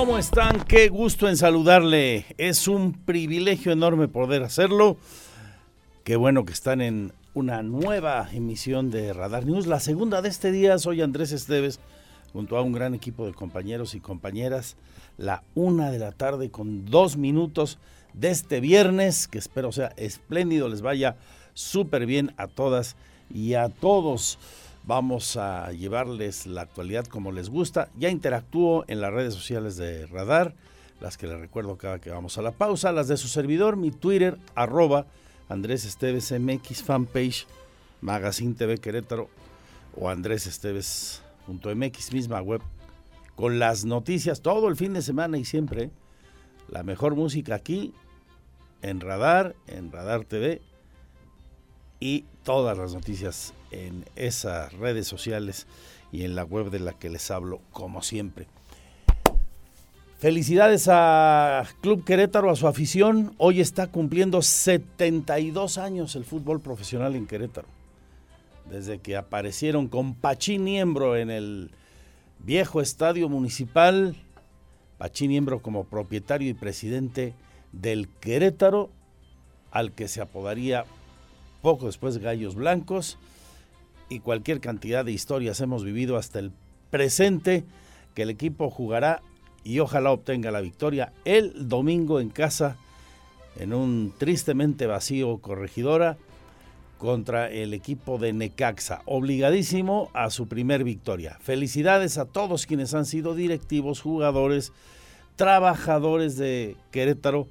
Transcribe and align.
¿Cómo 0.00 0.16
están? 0.16 0.64
Qué 0.64 0.88
gusto 0.88 1.28
en 1.28 1.36
saludarle. 1.36 2.24
Es 2.38 2.68
un 2.68 2.94
privilegio 2.94 3.70
enorme 3.70 4.08
poder 4.08 4.42
hacerlo. 4.42 4.96
Qué 6.04 6.16
bueno 6.16 6.46
que 6.46 6.54
están 6.54 6.80
en 6.80 7.12
una 7.34 7.62
nueva 7.62 8.26
emisión 8.32 8.90
de 8.90 9.12
Radar 9.12 9.44
News, 9.44 9.66
la 9.66 9.78
segunda 9.78 10.22
de 10.22 10.30
este 10.30 10.52
día. 10.52 10.78
Soy 10.78 11.02
Andrés 11.02 11.32
Esteves, 11.32 11.80
junto 12.32 12.56
a 12.56 12.62
un 12.62 12.72
gran 12.72 12.94
equipo 12.94 13.26
de 13.26 13.34
compañeros 13.34 13.94
y 13.94 14.00
compañeras. 14.00 14.78
La 15.18 15.42
una 15.54 15.90
de 15.90 15.98
la 15.98 16.12
tarde 16.12 16.50
con 16.50 16.86
dos 16.86 17.18
minutos 17.18 17.78
de 18.14 18.30
este 18.30 18.60
viernes, 18.60 19.28
que 19.28 19.36
espero 19.36 19.70
sea 19.70 19.92
espléndido, 19.98 20.70
les 20.70 20.80
vaya 20.80 21.16
súper 21.52 22.06
bien 22.06 22.32
a 22.38 22.46
todas 22.46 22.96
y 23.28 23.52
a 23.52 23.68
todos. 23.68 24.38
Vamos 24.84 25.36
a 25.36 25.70
llevarles 25.72 26.46
la 26.46 26.62
actualidad 26.62 27.06
como 27.06 27.32
les 27.32 27.50
gusta. 27.50 27.90
Ya 27.98 28.08
interactúo 28.08 28.84
en 28.88 29.00
las 29.00 29.12
redes 29.12 29.34
sociales 29.34 29.76
de 29.76 30.06
Radar, 30.06 30.54
las 31.00 31.16
que 31.16 31.26
les 31.26 31.38
recuerdo 31.38 31.76
cada 31.76 31.98
que 31.98 32.10
vamos 32.10 32.38
a 32.38 32.42
la 32.42 32.52
pausa, 32.52 32.92
las 32.92 33.08
de 33.08 33.16
su 33.16 33.28
servidor, 33.28 33.76
mi 33.76 33.90
Twitter, 33.90 34.38
arroba 34.54 35.06
Andrés 35.48 35.84
Esteves 35.84 36.32
MX, 36.32 36.82
fanpage, 36.82 37.46
Magazine 38.00 38.54
TV 38.54 38.78
Querétaro 38.78 39.28
o 39.96 40.08
Andrés 40.08 40.46
Esteves.mx, 40.46 42.12
misma 42.12 42.40
web, 42.40 42.62
con 43.36 43.58
las 43.58 43.84
noticias 43.84 44.40
todo 44.40 44.68
el 44.68 44.76
fin 44.76 44.92
de 44.94 45.02
semana 45.02 45.38
y 45.38 45.44
siempre. 45.44 45.90
La 46.68 46.82
mejor 46.82 47.16
música 47.16 47.54
aquí, 47.56 47.92
en 48.82 49.00
Radar, 49.00 49.56
en 49.66 49.90
Radar 49.92 50.24
TV 50.24 50.62
y 51.98 52.24
todas 52.44 52.78
las 52.78 52.94
noticias 52.94 53.52
en 53.70 54.04
esas 54.16 54.72
redes 54.72 55.06
sociales 55.06 55.66
y 56.12 56.24
en 56.24 56.34
la 56.34 56.44
web 56.44 56.70
de 56.70 56.80
la 56.80 56.92
que 56.92 57.10
les 57.10 57.30
hablo, 57.30 57.60
como 57.72 58.02
siempre. 58.02 58.46
Felicidades 60.18 60.86
a 60.90 61.66
Club 61.80 62.04
Querétaro, 62.04 62.50
a 62.50 62.56
su 62.56 62.68
afición. 62.68 63.34
Hoy 63.38 63.60
está 63.60 63.86
cumpliendo 63.86 64.42
72 64.42 65.78
años 65.78 66.14
el 66.14 66.26
fútbol 66.26 66.60
profesional 66.60 67.16
en 67.16 67.26
Querétaro. 67.26 67.68
Desde 68.68 68.98
que 68.98 69.16
aparecieron 69.16 69.88
con 69.88 70.14
Pachín 70.14 70.64
Niembro 70.64 71.16
en 71.16 71.30
el 71.30 71.70
viejo 72.38 72.82
estadio 72.82 73.30
municipal, 73.30 74.14
Pachín 74.98 75.30
Niembro 75.30 75.62
como 75.62 75.84
propietario 75.84 76.50
y 76.50 76.54
presidente 76.54 77.32
del 77.72 78.08
Querétaro, 78.20 78.90
al 79.70 79.92
que 79.92 80.06
se 80.06 80.20
apodaría 80.20 80.84
poco 81.62 81.86
después 81.86 82.18
Gallos 82.18 82.56
Blancos 82.56 83.16
y 84.10 84.20
cualquier 84.20 84.60
cantidad 84.60 85.04
de 85.04 85.12
historias 85.12 85.60
hemos 85.62 85.84
vivido 85.84 86.18
hasta 86.18 86.40
el 86.40 86.52
presente 86.90 87.64
que 88.14 88.22
el 88.22 88.30
equipo 88.30 88.68
jugará 88.68 89.22
y 89.64 89.78
ojalá 89.78 90.10
obtenga 90.10 90.50
la 90.50 90.60
victoria 90.60 91.12
el 91.24 91.68
domingo 91.68 92.20
en 92.20 92.28
casa 92.28 92.76
en 93.58 93.72
un 93.72 94.12
tristemente 94.18 94.86
vacío 94.86 95.38
corregidora 95.38 96.18
contra 96.98 97.50
el 97.50 97.72
equipo 97.72 98.18
de 98.18 98.34
Necaxa, 98.34 99.00
obligadísimo 99.06 100.10
a 100.12 100.28
su 100.28 100.48
primer 100.48 100.84
victoria. 100.84 101.38
Felicidades 101.40 102.18
a 102.18 102.26
todos 102.26 102.66
quienes 102.66 102.92
han 102.92 103.06
sido 103.06 103.34
directivos, 103.34 104.02
jugadores, 104.02 104.72
trabajadores 105.36 106.36
de 106.36 106.76
Querétaro 106.90 107.48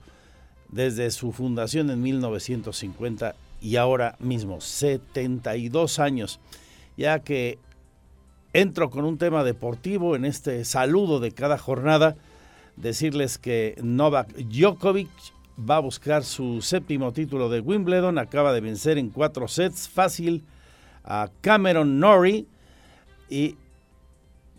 desde 0.70 1.10
su 1.10 1.32
fundación 1.32 1.90
en 1.90 2.00
1950 2.00 3.36
y 3.62 3.76
ahora 3.76 4.16
mismo 4.20 4.62
72 4.62 6.00
años, 6.00 6.40
ya 6.98 7.20
que 7.20 7.60
entro 8.54 8.90
con 8.90 9.06
un 9.06 9.18
tema 9.18 9.44
deportivo 9.44 10.16
en 10.16 10.26
este 10.26 10.66
saludo 10.66 11.20
de 11.20 11.32
cada 11.32 11.58
jornada, 11.58 12.16
decirles 12.76 13.38
que 13.38 13.76
Novak 13.82 14.34
Djokovic 14.36 15.10
va 15.60 15.78
a 15.78 15.82
buscar 15.82 16.24
su 16.24 16.62
séptimo 16.62 17.12
título 17.12 17.50
de 17.50 17.60
Wimbledon, 17.60 18.18
acaba 18.18 18.54
de 18.54 18.62
vencer 18.62 18.98
en 18.98 19.10
cuatro 19.10 19.48
sets 19.48 19.90
fácil 19.90 20.44
a 21.04 21.30
Cameron 21.42 22.00
Norrie 22.00 22.46
y 23.30 23.56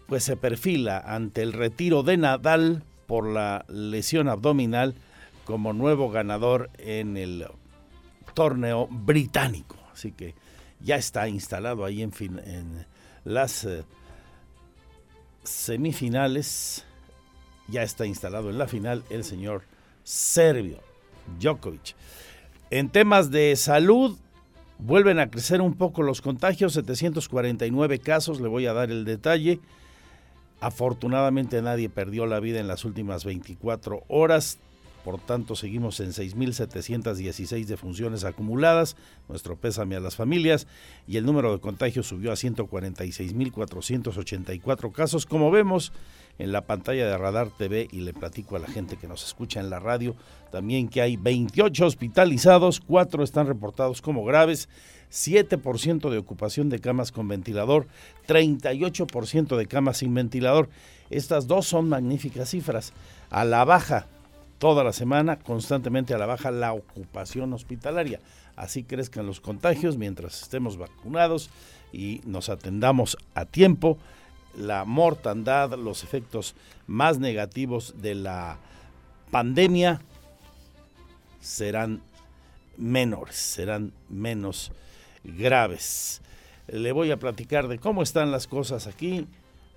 pues 0.06 0.24
se 0.24 0.36
perfila 0.36 0.98
ante 0.98 1.42
el 1.42 1.52
retiro 1.52 2.02
de 2.02 2.16
Nadal 2.16 2.82
por 3.06 3.26
la 3.26 3.64
lesión 3.68 4.28
abdominal 4.28 4.94
como 5.44 5.72
nuevo 5.72 6.10
ganador 6.10 6.70
en 6.78 7.16
el 7.16 7.46
torneo 8.40 8.88
británico. 8.90 9.76
Así 9.92 10.12
que 10.12 10.34
ya 10.80 10.96
está 10.96 11.28
instalado 11.28 11.84
ahí 11.84 12.00
en, 12.00 12.10
en 12.20 12.86
las 13.22 13.64
eh, 13.64 13.84
semifinales. 15.42 16.86
Ya 17.68 17.82
está 17.82 18.06
instalado 18.06 18.48
en 18.48 18.56
la 18.56 18.66
final 18.66 19.04
el 19.10 19.24
señor 19.24 19.64
Serbio 20.04 20.78
Djokovic. 21.38 21.94
En 22.70 22.88
temas 22.88 23.30
de 23.30 23.56
salud, 23.56 24.16
vuelven 24.78 25.18
a 25.18 25.30
crecer 25.30 25.60
un 25.60 25.74
poco 25.74 26.02
los 26.02 26.22
contagios, 26.22 26.72
749 26.72 27.98
casos, 27.98 28.40
le 28.40 28.48
voy 28.48 28.64
a 28.64 28.72
dar 28.72 28.90
el 28.90 29.04
detalle. 29.04 29.60
Afortunadamente 30.60 31.60
nadie 31.60 31.90
perdió 31.90 32.24
la 32.24 32.40
vida 32.40 32.58
en 32.58 32.68
las 32.68 32.86
últimas 32.86 33.26
24 33.26 34.04
horas. 34.08 34.58
Por 35.04 35.20
tanto, 35.20 35.54
seguimos 35.56 36.00
en 36.00 36.10
6.716 36.10 37.64
defunciones 37.64 38.24
acumuladas. 38.24 38.96
Nuestro 39.28 39.56
pésame 39.56 39.96
a 39.96 40.00
las 40.00 40.16
familias. 40.16 40.66
Y 41.06 41.16
el 41.16 41.24
número 41.24 41.52
de 41.52 41.60
contagios 41.60 42.06
subió 42.06 42.32
a 42.32 42.36
146.484 42.36 44.92
casos. 44.92 45.24
Como 45.24 45.50
vemos 45.50 45.94
en 46.38 46.52
la 46.52 46.66
pantalla 46.66 47.06
de 47.06 47.16
Radar 47.18 47.50
TV, 47.50 47.88
y 47.90 48.00
le 48.00 48.12
platico 48.12 48.56
a 48.56 48.60
la 48.60 48.68
gente 48.68 48.96
que 48.96 49.08
nos 49.08 49.24
escucha 49.24 49.60
en 49.60 49.70
la 49.70 49.78
radio, 49.78 50.16
también 50.50 50.88
que 50.88 51.02
hay 51.02 51.16
28 51.16 51.86
hospitalizados, 51.86 52.80
4 52.80 53.22
están 53.22 53.46
reportados 53.46 54.02
como 54.02 54.24
graves. 54.24 54.68
7% 55.10 56.08
de 56.08 56.18
ocupación 56.18 56.68
de 56.68 56.78
camas 56.78 57.10
con 57.10 57.26
ventilador, 57.26 57.88
38% 58.28 59.56
de 59.56 59.66
camas 59.66 59.98
sin 59.98 60.14
ventilador. 60.14 60.68
Estas 61.10 61.48
dos 61.48 61.66
son 61.66 61.88
magníficas 61.88 62.50
cifras. 62.50 62.92
A 63.28 63.44
la 63.44 63.64
baja 63.64 64.06
toda 64.60 64.84
la 64.84 64.92
semana, 64.92 65.38
constantemente 65.38 66.12
a 66.12 66.18
la 66.18 66.26
baja 66.26 66.50
la 66.50 66.74
ocupación 66.74 67.54
hospitalaria. 67.54 68.20
Así 68.56 68.84
crezcan 68.84 69.26
los 69.26 69.40
contagios 69.40 69.96
mientras 69.96 70.42
estemos 70.42 70.76
vacunados 70.76 71.48
y 71.94 72.20
nos 72.26 72.50
atendamos 72.50 73.16
a 73.34 73.46
tiempo. 73.46 73.96
La 74.54 74.84
mortandad, 74.84 75.78
los 75.78 76.04
efectos 76.04 76.54
más 76.86 77.18
negativos 77.18 78.02
de 78.02 78.14
la 78.14 78.58
pandemia 79.30 80.02
serán 81.40 82.02
menores, 82.76 83.36
serán 83.36 83.94
menos 84.10 84.72
graves. 85.24 86.20
Le 86.68 86.92
voy 86.92 87.12
a 87.12 87.18
platicar 87.18 87.66
de 87.66 87.78
cómo 87.78 88.02
están 88.02 88.30
las 88.30 88.46
cosas 88.46 88.86
aquí 88.86 89.26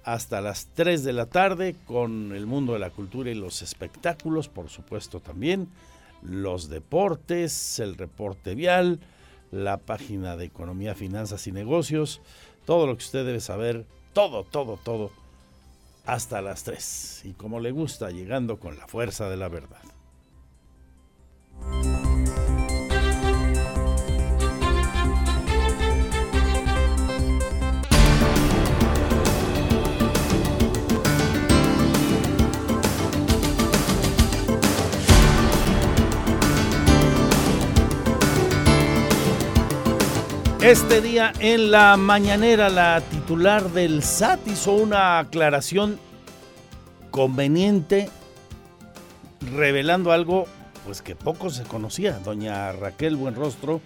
hasta 0.04 0.42
las 0.42 0.68
3 0.74 1.04
de 1.04 1.14
la 1.14 1.26
tarde 1.28 1.76
con 1.86 2.34
el 2.34 2.46
mundo 2.46 2.74
de 2.74 2.80
la 2.80 2.90
cultura 2.90 3.30
y 3.32 3.36
los 3.36 3.62
espectáculos, 3.62 4.50
por 4.50 4.70
supuesto 4.70 5.20
también, 5.20 5.70
los 6.22 6.70
deportes, 6.70 7.80
el 7.80 7.96
reporte 7.96 8.56
vial, 8.56 9.00
la 9.52 9.78
página 9.78 10.36
de 10.36 10.46
economía, 10.46 10.96
finanzas 10.96 11.48
y 11.48 11.52
negocios, 11.52 12.22
todo 12.66 12.88
lo 12.88 12.98
que 12.98 13.04
usted 13.04 13.26
debe 13.26 13.40
saber, 13.40 13.86
todo, 14.14 14.44
todo, 14.44 14.78
todo, 14.84 15.12
hasta 16.06 16.42
las 16.42 16.64
3. 16.64 17.22
Y 17.26 17.34
como 17.34 17.60
le 17.60 17.72
gusta, 17.72 18.10
llegando 18.10 18.60
con 18.60 18.78
la 18.78 18.88
fuerza 18.88 19.30
de 19.30 19.38
la 19.38 19.50
verdad. 19.50 19.82
Este 40.64 41.02
día 41.02 41.34
en 41.42 41.72
la 41.72 41.98
mañanera 41.98 42.70
la 42.70 43.02
titular 43.02 43.70
del 43.72 44.02
SAT 44.02 44.48
hizo 44.48 44.72
una 44.72 45.20
aclaración 45.20 46.00
conveniente 47.12 48.10
revelando 49.54 50.14
algo 50.14 50.46
pues 50.86 51.02
que 51.02 51.18
poco 51.18 51.50
se 51.50 51.64
conocía. 51.64 52.18
Doña 52.20 52.72
Raquel 52.72 53.18
Buenrostro, 53.18 53.82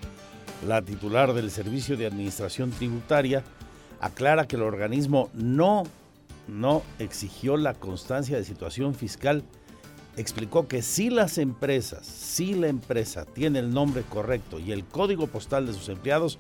la 0.68 0.84
titular 0.84 1.34
del 1.34 1.50
Servicio 1.50 1.98
de 1.98 2.06
Administración 2.06 2.70
Tributaria, 2.70 3.44
aclara 4.00 4.48
que 4.48 4.56
el 4.56 4.62
organismo 4.62 5.32
no 5.34 5.82
no 6.48 6.84
exigió 7.00 7.58
la 7.58 7.74
constancia 7.74 8.38
de 8.38 8.44
situación 8.44 8.94
fiscal. 8.94 9.44
Explicó 10.16 10.68
que 10.68 10.84
si 10.84 11.10
las 11.10 11.40
empresas, 11.40 12.06
si 12.06 12.54
la 12.54 12.68
empresa 12.68 13.26
tiene 13.26 13.58
el 13.58 13.74
nombre 13.74 14.04
correcto 14.04 14.60
y 14.60 14.72
el 14.74 14.86
código 14.86 15.26
postal 15.26 15.66
de 15.66 15.74
sus 15.74 15.90
empleados, 15.90 16.38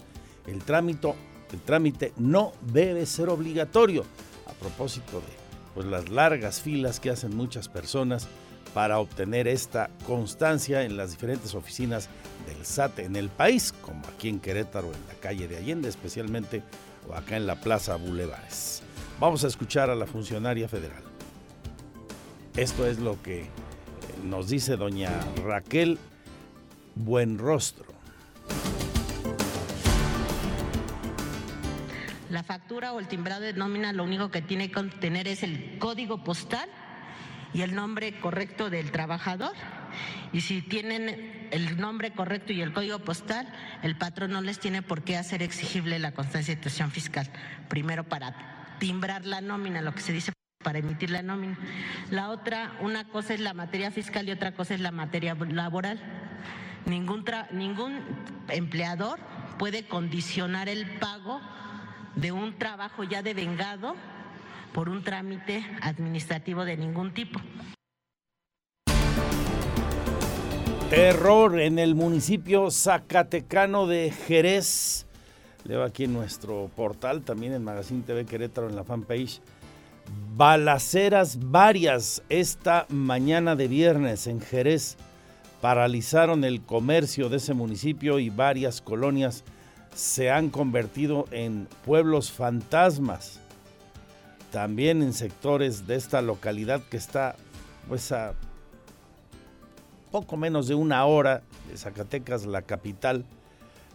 el 0.47 0.63
trámite, 0.63 1.13
el 1.51 1.61
trámite 1.61 2.13
no 2.17 2.53
debe 2.61 3.05
ser 3.05 3.29
obligatorio. 3.29 4.05
A 4.47 4.51
propósito 4.53 5.19
de 5.19 5.47
pues 5.73 5.85
las 5.85 6.09
largas 6.09 6.61
filas 6.61 6.99
que 6.99 7.11
hacen 7.11 7.35
muchas 7.35 7.69
personas 7.69 8.27
para 8.73 8.99
obtener 8.99 9.47
esta 9.47 9.89
constancia 10.05 10.83
en 10.83 10.97
las 10.97 11.11
diferentes 11.11 11.53
oficinas 11.53 12.09
del 12.47 12.65
SAT 12.65 12.99
en 12.99 13.15
el 13.15 13.29
país, 13.29 13.73
como 13.81 14.01
aquí 14.07 14.29
en 14.29 14.39
Querétaro, 14.39 14.87
en 14.87 15.07
la 15.07 15.13
calle 15.19 15.47
de 15.47 15.57
Allende 15.57 15.89
especialmente, 15.89 16.63
o 17.07 17.13
acá 17.13 17.37
en 17.37 17.47
la 17.47 17.61
Plaza 17.61 17.95
Bulevares. 17.95 18.81
Vamos 19.19 19.43
a 19.43 19.47
escuchar 19.47 19.89
a 19.89 19.95
la 19.95 20.05
funcionaria 20.05 20.67
federal. 20.67 21.03
Esto 22.55 22.87
es 22.87 22.99
lo 22.99 23.21
que 23.21 23.41
eh, 23.41 23.47
nos 24.23 24.49
dice 24.49 24.77
doña 24.77 25.11
Raquel 25.43 25.99
Buenrostro. 26.95 27.85
La 32.29 32.43
factura 32.43 32.91
o 32.93 32.99
el 32.99 33.07
timbrado 33.07 33.41
de 33.41 33.53
nómina 33.53 33.93
lo 33.93 34.03
único 34.03 34.29
que 34.31 34.41
tiene 34.41 34.69
que 34.69 34.83
tener 34.83 35.27
es 35.27 35.43
el 35.43 35.77
código 35.79 36.23
postal 36.23 36.67
y 37.53 37.61
el 37.61 37.73
nombre 37.73 38.19
correcto 38.19 38.69
del 38.69 38.91
trabajador. 38.91 39.53
Y 40.33 40.41
si 40.41 40.61
tienen 40.61 41.47
el 41.51 41.79
nombre 41.79 42.11
correcto 42.11 42.51
y 42.51 42.61
el 42.61 42.73
código 42.73 42.99
postal, 42.99 43.47
el 43.81 43.97
patrón 43.97 44.31
no 44.31 44.41
les 44.41 44.59
tiene 44.59 44.81
por 44.81 45.03
qué 45.03 45.15
hacer 45.15 45.41
exigible 45.41 45.99
la 45.99 46.11
constancia 46.11 46.53
de 46.53 46.59
situación 46.59 46.91
fiscal. 46.91 47.29
Primero 47.69 48.03
para 48.03 48.75
timbrar 48.79 49.25
la 49.25 49.39
nómina, 49.39 49.81
lo 49.81 49.93
que 49.93 50.01
se 50.01 50.11
dice 50.11 50.33
para 50.61 50.79
emitir 50.79 51.09
la 51.09 51.21
nómina. 51.21 51.57
La 52.11 52.29
otra, 52.29 52.73
una 52.81 53.05
cosa 53.05 53.33
es 53.33 53.39
la 53.39 53.53
materia 53.53 53.89
fiscal 53.89 54.27
y 54.27 54.31
otra 54.31 54.51
cosa 54.51 54.73
es 54.73 54.81
la 54.81 54.91
materia 54.91 55.33
laboral. 55.35 55.97
Ningún, 56.85 57.23
ningún 57.51 58.01
empleador 58.49 59.19
puede 59.57 59.87
condicionar 59.87 60.67
el 60.67 60.85
pago 60.99 61.41
de 62.17 62.31
un 62.31 62.57
trabajo 62.57 63.03
ya 63.03 63.21
devengado 63.21 63.95
por 64.73 64.89
un 64.89 65.03
trámite 65.03 65.65
administrativo 65.81 66.65
de 66.65 66.75
ningún 66.75 67.13
tipo. 67.13 67.39
Terror 70.89 71.59
en 71.59 71.79
el 71.79 71.95
municipio 71.95 72.71
zacatecano 72.71 73.87
de 73.87 74.11
Jerez. 74.11 75.05
Leo 75.65 75.83
aquí 75.83 76.05
en 76.05 76.13
nuestro 76.13 76.71
portal, 76.75 77.23
también 77.23 77.53
en 77.53 77.63
Magazine 77.63 78.03
TV 78.03 78.25
Querétaro, 78.25 78.69
en 78.69 78.75
la 78.75 78.83
fanpage. 78.83 79.41
Balaceras 80.35 81.37
varias 81.51 82.23
esta 82.29 82.85
mañana 82.89 83.55
de 83.55 83.67
viernes 83.67 84.27
en 84.27 84.39
Jerez 84.39 84.97
paralizaron 85.59 86.45
el 86.45 86.61
comercio 86.61 87.27
de 87.27 87.37
ese 87.37 87.53
municipio 87.53 88.19
y 88.19 88.29
varias 88.29 88.81
colonias 88.81 89.43
se 89.93 90.29
han 90.29 90.49
convertido 90.49 91.25
en 91.31 91.67
pueblos 91.85 92.31
fantasmas 92.31 93.39
también 94.51 95.01
en 95.01 95.13
sectores 95.13 95.87
de 95.87 95.95
esta 95.95 96.21
localidad 96.21 96.81
que 96.89 96.97
está 96.97 97.35
pues 97.87 98.11
a 98.11 98.33
poco 100.11 100.37
menos 100.37 100.67
de 100.67 100.75
una 100.75 101.05
hora 101.05 101.43
de 101.69 101.77
Zacatecas, 101.77 102.45
la 102.45 102.61
capital, 102.61 103.25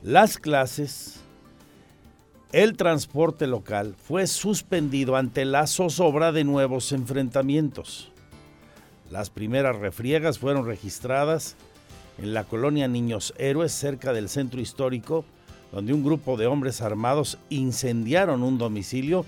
las 0.03 0.39
clases, 0.39 1.21
el 2.53 2.77
transporte 2.77 3.47
local 3.47 3.95
fue 3.97 4.27
suspendido 4.27 5.17
ante 5.17 5.45
la 5.45 5.67
zozobra 5.67 6.33
de 6.33 6.45
nuevos 6.45 6.93
enfrentamientos. 6.93 8.13
Las 9.11 9.31
primeras 9.31 9.77
refriegas 9.77 10.39
fueron 10.39 10.67
registradas 10.67 11.57
en 12.19 12.35
la 12.35 12.45
colonia 12.45 12.89
Niños 12.89 13.33
Héroes 13.39 13.73
cerca 13.73 14.13
del 14.13 14.29
centro 14.29 14.61
histórico, 14.61 15.25
donde 15.73 15.95
un 15.95 16.05
grupo 16.05 16.37
de 16.37 16.47
hombres 16.47 16.83
armados 16.83 17.39
incendiaron 17.49 18.43
un 18.43 18.59
domicilio 18.59 19.25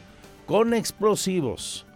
con 0.46 0.74
explosivos. 0.74 1.86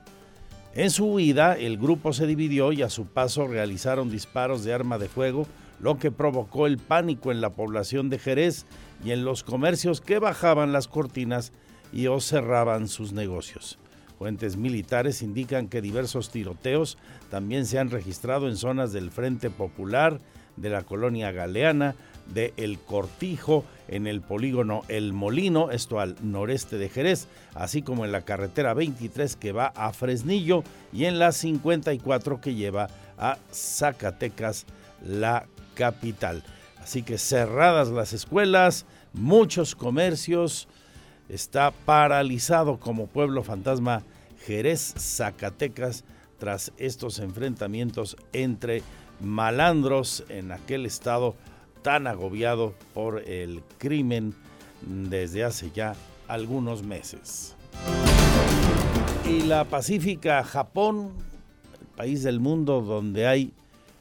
En 0.74 0.90
su 0.90 1.06
huida, 1.06 1.56
el 1.56 1.76
grupo 1.76 2.12
se 2.12 2.26
dividió 2.26 2.72
y 2.72 2.82
a 2.82 2.90
su 2.90 3.06
paso 3.06 3.46
realizaron 3.46 4.10
disparos 4.10 4.64
de 4.64 4.72
arma 4.72 4.98
de 4.98 5.08
fuego, 5.08 5.46
lo 5.80 5.98
que 5.98 6.10
provocó 6.10 6.66
el 6.66 6.78
pánico 6.78 7.30
en 7.30 7.40
la 7.40 7.50
población 7.50 8.10
de 8.10 8.18
Jerez 8.18 8.64
y 9.04 9.12
en 9.12 9.24
los 9.24 9.44
comercios 9.44 10.00
que 10.00 10.18
bajaban 10.18 10.72
las 10.72 10.88
cortinas 10.88 11.52
y 11.92 12.06
o 12.06 12.20
cerraban 12.20 12.88
sus 12.88 13.12
negocios. 13.12 13.78
Fuentes 14.18 14.56
militares 14.56 15.22
indican 15.22 15.68
que 15.68 15.80
diversos 15.80 16.30
tiroteos 16.30 16.98
también 17.30 17.66
se 17.66 17.78
han 17.78 17.90
registrado 17.90 18.48
en 18.48 18.56
zonas 18.56 18.92
del 18.92 19.10
Frente 19.10 19.50
Popular, 19.50 20.18
de 20.56 20.70
la 20.70 20.82
colonia 20.82 21.30
Galeana, 21.30 21.94
de 22.32 22.52
El 22.56 22.78
Cortijo, 22.78 23.64
en 23.88 24.06
el 24.06 24.20
polígono 24.20 24.82
El 24.88 25.12
Molino, 25.12 25.70
esto 25.70 25.98
al 26.00 26.16
noreste 26.22 26.78
de 26.78 26.88
Jerez, 26.88 27.26
así 27.54 27.82
como 27.82 28.04
en 28.04 28.12
la 28.12 28.22
carretera 28.22 28.74
23 28.74 29.36
que 29.36 29.52
va 29.52 29.66
a 29.66 29.92
Fresnillo 29.92 30.62
y 30.92 31.06
en 31.06 31.18
la 31.18 31.32
54 31.32 32.40
que 32.40 32.54
lleva 32.54 32.88
a 33.16 33.38
Zacatecas, 33.52 34.66
la 35.04 35.46
capital. 35.74 36.42
Así 36.82 37.02
que 37.02 37.18
cerradas 37.18 37.88
las 37.88 38.12
escuelas, 38.12 38.86
muchos 39.12 39.74
comercios, 39.74 40.68
está 41.28 41.70
paralizado 41.70 42.78
como 42.78 43.06
pueblo 43.06 43.42
fantasma 43.42 44.02
Jerez, 44.46 44.94
Zacatecas, 44.98 46.04
tras 46.38 46.72
estos 46.78 47.18
enfrentamientos 47.18 48.16
entre 48.32 48.82
malandros 49.20 50.24
en 50.28 50.52
aquel 50.52 50.86
estado 50.86 51.34
tan 51.88 52.06
agobiado 52.06 52.74
por 52.92 53.26
el 53.26 53.62
crimen 53.78 54.34
desde 54.82 55.42
hace 55.42 55.70
ya 55.74 55.94
algunos 56.26 56.82
meses. 56.82 57.56
Y 59.26 59.44
la 59.44 59.64
pacífica 59.64 60.44
Japón, 60.44 61.12
el 61.80 61.86
país 61.96 62.22
del 62.22 62.40
mundo 62.40 62.82
donde 62.82 63.26
hay 63.26 63.54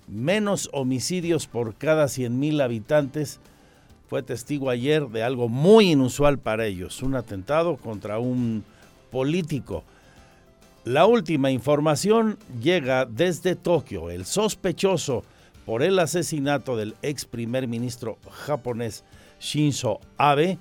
menos 0.06 0.70
homicidios 0.74 1.48
por 1.48 1.76
cada 1.76 2.08
100.000 2.08 2.62
habitantes, 2.62 3.40
fue 4.10 4.22
testigo 4.22 4.70
ayer 4.70 5.08
de 5.08 5.24
algo 5.24 5.48
muy 5.48 5.92
inusual 5.92 6.40
para 6.40 6.66
ellos, 6.66 7.02
un 7.02 7.16
atentado 7.16 7.78
contra 7.78 8.20
un 8.20 8.66
político. 9.12 9.86
La 10.84 11.06
última 11.06 11.52
información 11.52 12.38
llega 12.62 13.06
desde 13.06 13.56
Tokio. 13.56 14.10
El 14.10 14.26
sospechoso 14.26 15.24
por 15.68 15.84
el 15.84 16.00
asesinato 16.00 16.78
del 16.78 16.96
ex 17.02 17.26
primer 17.26 17.68
ministro 17.68 18.18
japonés 18.32 19.04
Shinzo 19.42 20.00
Abe, 20.18 20.58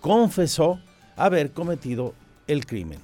confesó 0.00 0.80
haber 1.14 1.52
cometido 1.52 2.12
el 2.48 2.66
crimen. 2.66 2.98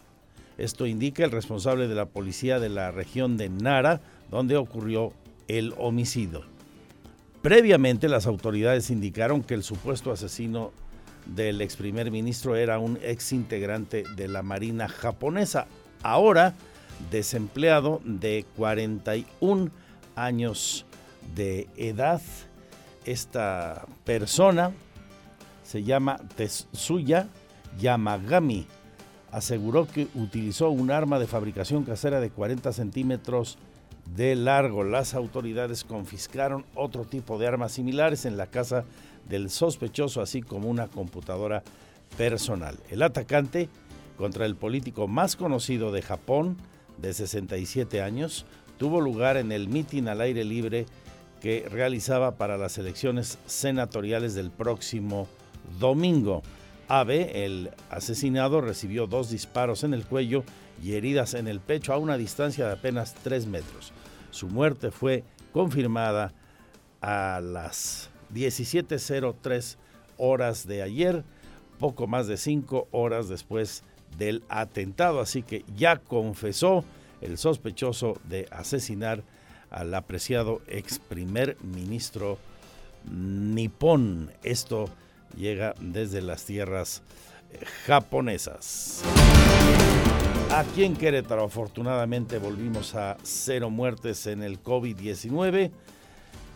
Esto 0.58 0.84
indica 0.84 1.24
el 1.24 1.30
responsable 1.30 1.86
de 1.86 1.94
la 1.94 2.06
policía 2.06 2.58
de 2.58 2.70
la 2.70 2.90
región 2.90 3.36
de 3.36 3.50
Nara, 3.50 4.00
donde 4.32 4.56
ocurrió 4.56 5.12
el 5.46 5.74
homicidio. 5.78 6.42
Previamente 7.40 8.08
las 8.08 8.26
autoridades 8.26 8.90
indicaron 8.90 9.44
que 9.44 9.54
el 9.54 9.62
supuesto 9.62 10.10
asesino 10.10 10.72
del 11.24 11.60
ex 11.60 11.76
primer 11.76 12.10
ministro 12.10 12.56
era 12.56 12.80
un 12.80 12.98
ex 13.00 13.32
integrante 13.32 14.02
de 14.16 14.26
la 14.26 14.42
Marina 14.42 14.88
japonesa, 14.88 15.68
ahora 16.02 16.54
desempleado 17.12 18.00
de 18.04 18.44
41 18.56 19.70
años 20.16 20.84
de 21.34 21.68
edad. 21.76 22.20
Esta 23.04 23.86
persona 24.04 24.72
se 25.62 25.82
llama 25.82 26.18
Tetsuya 26.36 27.28
Yamagami. 27.78 28.66
Aseguró 29.30 29.86
que 29.86 30.08
utilizó 30.14 30.70
un 30.70 30.90
arma 30.90 31.18
de 31.18 31.26
fabricación 31.26 31.84
casera 31.84 32.20
de 32.20 32.30
40 32.30 32.72
centímetros 32.72 33.58
de 34.14 34.36
largo. 34.36 34.84
Las 34.84 35.14
autoridades 35.14 35.84
confiscaron 35.84 36.64
otro 36.74 37.04
tipo 37.04 37.38
de 37.38 37.48
armas 37.48 37.72
similares 37.72 38.26
en 38.26 38.36
la 38.36 38.46
casa 38.46 38.84
del 39.28 39.50
sospechoso, 39.50 40.20
así 40.20 40.42
como 40.42 40.68
una 40.68 40.88
computadora 40.88 41.62
personal. 42.16 42.78
El 42.90 43.02
atacante 43.02 43.68
contra 44.16 44.46
el 44.46 44.54
político 44.54 45.08
más 45.08 45.36
conocido 45.36 45.90
de 45.90 46.02
Japón, 46.02 46.56
de 46.98 47.12
67 47.12 48.02
años, 48.02 48.46
tuvo 48.78 49.00
lugar 49.00 49.36
en 49.36 49.50
el 49.50 49.68
mitin 49.68 50.08
al 50.08 50.20
aire 50.20 50.44
libre 50.44 50.86
que 51.44 51.68
realizaba 51.68 52.38
para 52.38 52.56
las 52.56 52.78
elecciones 52.78 53.36
senatoriales 53.44 54.34
del 54.34 54.50
próximo 54.50 55.28
domingo. 55.78 56.42
Abe, 56.88 57.44
el 57.44 57.70
asesinado, 57.90 58.62
recibió 58.62 59.06
dos 59.06 59.28
disparos 59.28 59.84
en 59.84 59.92
el 59.92 60.06
cuello 60.06 60.42
y 60.82 60.94
heridas 60.94 61.34
en 61.34 61.46
el 61.46 61.60
pecho 61.60 61.92
a 61.92 61.98
una 61.98 62.16
distancia 62.16 62.66
de 62.66 62.72
apenas 62.72 63.12
tres 63.22 63.46
metros. 63.46 63.92
Su 64.30 64.48
muerte 64.48 64.90
fue 64.90 65.22
confirmada 65.52 66.32
a 67.02 67.42
las 67.42 68.08
17.03 68.32 69.76
horas 70.16 70.66
de 70.66 70.80
ayer, 70.80 71.24
poco 71.78 72.06
más 72.06 72.26
de 72.26 72.38
cinco 72.38 72.88
horas 72.90 73.28
después 73.28 73.84
del 74.16 74.42
atentado. 74.48 75.20
Así 75.20 75.42
que 75.42 75.62
ya 75.76 75.98
confesó 75.98 76.86
el 77.20 77.36
sospechoso 77.36 78.18
de 78.24 78.48
asesinar 78.50 79.24
al 79.74 79.92
apreciado 79.94 80.62
ex 80.68 80.98
primer 80.98 81.56
ministro 81.62 82.38
nipón. 83.10 84.30
Esto 84.42 84.88
llega 85.36 85.74
desde 85.80 86.22
las 86.22 86.44
tierras 86.44 87.02
eh, 87.52 87.64
japonesas. 87.86 89.02
Aquí 90.50 90.84
en 90.84 90.94
Querétaro, 90.94 91.44
afortunadamente, 91.44 92.38
volvimos 92.38 92.94
a 92.94 93.16
cero 93.24 93.70
muertes 93.70 94.26
en 94.28 94.42
el 94.42 94.62
COVID-19. 94.62 95.72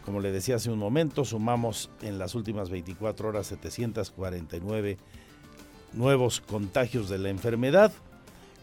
Como 0.04 0.20
le 0.20 0.30
decía 0.30 0.56
hace 0.56 0.70
un 0.70 0.78
momento, 0.78 1.24
sumamos 1.24 1.90
en 2.02 2.18
las 2.18 2.34
últimas 2.36 2.70
24 2.70 3.28
horas 3.28 3.48
749 3.48 4.96
nuevos 5.92 6.40
contagios 6.40 7.08
de 7.08 7.18
la 7.18 7.30
enfermedad, 7.30 7.92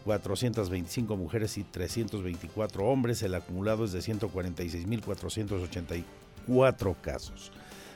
425 0.06 1.16
mujeres 1.16 1.58
y 1.58 1.64
324 1.64 2.86
hombres. 2.86 3.22
El 3.22 3.34
acumulado 3.34 3.84
es 3.84 3.92
de 3.92 3.98
146.484 3.98 6.96
casos. 7.02 7.52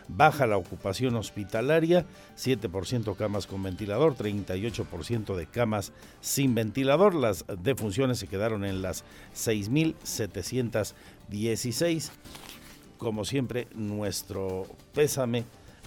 Baja 0.08 0.48
la 0.48 0.56
ocupación 0.56 1.14
hospitalaria, 1.14 2.04
7% 2.36 3.14
camas 3.14 3.46
con 3.46 3.62
ventilador, 3.62 4.16
38% 4.16 5.36
de 5.36 5.46
camas 5.46 5.92
sin 6.20 6.56
ventilador. 6.56 7.14
Las 7.14 7.44
defunciones 7.62 8.18
se 8.18 8.26
quedaron 8.26 8.64
en 8.64 8.82
las 8.82 9.04
6.716. 9.36 12.10
Como 12.98 13.24
siempre, 13.24 13.68
nuestro 13.72 14.66
pésame 14.94 15.44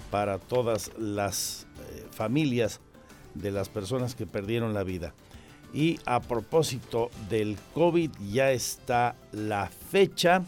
para 0.10 0.40
todas 0.40 0.92
las 0.98 1.68
eh, 1.92 2.06
familias 2.12 2.80
de 3.36 3.52
las 3.52 3.68
personas 3.68 4.16
que 4.16 4.26
perdieron 4.26 4.74
la 4.74 4.86
vida. 4.86 5.14
Y 5.74 6.00
a 6.06 6.20
propósito 6.20 7.10
del 7.30 7.58
COVID, 7.74 8.12
ya 8.32 8.52
está 8.52 9.16
la 9.32 9.68
fecha 9.68 10.44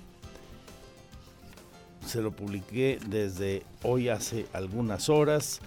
se 2.06 2.22
lo 2.22 2.32
publiqué 2.32 3.00
desde 3.08 3.64
hoy 3.84 4.10
hace 4.10 4.46
algunas 4.54 5.10
horas 5.10 5.60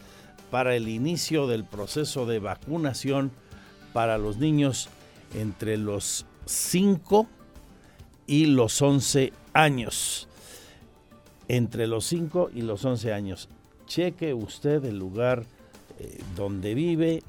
para 0.50 0.76
el 0.76 0.88
inicio 0.88 1.46
del 1.46 1.64
proceso 1.64 2.26
de 2.26 2.38
vacunación 2.38 3.32
para 3.92 4.18
los 4.18 4.38
niños 4.38 4.88
entre 5.34 5.76
los 5.76 6.26
5 6.46 7.26
y 8.26 8.46
los 8.46 8.80
11 8.80 9.32
años. 9.52 10.28
Entre 11.48 11.86
los 11.86 12.06
5 12.06 12.50
y 12.54 12.62
los 12.62 12.84
11 12.84 13.12
años. 13.12 13.48
Cheque 13.86 14.32
usted 14.32 14.84
el 14.84 14.98
lugar 14.98 15.44
eh, 15.98 16.18
donde 16.36 16.74
vive, 16.74 17.22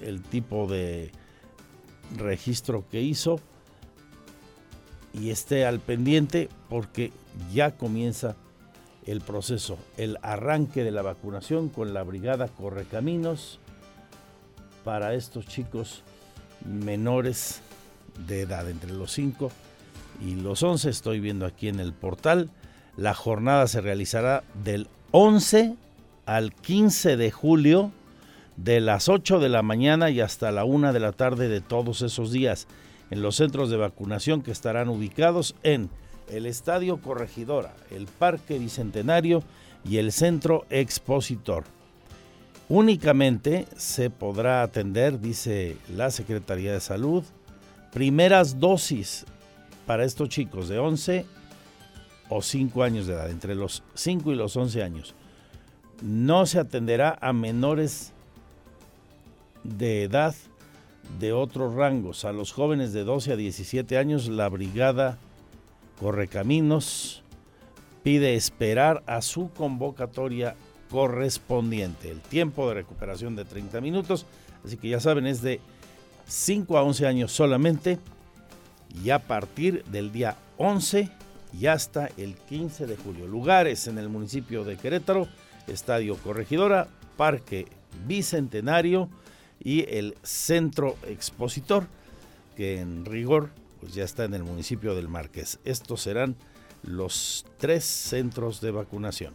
el 0.00 0.22
tipo 0.22 0.66
de 0.66 1.10
registro 2.16 2.84
que 2.90 3.00
hizo 3.00 3.40
y 5.12 5.30
esté 5.30 5.64
al 5.64 5.80
pendiente 5.80 6.48
porque 6.68 7.12
ya 7.52 7.76
comienza 7.76 8.36
el 9.06 9.20
proceso, 9.20 9.78
el 9.96 10.18
arranque 10.22 10.82
de 10.82 10.90
la 10.90 11.02
vacunación 11.02 11.68
con 11.68 11.94
la 11.94 12.02
brigada 12.02 12.48
Correcaminos 12.48 13.60
para 14.82 15.14
estos 15.14 15.46
chicos 15.46 16.02
menores 16.64 17.60
de 18.26 18.42
edad, 18.42 18.68
entre 18.68 18.92
los 18.92 19.12
5 19.12 19.50
y 20.24 20.34
los 20.36 20.62
11. 20.62 20.90
Estoy 20.90 21.20
viendo 21.20 21.46
aquí 21.46 21.68
en 21.68 21.80
el 21.80 21.92
portal. 21.92 22.50
La 22.96 23.14
jornada 23.14 23.66
se 23.66 23.80
realizará 23.80 24.44
del 24.62 24.88
11 25.10 25.76
al 26.26 26.54
15 26.54 27.16
de 27.16 27.30
julio, 27.30 27.92
de 28.56 28.80
las 28.80 29.08
8 29.08 29.40
de 29.40 29.48
la 29.48 29.62
mañana 29.62 30.10
y 30.10 30.20
hasta 30.20 30.52
la 30.52 30.64
1 30.64 30.92
de 30.92 31.00
la 31.00 31.12
tarde 31.12 31.48
de 31.48 31.60
todos 31.60 32.02
esos 32.02 32.30
días, 32.30 32.66
en 33.10 33.22
los 33.22 33.36
centros 33.36 33.70
de 33.70 33.76
vacunación 33.76 34.42
que 34.42 34.50
estarán 34.50 34.88
ubicados 34.88 35.54
en 35.62 35.90
el 36.30 36.46
Estadio 36.46 36.98
Corregidora, 36.98 37.74
el 37.90 38.06
Parque 38.06 38.58
Bicentenario 38.58 39.42
y 39.84 39.98
el 39.98 40.12
Centro 40.12 40.64
Expositor. 40.70 41.64
Únicamente 42.68 43.66
se 43.76 44.08
podrá 44.08 44.62
atender, 44.62 45.20
dice 45.20 45.76
la 45.94 46.10
Secretaría 46.10 46.72
de 46.72 46.80
Salud, 46.80 47.22
primeras 47.92 48.58
dosis 48.58 49.26
para 49.86 50.04
estos 50.04 50.30
chicos 50.30 50.68
de 50.68 50.78
11 50.78 51.26
o 52.30 52.40
5 52.40 52.82
años 52.82 53.06
de 53.06 53.12
edad, 53.12 53.30
entre 53.30 53.54
los 53.54 53.82
5 53.94 54.32
y 54.32 54.34
los 54.34 54.56
11 54.56 54.82
años. 54.82 55.14
No 56.02 56.46
se 56.46 56.58
atenderá 56.58 57.18
a 57.20 57.34
menores 57.34 58.13
de 59.64 60.04
edad 60.04 60.34
de 61.18 61.32
otros 61.32 61.74
rangos. 61.74 62.24
A 62.24 62.32
los 62.32 62.52
jóvenes 62.52 62.92
de 62.92 63.04
12 63.04 63.32
a 63.32 63.36
17 63.36 63.98
años, 63.98 64.28
la 64.28 64.48
brigada 64.48 65.18
Correcaminos 65.98 67.22
pide 68.02 68.34
esperar 68.34 69.02
a 69.06 69.22
su 69.22 69.50
convocatoria 69.50 70.56
correspondiente. 70.90 72.10
El 72.10 72.20
tiempo 72.20 72.68
de 72.68 72.74
recuperación 72.74 73.36
de 73.36 73.44
30 73.44 73.80
minutos, 73.80 74.26
así 74.64 74.76
que 74.76 74.88
ya 74.88 75.00
saben, 75.00 75.26
es 75.26 75.40
de 75.40 75.60
5 76.26 76.78
a 76.78 76.82
11 76.82 77.06
años 77.06 77.32
solamente 77.32 77.98
y 79.02 79.10
a 79.10 79.18
partir 79.20 79.84
del 79.84 80.12
día 80.12 80.36
11 80.58 81.08
y 81.58 81.66
hasta 81.66 82.08
el 82.16 82.34
15 82.36 82.86
de 82.86 82.96
julio. 82.96 83.26
Lugares 83.26 83.86
en 83.86 83.98
el 83.98 84.08
municipio 84.08 84.64
de 84.64 84.76
Querétaro, 84.76 85.28
Estadio 85.66 86.16
Corregidora, 86.16 86.88
Parque 87.16 87.66
Bicentenario 88.06 89.08
y 89.64 89.86
el 89.88 90.14
Centro 90.22 90.96
Expositor, 91.08 91.86
que 92.56 92.80
en 92.80 93.04
rigor 93.04 93.50
pues 93.80 93.94
ya 93.94 94.04
está 94.04 94.24
en 94.24 94.34
el 94.34 94.44
municipio 94.44 94.94
del 94.94 95.08
Marqués. 95.08 95.58
Estos 95.64 96.02
serán 96.02 96.36
los 96.82 97.44
tres 97.58 97.84
centros 97.84 98.60
de 98.60 98.70
vacunación. 98.70 99.34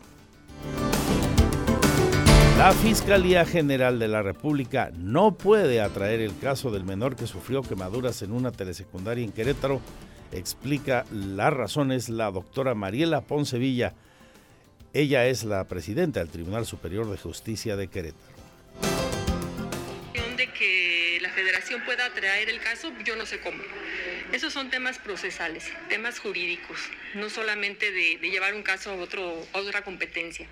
La 2.57 2.73
Fiscalía 2.73 3.45
General 3.45 3.99
de 3.99 4.07
la 4.07 4.21
República 4.21 4.91
no 4.97 5.35
puede 5.35 5.81
atraer 5.81 6.19
el 6.19 6.37
caso 6.39 6.71
del 6.71 6.83
menor 6.83 7.15
que 7.15 7.25
sufrió 7.25 7.61
quemaduras 7.61 8.21
en 8.21 8.31
una 8.31 8.51
telesecundaria 8.51 9.23
en 9.23 9.31
Querétaro. 9.31 9.79
Explica 10.31 11.05
las 11.11 11.53
razones 11.53 12.09
la 12.09 12.29
doctora 12.31 12.75
Mariela 12.75 13.21
Poncevilla. 13.21 13.93
Ella 14.93 15.27
es 15.27 15.43
la 15.43 15.63
presidenta 15.69 16.19
del 16.19 16.29
Tribunal 16.29 16.65
Superior 16.65 17.09
de 17.09 17.17
Justicia 17.17 17.77
de 17.77 17.87
Querétaro. 17.87 18.28
De 20.59 20.65
que 20.65 21.19
la 21.21 21.29
federación 21.29 21.85
pueda 21.85 22.05
atraer 22.05 22.49
el 22.49 22.59
caso, 22.59 22.91
yo 23.05 23.15
no 23.15 23.25
sé 23.25 23.39
cómo. 23.39 23.63
Esos 24.33 24.51
son 24.51 24.69
temas 24.69 24.99
procesales, 24.99 25.71
temas 25.87 26.19
jurídicos, 26.19 26.79
no 27.13 27.29
solamente 27.29 27.91
de, 27.91 28.17
llevar 28.17 28.53
un 28.53 28.61
caso 28.61 28.91
a, 28.91 28.95
otro, 28.95 29.47
otra 29.53 29.83
competencia. 29.83 30.47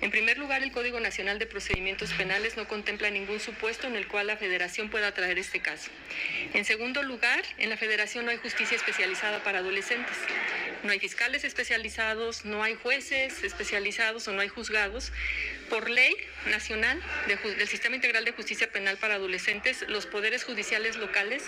En 0.00 0.10
primer 0.10 0.38
lugar, 0.38 0.62
el 0.62 0.72
Código 0.72 1.00
Nacional 1.00 1.38
de 1.38 1.46
Procedimientos 1.46 2.12
Penales 2.12 2.56
no 2.56 2.68
contempla 2.68 3.10
ningún 3.10 3.40
supuesto 3.40 3.86
en 3.86 3.96
el 3.96 4.06
cual 4.06 4.26
la 4.26 4.36
Federación 4.36 4.90
pueda 4.90 5.12
traer 5.12 5.38
este 5.38 5.60
caso. 5.60 5.90
En 6.52 6.64
segundo 6.64 7.02
lugar, 7.02 7.42
en 7.58 7.70
la 7.70 7.76
Federación 7.76 8.26
no 8.26 8.30
hay 8.30 8.36
justicia 8.36 8.76
especializada 8.76 9.42
para 9.42 9.58
adolescentes. 9.58 10.16
No 10.84 10.92
hay 10.92 11.00
fiscales 11.00 11.44
especializados, 11.44 12.44
no 12.44 12.62
hay 12.62 12.74
jueces 12.74 13.42
especializados 13.42 14.28
o 14.28 14.32
no 14.32 14.40
hay 14.40 14.48
juzgados. 14.48 15.12
Por 15.70 15.90
ley 15.90 16.14
nacional 16.50 17.00
del 17.26 17.68
Sistema 17.68 17.96
Integral 17.96 18.24
de 18.24 18.32
Justicia 18.32 18.70
Penal 18.70 18.96
para 18.98 19.14
Adolescentes, 19.14 19.84
los 19.88 20.06
poderes 20.06 20.44
judiciales 20.44 20.96
locales 20.96 21.42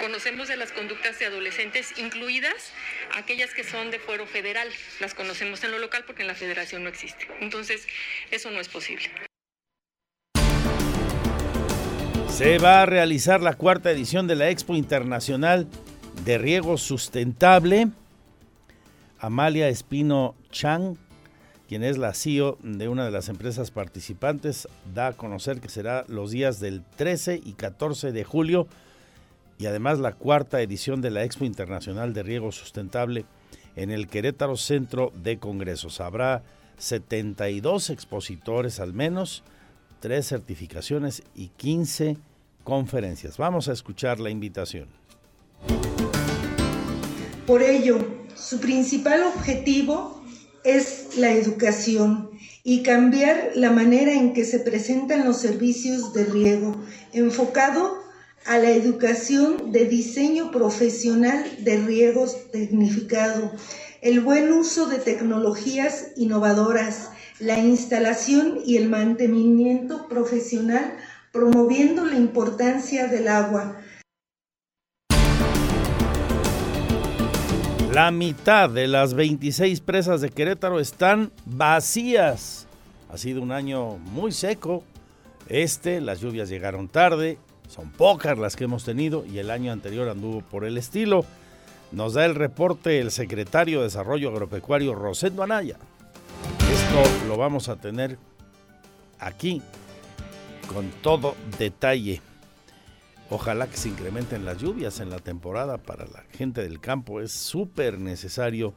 conocemos 0.00 0.48
de 0.48 0.56
las 0.56 0.72
conductas 0.72 1.18
de 1.18 1.26
adolescentes, 1.26 1.98
incluidas 1.98 2.72
aquellas 3.14 3.54
que 3.54 3.64
son 3.64 3.90
de 3.90 3.98
fuero 3.98 4.26
federal. 4.26 4.68
Las 5.00 5.14
conocemos 5.14 5.62
en 5.64 5.70
lo 5.70 5.78
local 5.78 6.04
porque 6.06 6.22
en 6.22 6.28
la 6.28 6.34
federación 6.34 6.82
no 6.82 6.88
existe. 6.88 7.28
Entonces, 7.40 7.86
eso 8.30 8.50
no 8.50 8.60
es 8.60 8.68
posible. 8.68 9.10
Se 12.28 12.58
va 12.58 12.82
a 12.82 12.86
realizar 12.86 13.40
la 13.40 13.54
cuarta 13.54 13.90
edición 13.90 14.26
de 14.26 14.34
la 14.34 14.50
Expo 14.50 14.74
Internacional 14.74 15.68
de 16.24 16.38
Riego 16.38 16.78
Sustentable. 16.78 17.88
Amalia 19.18 19.68
Espino 19.68 20.34
Chang, 20.50 20.96
quien 21.70 21.84
es 21.84 21.98
la 21.98 22.14
CEO 22.14 22.58
de 22.64 22.88
una 22.88 23.04
de 23.04 23.12
las 23.12 23.28
empresas 23.28 23.70
participantes, 23.70 24.66
da 24.92 25.06
a 25.06 25.12
conocer 25.12 25.60
que 25.60 25.68
será 25.68 26.04
los 26.08 26.32
días 26.32 26.58
del 26.58 26.82
13 26.96 27.40
y 27.44 27.52
14 27.52 28.10
de 28.10 28.24
julio 28.24 28.66
y 29.56 29.66
además 29.66 30.00
la 30.00 30.14
cuarta 30.14 30.60
edición 30.62 31.00
de 31.00 31.10
la 31.10 31.22
Expo 31.22 31.44
Internacional 31.44 32.12
de 32.12 32.24
Riego 32.24 32.50
Sustentable 32.50 33.24
en 33.76 33.92
el 33.92 34.08
Querétaro 34.08 34.56
Centro 34.56 35.12
de 35.22 35.38
Congresos. 35.38 36.00
Habrá 36.00 36.42
72 36.78 37.90
expositores 37.90 38.80
al 38.80 38.92
menos, 38.92 39.44
tres 40.00 40.26
certificaciones 40.26 41.22
y 41.36 41.50
15 41.56 42.16
conferencias. 42.64 43.38
Vamos 43.38 43.68
a 43.68 43.72
escuchar 43.74 44.18
la 44.18 44.30
invitación. 44.30 44.88
Por 47.46 47.62
ello, 47.62 47.98
su 48.34 48.58
principal 48.58 49.22
objetivo 49.22 50.19
es 50.64 51.16
la 51.16 51.32
educación 51.32 52.30
y 52.62 52.82
cambiar 52.82 53.52
la 53.54 53.70
manera 53.70 54.12
en 54.12 54.32
que 54.32 54.44
se 54.44 54.60
presentan 54.60 55.24
los 55.24 55.38
servicios 55.38 56.12
de 56.12 56.24
riego, 56.24 56.76
enfocado 57.12 57.98
a 58.46 58.58
la 58.58 58.70
educación 58.70 59.72
de 59.72 59.86
diseño 59.86 60.50
profesional 60.50 61.44
de 61.60 61.78
riegos 61.78 62.50
tecnificado, 62.50 63.52
el 64.02 64.20
buen 64.20 64.52
uso 64.52 64.86
de 64.86 64.98
tecnologías 64.98 66.12
innovadoras, 66.16 67.10
la 67.38 67.58
instalación 67.58 68.60
y 68.64 68.76
el 68.76 68.88
mantenimiento 68.88 70.08
profesional, 70.08 70.96
promoviendo 71.32 72.04
la 72.06 72.16
importancia 72.16 73.06
del 73.06 73.28
agua. 73.28 73.80
La 77.92 78.12
mitad 78.12 78.70
de 78.70 78.86
las 78.86 79.14
26 79.14 79.80
presas 79.80 80.20
de 80.20 80.30
Querétaro 80.30 80.78
están 80.78 81.32
vacías. 81.44 82.68
Ha 83.12 83.18
sido 83.18 83.42
un 83.42 83.50
año 83.50 83.96
muy 83.96 84.30
seco. 84.30 84.84
Este, 85.48 86.00
las 86.00 86.20
lluvias 86.20 86.48
llegaron 86.48 86.86
tarde, 86.86 87.36
son 87.68 87.90
pocas 87.90 88.38
las 88.38 88.54
que 88.54 88.62
hemos 88.62 88.84
tenido 88.84 89.26
y 89.26 89.38
el 89.38 89.50
año 89.50 89.72
anterior 89.72 90.08
anduvo 90.08 90.40
por 90.40 90.64
el 90.64 90.78
estilo. 90.78 91.24
Nos 91.90 92.14
da 92.14 92.24
el 92.26 92.36
reporte 92.36 93.00
el 93.00 93.10
secretario 93.10 93.78
de 93.78 93.86
Desarrollo 93.86 94.28
Agropecuario 94.28 94.94
Rosendo 94.94 95.42
Anaya. 95.42 95.76
Esto 96.72 97.26
lo 97.26 97.36
vamos 97.36 97.68
a 97.68 97.74
tener 97.74 98.18
aquí 99.18 99.62
con 100.72 100.90
todo 101.02 101.34
detalle. 101.58 102.22
Ojalá 103.30 103.68
que 103.68 103.76
se 103.76 103.88
incrementen 103.88 104.44
las 104.44 104.58
lluvias 104.58 104.98
en 104.98 105.08
la 105.08 105.20
temporada 105.20 105.78
para 105.78 106.04
la 106.06 106.24
gente 106.36 106.62
del 106.62 106.80
campo. 106.80 107.20
Es 107.20 107.30
súper 107.30 108.00
necesario 108.00 108.74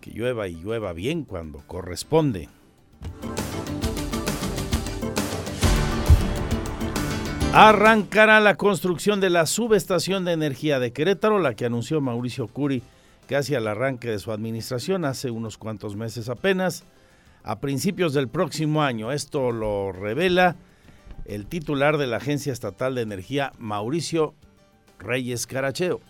que 0.00 0.10
llueva 0.10 0.48
y 0.48 0.54
llueva 0.54 0.94
bien 0.94 1.24
cuando 1.24 1.58
corresponde. 1.66 2.48
Arrancará 7.52 8.40
la 8.40 8.56
construcción 8.56 9.20
de 9.20 9.28
la 9.28 9.44
subestación 9.44 10.24
de 10.24 10.32
energía 10.32 10.78
de 10.78 10.92
Querétaro, 10.92 11.38
la 11.38 11.54
que 11.54 11.66
anunció 11.66 12.00
Mauricio 12.00 12.46
Curi 12.46 12.82
casi 13.26 13.54
al 13.54 13.66
arranque 13.66 14.08
de 14.08 14.18
su 14.18 14.32
administración 14.32 15.04
hace 15.04 15.30
unos 15.30 15.58
cuantos 15.58 15.94
meses 15.94 16.28
apenas, 16.28 16.84
a 17.44 17.60
principios 17.60 18.14
del 18.14 18.28
próximo 18.28 18.82
año. 18.82 19.12
Esto 19.12 19.52
lo 19.52 19.92
revela 19.92 20.56
el 21.30 21.46
titular 21.46 21.96
de 21.96 22.08
la 22.08 22.16
Agencia 22.16 22.52
Estatal 22.52 22.96
de 22.96 23.02
Energía, 23.02 23.52
Mauricio 23.56 24.34
Reyes 24.98 25.46
Caracheo. 25.46 26.00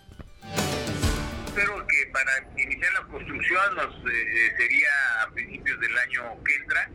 Espero 1.45 1.85
que 1.85 2.09
para 2.11 2.31
iniciar 2.57 2.91
la 2.93 3.07
construcción 3.07 3.75
nos, 3.75 3.95
eh, 4.11 4.53
sería 4.57 4.89
a 5.21 5.31
principios 5.31 5.79
del 5.79 5.97
año 5.99 6.43
que 6.43 6.55
entra. 6.55 6.89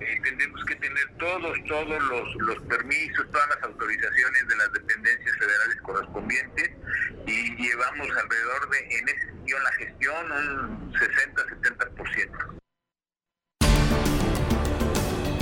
Eh, 0.00 0.20
tendremos 0.22 0.62
que 0.66 0.76
tener 0.76 1.08
todos, 1.18 1.56
todos 1.68 2.02
los, 2.02 2.34
los 2.36 2.60
permisos, 2.68 3.30
todas 3.30 3.48
las 3.48 3.62
autorizaciones 3.62 4.48
de 4.48 4.56
las 4.56 4.72
dependencias 4.72 5.36
federales 5.38 5.80
correspondientes 5.82 6.70
y 7.26 7.56
llevamos 7.56 8.08
alrededor 8.14 8.70
de, 8.70 8.78
en 8.98 9.08
ese 9.08 9.26
sentido, 9.26 9.58
la 9.60 9.72
gestión, 9.72 10.32
un 10.32 10.92
60-70%. 10.92 12.60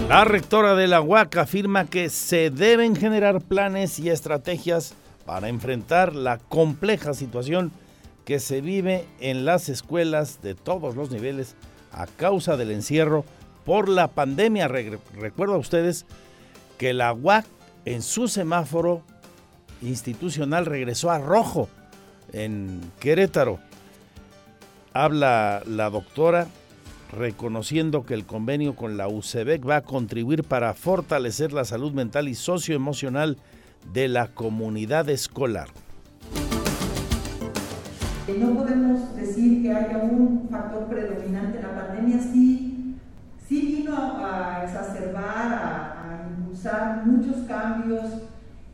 La 0.08 0.24
rectora 0.24 0.74
de 0.74 0.88
la 0.88 1.02
UAC 1.02 1.36
afirma 1.36 1.84
que 1.84 2.08
se 2.08 2.48
deben 2.48 2.96
generar 2.96 3.42
planes 3.42 3.98
y 3.98 4.08
estrategias 4.08 4.94
para 5.26 5.50
enfrentar 5.50 6.14
la 6.14 6.38
compleja 6.38 7.12
situación 7.12 7.72
que 8.24 8.40
se 8.40 8.62
vive 8.62 9.04
en 9.20 9.44
las 9.44 9.68
escuelas 9.68 10.40
de 10.40 10.54
todos 10.54 10.96
los 10.96 11.10
niveles 11.10 11.56
a 11.92 12.06
causa 12.06 12.56
del 12.56 12.70
encierro 12.70 13.26
por 13.66 13.90
la 13.90 14.08
pandemia. 14.08 14.66
Recuerda 14.66 15.56
a 15.56 15.58
ustedes 15.58 16.06
que 16.78 16.94
la 16.94 17.12
UAC 17.12 17.44
en 17.84 18.00
su 18.00 18.28
semáforo 18.28 19.02
institucional 19.82 20.64
regresó 20.64 21.10
a 21.10 21.18
rojo 21.18 21.68
en 22.32 22.80
Querétaro. 22.98 23.58
Habla 24.94 25.62
la 25.66 25.90
doctora 25.90 26.46
reconociendo 27.12 28.04
que 28.04 28.14
el 28.14 28.26
convenio 28.26 28.74
con 28.74 28.96
la 28.96 29.08
UCEBEC 29.08 29.66
va 29.68 29.76
a 29.76 29.82
contribuir 29.82 30.44
para 30.44 30.74
fortalecer 30.74 31.52
la 31.52 31.64
salud 31.64 31.92
mental 31.92 32.28
y 32.28 32.34
socioemocional 32.34 33.38
de 33.92 34.08
la 34.08 34.28
comunidad 34.28 35.08
escolar. 35.08 35.68
No 38.38 38.54
podemos 38.54 39.16
decir 39.16 39.62
que 39.62 39.72
haya 39.72 39.98
un 39.98 40.48
factor 40.50 40.86
predominante. 40.86 41.62
La 41.62 41.74
pandemia 41.74 42.20
sí, 42.20 42.96
sí 43.48 43.76
vino 43.78 43.96
a 43.96 44.64
exacerbar, 44.64 45.52
a, 45.52 46.24
a 46.24 46.28
impulsar 46.28 47.06
muchos 47.06 47.46
cambios 47.46 48.04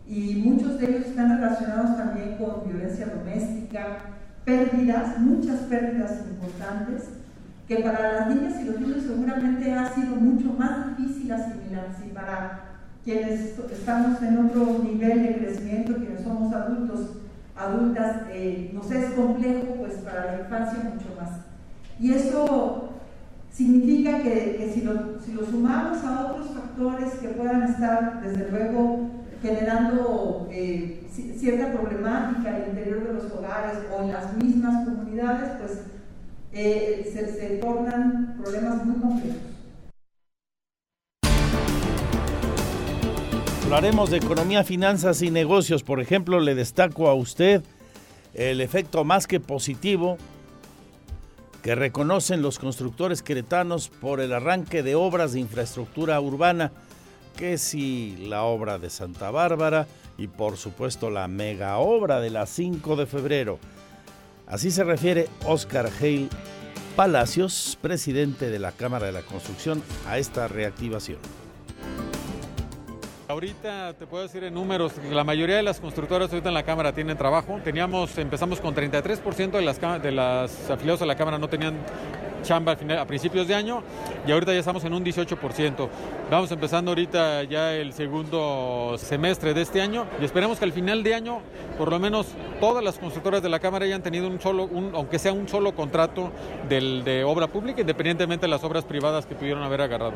y 0.09 0.35
muchos 0.45 0.81
de 0.81 0.91
ellos 0.91 1.07
están 1.07 1.41
relacionados 1.41 1.97
también 1.97 2.37
con 2.37 2.69
violencia 2.69 3.07
doméstica, 3.07 3.99
pérdidas, 4.45 5.21
muchas 5.21 5.61
pérdidas 5.61 6.25
importantes 6.29 7.24
que 7.67 7.77
para 7.77 8.13
las 8.13 8.35
niñas 8.35 8.61
y 8.61 8.65
los 8.65 8.81
niños 8.81 9.03
seguramente 9.03 9.73
ha 9.73 9.95
sido 9.95 10.17
mucho 10.17 10.53
más 10.59 10.97
difícil 10.97 11.33
asimilar. 11.33 11.89
Si 12.01 12.11
para 12.11 12.65
quienes 13.05 13.59
estamos 13.59 14.23
en 14.23 14.47
otro 14.47 14.81
nivel 14.83 15.23
de 15.23 15.37
crecimiento, 15.37 15.97
quienes 15.97 16.23
somos 16.23 16.53
adultos, 16.55 17.19
adultas, 17.57 18.23
eh, 18.31 18.71
nos 18.75 18.91
es 18.91 19.13
complejo, 19.13 19.77
pues 19.79 19.95
para 19.95 20.27
la 20.27 20.41
infancia 20.41 20.91
mucho 20.91 21.09
más. 21.21 21.41
Y 21.99 22.13
eso 22.13 22.91
significa 23.53 24.21
que, 24.23 24.71
si, 24.75 24.83
lo, 24.83 25.21
si, 25.25 25.33
lo, 25.33 25.47
sumamos 25.47 26.05
a 26.05 26.27
otros 26.27 26.49
factores 26.49 27.15
que 27.15 27.29
puedan 27.29 27.63
estar, 27.63 28.21
desde 28.23 28.51
luego, 28.51 29.11
generando 29.41 30.49
eh, 30.51 31.07
cierta 31.37 31.73
problemática 31.73 32.57
al 32.57 32.69
interior 32.69 33.07
de 33.07 33.15
los 33.15 33.33
hogares 33.33 33.79
o 33.93 34.03
en 34.03 34.13
las 34.13 34.37
mismas 34.37 34.85
comunidades, 34.85 35.51
pues 35.61 35.94
se, 36.55 37.59
tornan 37.61 38.37
problemas 38.41 38.85
muy 38.87 39.01
complejos. 39.01 39.41
Hablaremos 43.65 44.11
de 44.11 44.19
economía, 44.19 44.63
finanzas 44.63 45.23
y 45.23 45.31
negocios. 45.31 45.83
Por 45.83 46.01
ejemplo, 46.01 46.39
le 46.39 46.55
destaco 46.55 47.09
a 47.09 47.15
usted 47.15 47.63
el 48.35 48.61
efecto 48.61 49.05
más 49.05 49.27
que 49.27 49.41
positivo 49.41 50.17
que 51.63 51.75
reconocen 51.75 52.43
los 52.43 52.59
constructores 52.59 53.23
queretanos 53.23 53.89
por 53.89 54.21
el 54.21 54.35
arranque 54.35 54.83
de 54.83 54.95
obras 54.95 55.33
de 55.33 55.41
infraestructura 55.41 56.21
urbana, 56.21 56.73
que 57.37 57.57
si 57.57 58.17
la 58.29 58.43
obra 58.43 58.79
de 58.79 58.91
Santa 58.91 59.31
Bárbara 59.31 59.87
y 60.19 60.29
por 60.29 60.59
supuesto 60.59 61.11
la 61.11 61.27
mega 61.27 61.79
obra 61.79 62.21
de 62.21 62.31
la 62.31 62.47
5 62.47 62.97
de 62.97 63.07
febrero. 63.07 63.59
Así 64.47 64.71
se 64.71 64.85
refiere 64.85 65.29
Oscar 65.47 65.89
Hale 66.01 66.29
Palacios, 66.97 67.77
presidente 67.81 68.51
de 68.51 68.59
la 68.59 68.71
Cámara 68.71 69.07
de 69.07 69.13
la 69.13 69.23
Construcción, 69.23 69.83
a 70.07 70.19
esta 70.19 70.47
reactivación. 70.47 71.19
Ahorita 73.27 73.95
te 73.95 74.07
puedo 74.07 74.23
decir 74.23 74.45
en 74.45 74.55
números, 74.55 74.93
la 75.11 75.25
mayoría 75.25 75.57
de 75.57 75.63
las 75.63 75.81
constructoras 75.81 76.31
ahorita 76.31 76.51
en 76.51 76.55
la 76.55 76.63
Cámara 76.63 76.93
tienen 76.93 77.17
trabajo. 77.17 77.59
Teníamos, 77.65 78.17
empezamos 78.19 78.61
con 78.61 78.75
33% 78.75 79.51
de 79.51 79.63
las, 79.63 79.81
de 80.03 80.13
las 80.13 80.71
afiliados 80.71 81.03
a 81.03 81.07
la 81.07 81.17
Cámara 81.17 81.39
no 81.39 81.49
tenían 81.49 81.75
chamba 82.45 82.73
a 82.73 83.07
principios 83.07 83.49
de 83.49 83.55
año 83.55 83.83
y 84.27 84.31
ahorita 84.31 84.53
ya 84.53 84.61
estamos 84.61 84.85
en 84.85 84.95
un 84.95 85.05
18%. 85.05 85.89
Vamos 86.31 86.53
empezando 86.53 86.93
ahorita 86.93 87.43
ya 87.45 87.75
el 87.75 87.93
segundo 87.93 88.95
semestre 88.99 89.55
de 89.55 89.63
este 89.63 89.81
año 89.81 90.07
y 90.21 90.25
esperamos 90.25 90.59
que 90.59 90.65
al 90.65 90.73
final 90.73 91.03
de 91.03 91.15
año 91.15 91.41
por 91.77 91.91
lo 91.91 91.99
menos 91.99 92.29
todas 92.61 92.85
las 92.85 92.99
constructoras 92.99 93.43
de 93.43 93.49
la 93.49 93.59
Cámara 93.59 93.87
hayan 93.87 94.03
tenido 94.03 94.29
un 94.29 94.41
solo, 94.41 94.65
un, 94.65 94.93
aunque 94.95 95.19
sea 95.19 95.33
un 95.33 95.49
solo 95.49 95.75
contrato 95.75 96.31
del, 96.69 97.03
de 97.03 97.25
obra 97.25 97.49
pública, 97.49 97.81
independientemente 97.81 98.47
de 98.47 98.51
las 98.51 98.63
obras 98.63 98.85
privadas 98.85 99.27
que 99.27 99.35
pudieron 99.35 99.63
haber 99.63 99.81
agarrado. 99.81 100.15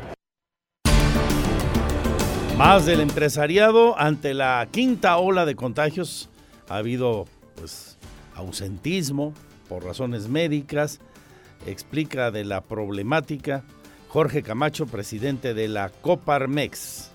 Más 2.56 2.86
del 2.86 3.00
empresariado 3.00 3.98
ante 3.98 4.34
la 4.34 4.66
quinta 4.70 5.16
ola 5.16 5.46
de 5.46 5.54
contagios 5.54 6.28
ha 6.68 6.76
habido 6.76 7.26
pues 7.54 7.96
ausentismo 8.34 9.32
por 9.68 9.84
razones 9.84 10.28
médicas, 10.28 11.00
explica 11.66 12.30
de 12.30 12.44
la 12.44 12.60
problemática 12.60 13.62
Jorge 14.08 14.42
Camacho, 14.42 14.86
presidente 14.86 15.54
de 15.54 15.68
la 15.68 15.90
Coparmex. 16.00 17.10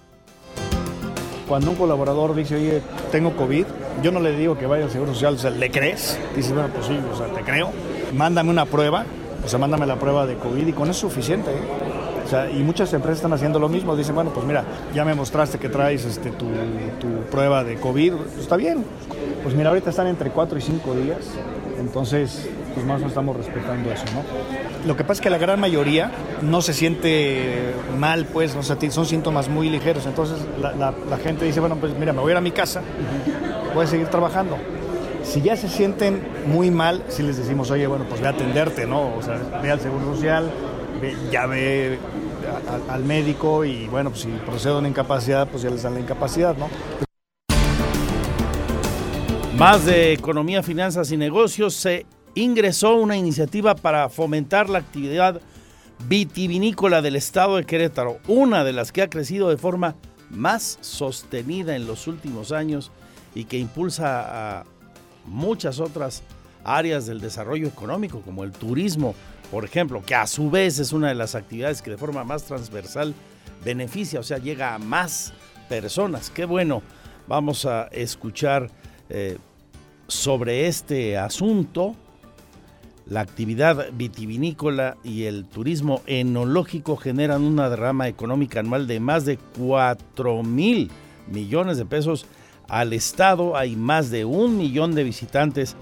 Cuando 1.48 1.72
un 1.72 1.76
colaborador 1.76 2.36
dice, 2.36 2.56
oye, 2.56 2.82
tengo 3.12 3.36
COVID, 3.36 3.66
yo 4.02 4.12
no 4.12 4.20
le 4.20 4.38
digo 4.38 4.58
que 4.58 4.66
vaya 4.66 4.86
al 4.86 4.92
Seguro 4.92 5.14
Social, 5.14 5.34
o 5.34 5.38
sea, 5.38 5.50
¿le 5.50 5.70
crees? 5.72 6.20
Dice, 6.36 6.54
bueno, 6.54 6.70
pues 6.74 6.86
sí, 6.86 6.98
o 7.12 7.18
sea, 7.18 7.28
te 7.28 7.42
creo. 7.42 7.72
Mándame 8.14 8.50
una 8.50 8.66
prueba, 8.66 9.06
o 9.44 9.50
sea, 9.50 9.60
mándame 9.60 9.86
la 9.86 9.98
prueba 9.98 10.26
de 10.26 10.36
COVID 10.36 10.68
y 10.68 10.72
con 10.74 10.84
eso 10.84 11.08
es 11.08 11.14
suficiente. 11.14 11.52
¿eh? 11.52 11.94
O 12.24 12.28
sea, 12.28 12.50
y 12.50 12.64
muchas 12.64 12.94
empresas 12.94 13.18
están 13.18 13.34
haciendo 13.34 13.60
lo 13.60 13.68
mismo. 13.68 13.96
Dicen, 13.96 14.16
bueno, 14.16 14.32
pues 14.32 14.46
mira, 14.46 14.64
ya 14.94 15.04
me 15.04 15.14
mostraste 15.14 15.58
que 15.58 15.70
traes 15.70 16.06
este, 16.06 16.32
tu, 16.32 16.46
tu 17.00 17.08
prueba 17.30 17.64
de 17.64 17.76
COVID, 17.76 18.14
pues 18.14 18.38
está 18.38 18.56
bien. 18.56 18.86
Pues 19.44 19.56
mira, 19.56 19.70
ahorita 19.70 19.90
están 19.90 20.08
entre 20.08 20.30
4 20.30 20.58
y 20.58 20.62
5 20.62 20.96
días. 20.96 21.20
Entonces, 21.80 22.50
pues 22.74 22.86
más 22.86 23.02
no 23.02 23.08
estamos 23.08 23.36
respetando 23.38 23.92
eso, 23.92 24.06
¿no? 24.14 24.88
Lo 24.88 24.98
que 24.98 25.04
pasa 25.04 25.14
es 25.14 25.22
que 25.22 25.30
la 25.30 25.38
gran 25.38 25.60
mayoría 25.60 26.12
no 26.42 26.62
se 26.62 26.74
siente 26.74 27.74
mal, 27.98 28.26
pues, 28.26 28.56
o 28.56 28.64
sea, 28.64 28.78
son 28.90 29.06
síntomas 29.06 29.50
muy 29.50 29.70
ligeros. 29.70 30.06
Entonces 30.06 30.40
la, 30.60 30.94
gente 31.18 31.46
dice, 31.46 31.60
bueno, 31.60 31.78
pues 31.78 31.98
mira, 31.98 32.14
me 32.14 32.22
voy 32.22 32.32
a 32.32 32.34
ir 32.34 32.38
a 32.38 32.42
mi 32.42 32.52
casa, 32.52 32.82
voy 33.74 33.86
a 33.86 33.88
seguir 33.88 34.08
trabajando. 34.08 34.58
Si 35.24 35.42
ya 35.42 35.56
se 35.56 35.70
sienten 35.70 36.22
muy 36.48 36.70
mal, 36.70 37.04
si 37.08 37.24
les 37.24 37.38
decimos, 37.38 37.72
oye, 37.72 37.88
bueno, 37.88 38.06
pues 38.10 38.20
ve 38.20 38.28
a 38.28 38.32
atenderte, 38.32 38.86
¿no? 38.86 39.16
O 39.16 39.22
sea, 39.22 39.40
ve 39.62 39.72
al 39.72 39.80
Seguro 39.80 40.14
Social, 40.14 40.52
ya 41.32 41.46
ve 41.46 41.98
al 42.90 43.04
médico 43.04 43.64
y 43.64 43.88
bueno, 43.88 44.10
pues 44.10 44.24
si 44.24 44.30
procede 44.46 44.78
una 44.78 44.88
incapacidad, 44.88 45.48
pues 45.48 45.64
ya 45.64 45.70
les 45.70 45.84
dan 45.84 45.94
la 45.94 46.02
incapacidad, 46.02 46.56
¿no? 46.58 46.70
Más 49.58 49.86
de 49.86 50.14
economía, 50.14 50.64
finanzas 50.64 51.12
y 51.12 51.18
negocios 51.18 51.76
se 51.76 52.06
ingresó 52.36 52.96
una 52.96 53.18
iniciativa 53.18 53.76
para 53.76 54.10
fomentar 54.10 54.70
la 54.70 54.80
actividad 54.80 55.42
vitivinícola 56.08 57.02
del 57.02 57.16
estado 57.16 57.58
de 57.58 57.66
Querétaro, 57.66 58.20
una 58.28 58.64
de 58.64 58.74
las 58.74 58.92
que 58.92 59.02
ha 59.02 59.10
crecido 59.10 59.50
de 59.50 59.58
forma 59.58 59.96
más 60.30 60.78
sostenida 60.82 61.76
en 61.76 61.88
los 61.88 62.08
últimos 62.08 62.52
años 62.52 62.92
y 63.36 63.46
que 63.46 63.58
impulsa 63.58 64.60
a 64.60 64.66
muchas 65.26 65.80
otras 65.80 66.24
áreas 66.64 67.06
del 67.06 67.22
desarrollo 67.22 67.68
económico, 67.68 68.22
como 68.22 68.44
el 68.44 68.52
turismo, 68.52 69.16
por 69.52 69.66
ejemplo, 69.66 70.04
que 70.04 70.16
a 70.16 70.28
su 70.28 70.50
vez 70.50 70.80
es 70.80 70.94
una 70.94 71.10
de 71.10 71.16
las 71.16 71.36
actividades 71.36 71.82
que 71.82 71.92
de 71.92 71.98
forma 71.98 72.24
más 72.24 72.44
transversal 72.44 73.14
beneficia, 73.64 74.20
o 74.20 74.24
sea, 74.24 74.38
llega 74.38 74.74
a 74.74 74.80
más 74.80 75.34
personas. 75.70 76.30
Qué 76.30 76.46
bueno, 76.46 76.82
vamos 77.28 77.66
a 77.66 77.88
escuchar 77.92 78.70
eh, 79.10 79.38
sobre 80.08 80.68
este 80.68 81.18
asunto. 81.18 81.96
La 83.06 83.20
actividad 83.20 83.90
vitivinícola 83.92 84.98
y 85.04 85.24
el 85.24 85.46
turismo 85.46 86.02
enológico 86.06 86.96
generan 86.96 87.44
una 87.44 87.70
derrama 87.70 88.08
económica 88.08 88.62
anual 88.62 88.88
de 88.88 89.02
más 89.02 89.26
de 89.26 89.38
4 89.60 90.42
mil 90.44 90.90
millones 91.28 91.78
de 91.78 91.86
pesos 91.86 92.26
al 92.70 92.94
Estado. 92.94 93.58
Hay 93.58 93.76
más 93.76 94.10
de 94.10 94.24
un 94.24 94.58
millón 94.58 94.96
de 94.96 95.04
visitantes 95.04 95.76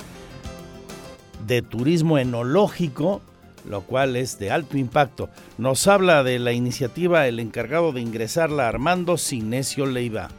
de 1.45 1.61
turismo 1.61 2.17
enológico, 2.17 3.21
lo 3.69 3.81
cual 3.81 4.15
es 4.15 4.39
de 4.39 4.49
alto 4.49 4.77
impacto. 4.77 5.29
Nos 5.59 5.87
habla 5.87 6.23
de 6.23 6.39
la 6.39 6.53
iniciativa 6.53 7.27
el 7.27 7.39
encargado 7.39 7.91
de 7.91 8.01
ingresarla, 8.01 8.67
Armando 8.67 9.17
Sinesio 9.17 9.85
Leiva. 9.85 10.29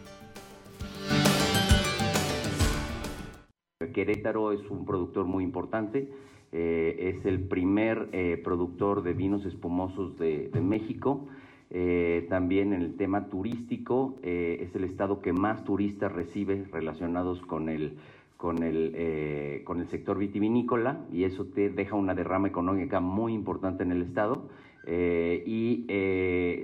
Querétaro 3.93 4.53
es 4.53 4.61
un 4.71 4.85
productor 4.85 5.27
muy 5.27 5.45
importante, 5.45 6.09
eh, 6.55 7.15
es 7.17 7.25
el 7.25 7.41
primer 7.41 8.11
eh, 8.13 8.39
productor 8.45 9.03
de 9.03 9.15
vinos 9.15 9.47
espumosos 9.47 10.19
de, 10.19 10.51
México. 10.63 11.27
Eh, 11.71 12.27
también 12.29 12.75
en 12.75 12.83
el 12.83 12.97
tema 12.97 13.29
turístico, 13.31 14.17
es 14.23 14.75
el 14.77 14.85
estado 14.85 15.23
que 15.23 15.33
más 15.33 15.65
turistas 15.65 16.13
recibe 16.13 16.67
relacionados 16.71 17.41
con 17.41 17.71
el, 17.71 17.97
con 18.37 18.63
el, 18.63 19.63
con 19.65 19.81
el 19.81 19.89
sector 19.89 20.19
vitivinícola 20.19 21.01
y 21.11 21.25
eso 21.25 21.47
te 21.47 21.71
deja 21.71 21.97
una 21.97 22.15
derrama 22.15 22.49
económica 22.49 23.01
muy 23.01 23.33
importante 23.33 23.83
en 23.85 23.93
el 23.93 24.03
estado. 24.03 24.51
y 24.87 25.87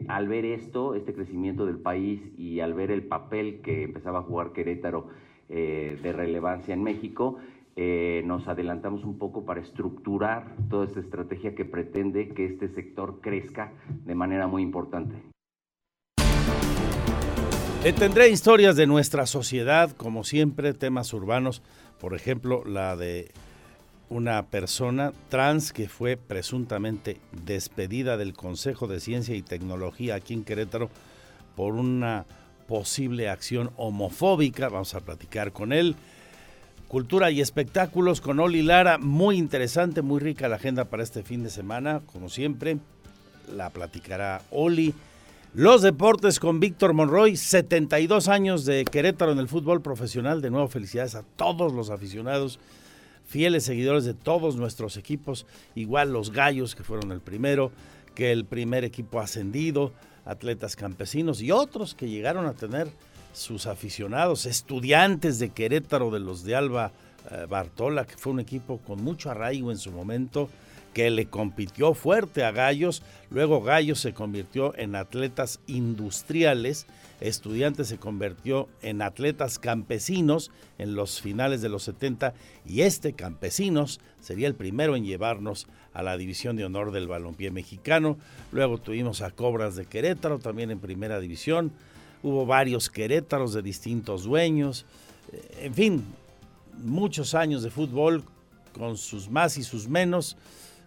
al 0.08 0.28
ver 0.28 0.44
esto, 0.44 0.94
este 0.94 1.14
crecimiento 1.14 1.64
del 1.64 1.78
país 1.78 2.20
y 2.36 2.60
al 2.60 2.74
ver 2.74 2.90
el 2.90 3.04
papel 3.04 3.60
que 3.62 3.84
empezaba 3.84 4.18
a 4.18 4.22
jugar 4.22 4.52
Querétaro 4.52 5.06
de 5.48 6.12
relevancia 6.12 6.74
en 6.74 6.82
México, 6.82 7.38
eh, 7.80 8.22
nos 8.24 8.48
adelantamos 8.48 9.04
un 9.04 9.18
poco 9.18 9.44
para 9.44 9.60
estructurar 9.60 10.56
toda 10.68 10.84
esta 10.84 10.98
estrategia 10.98 11.54
que 11.54 11.64
pretende 11.64 12.30
que 12.30 12.44
este 12.44 12.68
sector 12.74 13.20
crezca 13.20 13.72
de 14.04 14.16
manera 14.16 14.48
muy 14.48 14.62
importante. 14.62 15.14
tendré 17.96 18.30
historias 18.30 18.74
de 18.74 18.88
nuestra 18.88 19.26
sociedad, 19.26 19.92
como 19.92 20.24
siempre, 20.24 20.74
temas 20.74 21.12
urbanos, 21.12 21.62
por 22.00 22.14
ejemplo, 22.14 22.64
la 22.64 22.96
de 22.96 23.30
una 24.08 24.46
persona 24.46 25.12
trans 25.28 25.72
que 25.72 25.88
fue 25.88 26.16
presuntamente 26.16 27.20
despedida 27.46 28.16
del 28.16 28.32
Consejo 28.32 28.88
de 28.88 28.98
Ciencia 28.98 29.36
y 29.36 29.42
Tecnología 29.42 30.16
aquí 30.16 30.34
en 30.34 30.42
Querétaro 30.42 30.90
por 31.54 31.74
una 31.74 32.26
posible 32.66 33.28
acción 33.28 33.70
homofóbica. 33.76 34.68
Vamos 34.68 34.96
a 34.96 35.00
platicar 35.00 35.52
con 35.52 35.72
él. 35.72 35.94
Cultura 36.88 37.30
y 37.30 37.42
espectáculos 37.42 38.22
con 38.22 38.40
Oli 38.40 38.62
Lara. 38.62 38.96
Muy 38.96 39.36
interesante, 39.36 40.00
muy 40.00 40.20
rica 40.20 40.48
la 40.48 40.56
agenda 40.56 40.86
para 40.86 41.02
este 41.02 41.22
fin 41.22 41.42
de 41.42 41.50
semana, 41.50 42.00
como 42.06 42.30
siempre. 42.30 42.78
La 43.54 43.68
platicará 43.68 44.40
Oli. 44.50 44.94
Los 45.52 45.82
deportes 45.82 46.40
con 46.40 46.60
Víctor 46.60 46.94
Monroy, 46.94 47.36
72 47.36 48.28
años 48.28 48.64
de 48.64 48.86
Querétaro 48.86 49.32
en 49.32 49.38
el 49.38 49.48
fútbol 49.48 49.82
profesional. 49.82 50.40
De 50.40 50.50
nuevo, 50.50 50.66
felicidades 50.68 51.14
a 51.14 51.24
todos 51.36 51.74
los 51.74 51.90
aficionados, 51.90 52.58
fieles 53.26 53.64
seguidores 53.64 54.06
de 54.06 54.14
todos 54.14 54.56
nuestros 54.56 54.96
equipos. 54.96 55.44
Igual 55.74 56.14
los 56.14 56.32
gallos, 56.32 56.74
que 56.74 56.84
fueron 56.84 57.12
el 57.12 57.20
primero, 57.20 57.70
que 58.14 58.32
el 58.32 58.46
primer 58.46 58.84
equipo 58.84 59.20
ascendido 59.20 59.92
atletas 60.24 60.74
campesinos 60.74 61.42
y 61.42 61.52
otros 61.52 61.94
que 61.94 62.08
llegaron 62.08 62.46
a 62.46 62.54
tener 62.54 62.88
sus 63.38 63.66
aficionados, 63.66 64.46
estudiantes 64.46 65.38
de 65.38 65.50
Querétaro, 65.50 66.10
de 66.10 66.20
los 66.20 66.44
de 66.44 66.56
Alba 66.56 66.92
eh, 67.30 67.46
Bartola, 67.48 68.06
que 68.06 68.16
fue 68.16 68.32
un 68.32 68.40
equipo 68.40 68.78
con 68.78 69.02
mucho 69.02 69.30
arraigo 69.30 69.70
en 69.70 69.78
su 69.78 69.90
momento, 69.90 70.48
que 70.92 71.10
le 71.10 71.26
compitió 71.26 71.94
fuerte 71.94 72.44
a 72.44 72.50
Gallos, 72.50 73.02
luego 73.30 73.62
Gallos 73.62 74.00
se 74.00 74.14
convirtió 74.14 74.76
en 74.76 74.96
atletas 74.96 75.60
industriales, 75.66 76.86
Estudiantes 77.20 77.88
se 77.88 77.98
convirtió 77.98 78.68
en 78.80 79.02
atletas 79.02 79.58
campesinos 79.58 80.52
en 80.78 80.94
los 80.94 81.20
finales 81.20 81.60
de 81.60 81.68
los 81.68 81.82
70 81.82 82.32
y 82.64 82.82
este 82.82 83.12
Campesinos 83.12 84.00
sería 84.20 84.46
el 84.46 84.54
primero 84.54 84.94
en 84.94 85.04
llevarnos 85.04 85.66
a 85.92 86.02
la 86.04 86.16
división 86.16 86.54
de 86.54 86.64
honor 86.64 86.92
del 86.92 87.08
balompié 87.08 87.50
mexicano. 87.50 88.18
Luego 88.52 88.78
tuvimos 88.78 89.20
a 89.22 89.32
Cobras 89.32 89.74
de 89.74 89.86
Querétaro 89.86 90.38
también 90.38 90.70
en 90.70 90.78
primera 90.78 91.18
división. 91.18 91.72
Hubo 92.22 92.46
varios 92.46 92.90
Querétaros 92.90 93.52
de 93.52 93.62
distintos 93.62 94.24
dueños. 94.24 94.84
Eh, 95.32 95.60
en 95.64 95.74
fin, 95.74 96.04
muchos 96.82 97.34
años 97.34 97.62
de 97.62 97.70
fútbol 97.70 98.24
con 98.76 98.96
sus 98.96 99.30
más 99.30 99.56
y 99.58 99.64
sus 99.64 99.88
menos, 99.88 100.36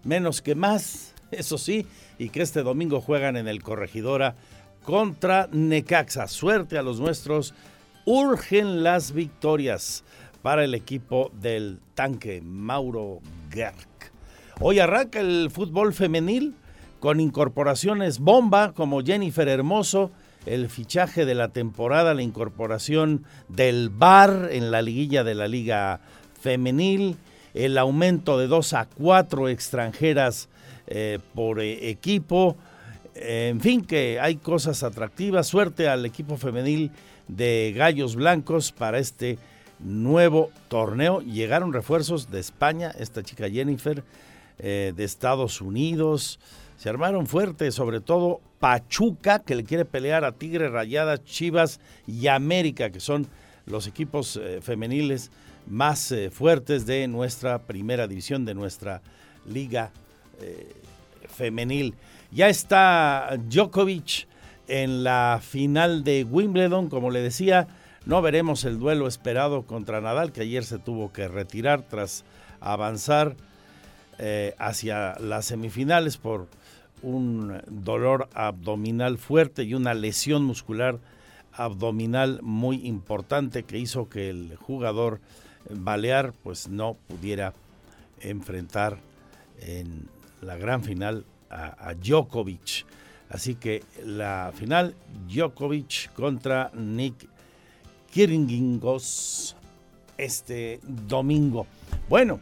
menos 0.04 0.42
que 0.42 0.56
más, 0.56 1.14
eso 1.32 1.58
sí, 1.58 1.86
y 2.18 2.30
que 2.30 2.42
este 2.42 2.64
domingo 2.64 3.02
juegan 3.02 3.38
en 3.38 3.48
el 3.48 3.62
Corregidora 3.64 4.36
contra 4.84 5.48
Necaxa. 5.52 6.28
Suerte 6.28 6.78
a 6.78 6.82
los 6.82 7.00
nuestros. 7.00 7.54
Urgen 8.06 8.84
las 8.84 9.12
victorias 9.12 10.04
para 10.42 10.64
el 10.64 10.74
equipo 10.74 11.32
del 11.40 11.80
tanque 11.94 12.42
Mauro 12.42 13.20
Gerk. 13.52 14.12
Hoy 14.60 14.80
arranca 14.80 15.20
el 15.20 15.50
fútbol 15.52 15.94
femenil 15.94 16.56
con 17.00 17.20
incorporaciones 17.20 18.20
bomba 18.20 18.74
como 18.74 19.02
Jennifer 19.02 19.48
Hermoso, 19.48 20.12
el 20.46 20.70
fichaje 20.70 21.26
de 21.26 21.36
la 21.36 21.50
temporada, 21.50 22.14
la 22.14 22.22
incorporación 22.22 23.26
del 23.48 23.90
VAR 23.90 24.50
en 24.52 24.72
la 24.72 24.82
liguilla 24.82 25.24
de 25.24 25.36
la 25.36 25.48
Liga 25.48 26.02
Femenil, 26.40 27.18
el 27.54 27.78
aumento 27.78 28.38
de 28.38 28.48
dos 28.48 28.74
a 28.74 28.86
cuatro 28.86 29.50
extranjeras 29.50 30.50
eh, 30.88 31.20
por 31.36 31.60
eh, 31.60 31.90
equipo, 31.90 32.58
en 33.14 33.60
fin, 33.60 33.84
que 33.84 34.20
hay 34.20 34.38
cosas 34.38 34.84
atractivas. 34.84 35.48
Suerte 35.48 35.88
al 35.88 36.06
equipo 36.06 36.38
femenil 36.38 36.92
de 37.28 37.74
Gallos 37.76 38.16
Blancos 38.16 38.72
para 38.72 39.00
este 39.00 39.38
nuevo 39.80 40.50
torneo. 40.70 41.22
Llegaron 41.22 41.74
refuerzos 41.74 42.32
de 42.32 42.40
España, 42.40 42.92
esta 42.98 43.24
chica 43.24 43.50
Jennifer, 43.50 44.04
eh, 44.60 44.94
de 44.96 45.04
Estados 45.04 45.62
Unidos. 45.62 46.40
Se 46.78 46.90
armaron 46.90 47.28
fuerte, 47.28 47.72
sobre 47.72 48.00
todo 48.00 48.42
Pachuca, 48.62 49.40
que 49.40 49.56
le 49.56 49.66
quiere 49.66 49.84
pelear 49.84 50.24
a 50.24 50.32
Tigre 50.32 50.70
Rayadas, 50.70 51.26
Chivas 51.26 51.82
y 52.08 52.28
América, 52.28 52.92
que 52.92 53.02
son 53.02 53.28
los 53.66 53.88
equipos 53.88 54.38
eh, 54.38 54.62
femeniles 54.62 55.32
más 55.68 56.14
eh, 56.14 56.30
fuertes 56.30 56.86
de 56.86 57.10
nuestra 57.10 57.60
primera 57.60 58.08
división, 58.08 58.46
de 58.46 58.54
nuestra 58.54 59.02
liga 59.46 59.92
femenil. 61.28 61.94
Ya 62.32 62.50
está 62.50 63.38
Djokovic 63.50 64.28
en 64.68 65.04
la 65.04 65.42
final 65.44 66.04
de 66.04 66.24
Wimbledon, 66.24 66.90
como 66.90 67.12
le 67.12 67.22
decía, 67.22 67.68
no 68.06 68.22
veremos 68.22 68.64
el 68.64 68.80
duelo 68.80 69.08
esperado 69.08 69.64
contra 69.64 70.02
Nadal, 70.02 70.32
que 70.32 70.42
ayer 70.42 70.64
se 70.64 70.80
tuvo 70.80 71.12
que 71.12 71.28
retirar 71.28 71.84
tras 71.84 72.24
avanzar 72.60 73.36
eh, 74.18 74.56
hacia 74.58 75.16
las 75.20 75.46
semifinales 75.46 76.18
por 76.18 76.48
un 77.04 77.62
dolor 77.68 78.30
abdominal 78.34 79.18
fuerte 79.18 79.64
y 79.64 79.74
una 79.74 79.94
lesión 79.94 80.44
muscular 80.44 81.00
abdominal 81.54 82.40
muy 82.42 82.88
importante 82.88 83.64
que 83.64 83.78
hizo 83.78 84.10
que 84.10 84.30
el 84.30 84.56
jugador 84.56 85.20
balear 85.70 86.34
pues 86.44 86.70
no 86.70 86.96
pudiera 87.08 87.54
enfrentar 88.22 88.98
en 89.60 90.08
la 90.42 90.58
gran 90.58 90.84
final 90.84 91.26
a, 91.50 91.94
Djokovic. 91.96 92.86
Así 93.30 93.56
que 93.56 93.84
la 94.06 94.52
final, 94.56 94.96
Djokovic 95.28 96.14
contra 96.14 96.72
Nick 96.74 97.28
Kyrgios 98.12 99.56
este 100.18 100.80
domingo. 100.84 101.66
Bueno, 102.10 102.40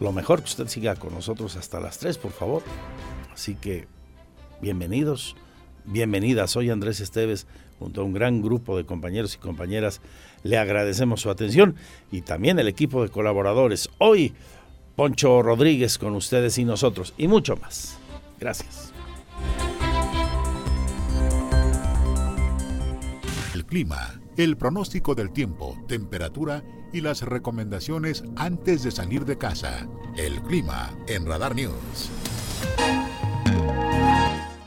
lo 0.00 0.12
mejor 0.12 0.40
que 0.40 0.50
usted 0.50 0.68
siga 0.68 0.96
con 0.96 1.14
nosotros 1.14 1.56
hasta 1.56 1.80
las 1.80 1.98
3, 1.98 2.18
por 2.18 2.32
favor. 2.32 2.62
Así 3.32 3.54
que 3.54 3.86
bienvenidos, 4.60 5.36
bienvenida. 5.84 6.46
Soy 6.46 6.70
Andrés 6.70 7.00
Esteves, 7.00 7.46
junto 7.78 8.00
a 8.00 8.04
un 8.04 8.12
gran 8.12 8.42
grupo 8.42 8.76
de 8.76 8.84
compañeros 8.84 9.34
y 9.34 9.38
compañeras. 9.38 10.00
Le 10.42 10.58
agradecemos 10.58 11.20
su 11.20 11.30
atención 11.30 11.76
y 12.10 12.22
también 12.22 12.58
el 12.58 12.68
equipo 12.68 13.02
de 13.02 13.08
colaboradores. 13.08 13.90
Hoy, 13.98 14.34
Poncho 14.96 15.42
Rodríguez 15.42 15.98
con 15.98 16.14
ustedes 16.14 16.58
y 16.58 16.64
nosotros, 16.64 17.14
y 17.18 17.28
mucho 17.28 17.56
más. 17.56 17.98
Gracias. 18.38 18.92
El 23.54 23.64
clima, 23.64 24.20
el 24.36 24.56
pronóstico 24.56 25.14
del 25.14 25.30
tiempo, 25.32 25.76
temperatura 25.88 26.62
y 26.92 27.00
las 27.00 27.22
recomendaciones 27.22 28.24
antes 28.36 28.82
de 28.82 28.90
salir 28.90 29.24
de 29.24 29.38
casa. 29.38 29.88
El 30.16 30.40
clima 30.42 30.96
en 31.08 31.26
Radar 31.26 31.54
News. 31.54 32.10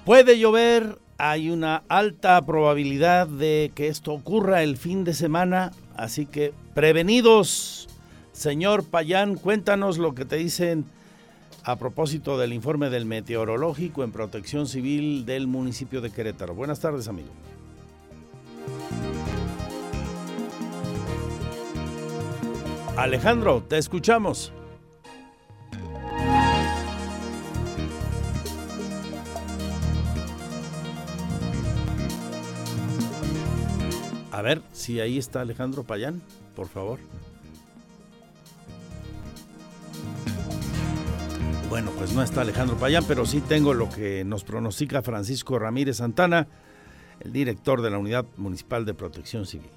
Puede 0.06 0.40
llover, 0.40 0.98
hay 1.18 1.52
una 1.52 1.84
alta 1.88 2.44
probabilidad 2.46 3.28
de 3.28 3.72
que 3.76 3.88
esto 3.88 4.14
ocurra 4.14 4.64
el 4.64 4.78
fin 4.78 5.04
de 5.04 5.14
semana, 5.14 5.72
así 5.96 6.26
que 6.26 6.54
prevenidos. 6.74 7.88
Señor 8.34 8.86
Payán, 8.86 9.36
cuéntanos 9.36 9.98
lo 9.98 10.16
que 10.16 10.26
te 10.26 10.38
dicen 10.38 10.86
a 11.64 11.76
propósito 11.76 12.38
del 12.40 12.54
informe 12.54 12.90
del 12.90 13.06
meteorológico 13.06 14.04
en 14.04 14.12
protección 14.12 14.66
civil 14.66 15.26
del 15.26 15.46
municipio 15.46 16.02
de 16.02 16.10
Querétaro. 16.10 16.56
Buenas 16.56 16.80
tardes, 16.80 17.08
amigo. 17.08 17.30
Alejandro, 23.04 23.64
te 23.64 23.78
escuchamos. 23.78 24.52
A 34.32 34.42
ver 34.42 34.62
si 34.74 35.00
ahí 35.00 35.18
está 35.18 35.42
Alejandro 35.42 35.84
Payán, 35.84 36.22
por 36.56 36.68
favor. 36.68 37.00
Bueno, 41.70 41.92
pues 41.98 42.14
no 42.14 42.22
está 42.22 42.42
Alejandro 42.42 42.78
Payán, 42.78 43.06
pero 43.08 43.26
sí 43.26 43.40
tengo 43.40 43.74
lo 43.74 43.90
que 43.90 44.26
nos 44.26 44.44
pronostica 44.44 45.02
Francisco 45.02 45.58
Ramírez 45.58 45.98
Santana, 45.98 46.48
el 47.22 47.32
director 47.32 47.82
de 47.82 47.92
la 47.92 47.98
Unidad 47.98 48.26
Municipal 48.36 48.86
de 48.86 48.94
Protección 48.94 49.46
Civil. 49.46 49.72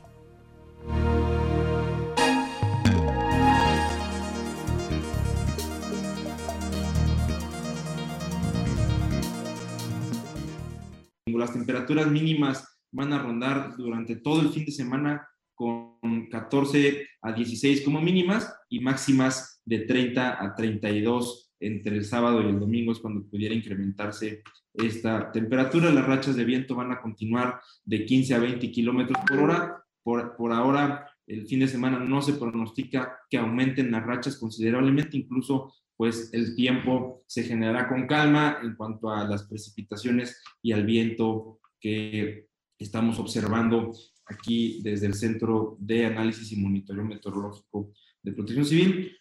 Las 11.43 11.55
temperaturas 11.55 12.09
mínimas 12.09 12.79
van 12.93 13.13
a 13.13 13.21
rondar 13.21 13.77
durante 13.77 14.15
todo 14.15 14.43
el 14.43 14.51
fin 14.51 14.65
de 14.65 14.71
semana 14.71 15.27
con 15.57 16.29
14 16.31 17.05
a 17.21 17.33
16 17.33 17.83
como 17.83 18.01
mínimas 18.01 18.55
y 18.69 18.79
máximas 18.79 19.61
de 19.65 19.81
30 19.81 20.41
a 20.41 20.55
32 20.55 21.53
entre 21.59 21.97
el 21.97 22.05
sábado 22.05 22.41
y 22.43 22.47
el 22.47 22.61
domingo 22.61 22.93
es 22.93 23.01
cuando 23.01 23.27
pudiera 23.27 23.57
incrementarse 23.57 24.45
esta 24.73 25.33
temperatura. 25.33 25.91
Las 25.91 26.07
rachas 26.07 26.37
de 26.37 26.45
viento 26.45 26.77
van 26.77 26.93
a 26.93 27.01
continuar 27.01 27.61
de 27.85 28.05
15 28.05 28.35
a 28.35 28.39
20 28.39 28.71
kilómetros 28.71 29.19
por 29.27 29.39
hora. 29.41 29.85
Por, 30.05 30.37
por 30.37 30.53
ahora, 30.53 31.09
el 31.27 31.49
fin 31.49 31.59
de 31.59 31.69
semana 31.69 31.99
no 31.99 32.23
se 32.23 32.35
pronostica 32.35 33.19
que 33.29 33.39
aumenten 33.39 33.91
las 33.91 34.07
rachas 34.07 34.39
considerablemente, 34.39 35.17
incluso 35.17 35.75
pues 35.97 36.31
el 36.33 36.55
tiempo 36.55 37.23
se 37.27 37.45
generará 37.45 37.89
con 37.89 38.07
calma 38.07 38.59
en 38.63 38.75
cuanto 38.75 39.11
a 39.11 39.25
las 39.25 39.45
precipitaciones 39.45 40.43
y 40.63 40.73
al 40.73 40.85
viento 40.85 41.61
que 41.81 42.49
estamos 42.79 43.19
observando 43.19 43.93
aquí 44.27 44.81
desde 44.83 45.07
el 45.07 45.15
Centro 45.15 45.77
de 45.79 46.07
Análisis 46.07 46.53
y 46.53 46.57
Monitoreo 46.57 47.05
Meteorológico 47.05 47.93
de 48.23 48.33
Protección 48.33 48.65
Civil. 48.65 49.17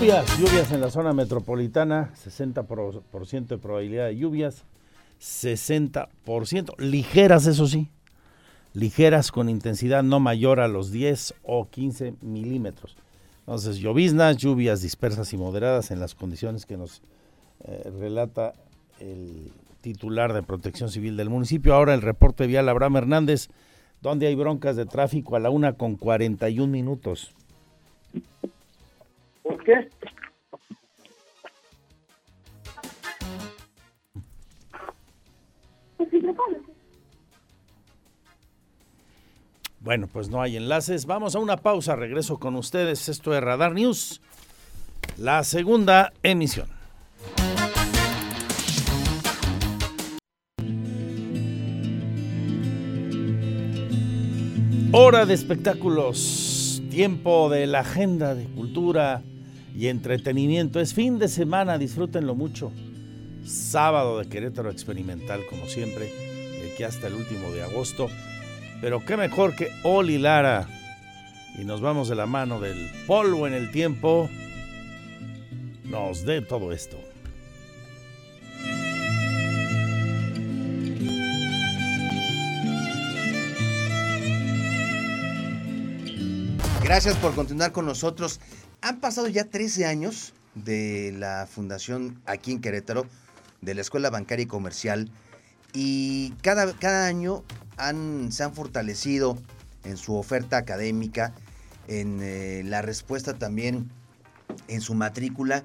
Lluvias, 0.00 0.38
lluvias 0.38 0.72
en 0.72 0.80
la 0.80 0.90
zona 0.90 1.12
metropolitana, 1.12 2.12
60% 2.14 3.46
de 3.46 3.58
probabilidad 3.58 4.06
de 4.06 4.16
lluvias, 4.16 4.64
60%, 5.20 6.76
ligeras 6.78 7.46
eso 7.46 7.68
sí, 7.68 7.88
ligeras 8.74 9.32
con 9.32 9.48
intensidad 9.48 10.02
no 10.02 10.20
mayor 10.20 10.60
a 10.60 10.68
los 10.68 10.90
10 10.90 11.34
o 11.42 11.68
15 11.68 12.14
milímetros. 12.22 12.96
Entonces, 13.40 13.78
lloviznas, 13.78 14.36
lluvias 14.36 14.82
dispersas 14.82 15.32
y 15.32 15.36
moderadas 15.36 15.90
en 15.90 16.00
las 16.00 16.14
condiciones 16.14 16.64
que 16.64 16.76
nos 16.76 17.02
eh, 17.64 17.90
relata 17.98 18.54
el 19.00 19.52
titular 19.80 20.32
de 20.32 20.42
Protección 20.42 20.88
Civil 20.88 21.16
del 21.16 21.28
municipio. 21.28 21.74
Ahora 21.74 21.92
el 21.94 22.02
reporte 22.02 22.46
vial 22.46 22.68
Abraham 22.68 22.96
Hernández, 22.96 23.48
donde 24.00 24.28
hay 24.28 24.34
broncas 24.34 24.76
de 24.76 24.86
tráfico 24.86 25.36
a 25.36 25.40
la 25.40 25.50
una 25.50 25.74
con 25.74 25.96
41 25.96 26.70
minutos. 26.70 27.34
¿Por 29.42 29.62
qué? 29.64 29.88
Bueno, 39.82 40.06
pues 40.06 40.28
no 40.28 40.40
hay 40.40 40.56
enlaces. 40.56 41.06
Vamos 41.06 41.34
a 41.34 41.40
una 41.40 41.56
pausa. 41.56 41.96
Regreso 41.96 42.38
con 42.38 42.54
ustedes. 42.54 43.08
Esto 43.08 43.34
es 43.34 43.42
Radar 43.42 43.72
News, 43.72 44.20
la 45.18 45.42
segunda 45.42 46.12
emisión. 46.22 46.68
Hora 54.92 55.26
de 55.26 55.34
espectáculos, 55.34 56.80
tiempo 56.90 57.48
de 57.48 57.66
la 57.66 57.80
agenda 57.80 58.36
de 58.36 58.44
cultura 58.44 59.22
y 59.74 59.88
entretenimiento. 59.88 60.78
Es 60.78 60.94
fin 60.94 61.18
de 61.18 61.26
semana, 61.26 61.76
disfrútenlo 61.76 62.36
mucho. 62.36 62.70
Sábado 63.44 64.20
de 64.20 64.28
Querétaro 64.28 64.70
Experimental, 64.70 65.40
como 65.50 65.66
siempre, 65.66 66.12
aquí 66.72 66.84
hasta 66.84 67.08
el 67.08 67.14
último 67.14 67.50
de 67.50 67.62
agosto. 67.62 68.08
Pero 68.82 69.04
qué 69.04 69.16
mejor 69.16 69.54
que 69.54 69.70
Oli 69.84 70.18
Lara. 70.18 70.68
Y 71.56 71.64
nos 71.64 71.80
vamos 71.80 72.08
de 72.08 72.16
la 72.16 72.26
mano 72.26 72.58
del 72.58 72.90
polvo 73.06 73.46
en 73.46 73.54
el 73.54 73.70
tiempo. 73.70 74.28
Nos 75.84 76.24
dé 76.24 76.42
todo 76.42 76.72
esto. 76.72 76.98
Gracias 86.82 87.16
por 87.18 87.36
continuar 87.36 87.70
con 87.70 87.86
nosotros. 87.86 88.40
Han 88.80 88.98
pasado 88.98 89.28
ya 89.28 89.44
13 89.44 89.86
años 89.86 90.32
de 90.56 91.14
la 91.16 91.46
fundación 91.46 92.20
aquí 92.26 92.50
en 92.50 92.60
Querétaro, 92.60 93.06
de 93.60 93.76
la 93.76 93.80
Escuela 93.80 94.10
Bancaria 94.10 94.42
y 94.42 94.48
Comercial, 94.48 95.08
y 95.72 96.32
cada, 96.42 96.72
cada 96.74 97.06
año 97.06 97.44
se 97.76 98.42
han 98.44 98.54
fortalecido 98.54 99.38
en 99.84 99.96
su 99.96 100.14
oferta 100.14 100.56
académica, 100.56 101.34
en 101.88 102.20
eh, 102.22 102.62
la 102.64 102.82
respuesta 102.82 103.34
también 103.34 103.90
en 104.68 104.80
su 104.80 104.94
matrícula. 104.94 105.64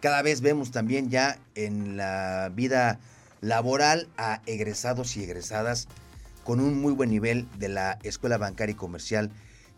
Cada 0.00 0.22
vez 0.22 0.40
vemos 0.40 0.70
también 0.72 1.10
ya 1.10 1.38
en 1.54 1.96
la 1.96 2.50
vida 2.54 2.98
laboral 3.40 4.08
a 4.16 4.42
egresados 4.46 5.16
y 5.16 5.22
egresadas 5.22 5.88
con 6.44 6.60
un 6.60 6.80
muy 6.80 6.92
buen 6.92 7.10
nivel 7.10 7.46
de 7.58 7.68
la 7.68 7.98
Escuela 8.02 8.38
Bancaria 8.38 8.72
y 8.72 8.76
Comercial 8.76 9.30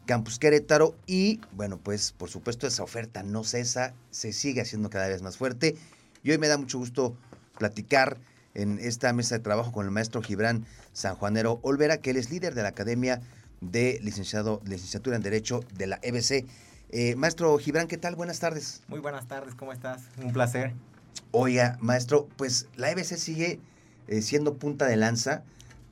Campus 0.07 0.39
Querétaro 0.39 0.95
y 1.07 1.41
bueno, 1.53 1.79
pues 1.79 2.13
por 2.13 2.31
supuesto 2.31 2.67
esa 2.67 2.83
oferta 2.83 3.23
no 3.23 3.45
cesa, 3.45 3.95
se 4.11 4.33
sigue 4.33 4.61
haciendo 4.61 4.91
cada 4.91 5.09
vez 5.09 5.23
más 5.23 5.37
fuerte 5.37 5.77
y 6.23 6.31
hoy 6.31 6.39
me 6.39 6.49
da 6.49 6.59
mucho 6.59 6.79
gusto 6.79 7.17
platicar 7.59 8.19
en 8.55 8.79
esta 8.79 9.13
mesa 9.13 9.37
de 9.37 9.41
trabajo 9.43 9.73
con 9.73 9.85
el 9.85 9.91
maestro 9.91 10.23
Gibran 10.23 10.65
Sanjuanero 10.93 11.61
Olvera, 11.63 11.99
que 11.99 12.11
él 12.11 12.17
es 12.17 12.31
líder 12.31 12.55
de 12.55 12.63
la 12.63 12.69
Academia 12.69 13.21
de 13.61 13.99
licenciado, 14.03 14.61
Licenciatura 14.65 15.17
en 15.17 15.23
Derecho 15.23 15.61
de 15.77 15.87
la 15.87 15.99
EBC. 16.03 16.47
Eh, 16.91 17.17
maestro 17.17 17.57
Gibran, 17.59 17.89
¿qué 17.89 17.97
tal? 17.97 18.15
Buenas 18.15 18.39
tardes. 18.39 18.83
Muy 18.89 19.01
buenas 19.01 19.27
tardes, 19.27 19.55
¿cómo 19.55 19.73
estás? 19.73 20.03
Un 20.23 20.33
placer. 20.33 20.73
Oiga, 21.33 21.79
maestro, 21.81 22.29
pues 22.37 22.69
la 22.77 22.91
EBC 22.91 23.17
sigue 23.17 23.61
eh, 24.07 24.23
siendo 24.23 24.55
punta 24.55 24.87
de 24.87 24.97
lanza 24.97 25.43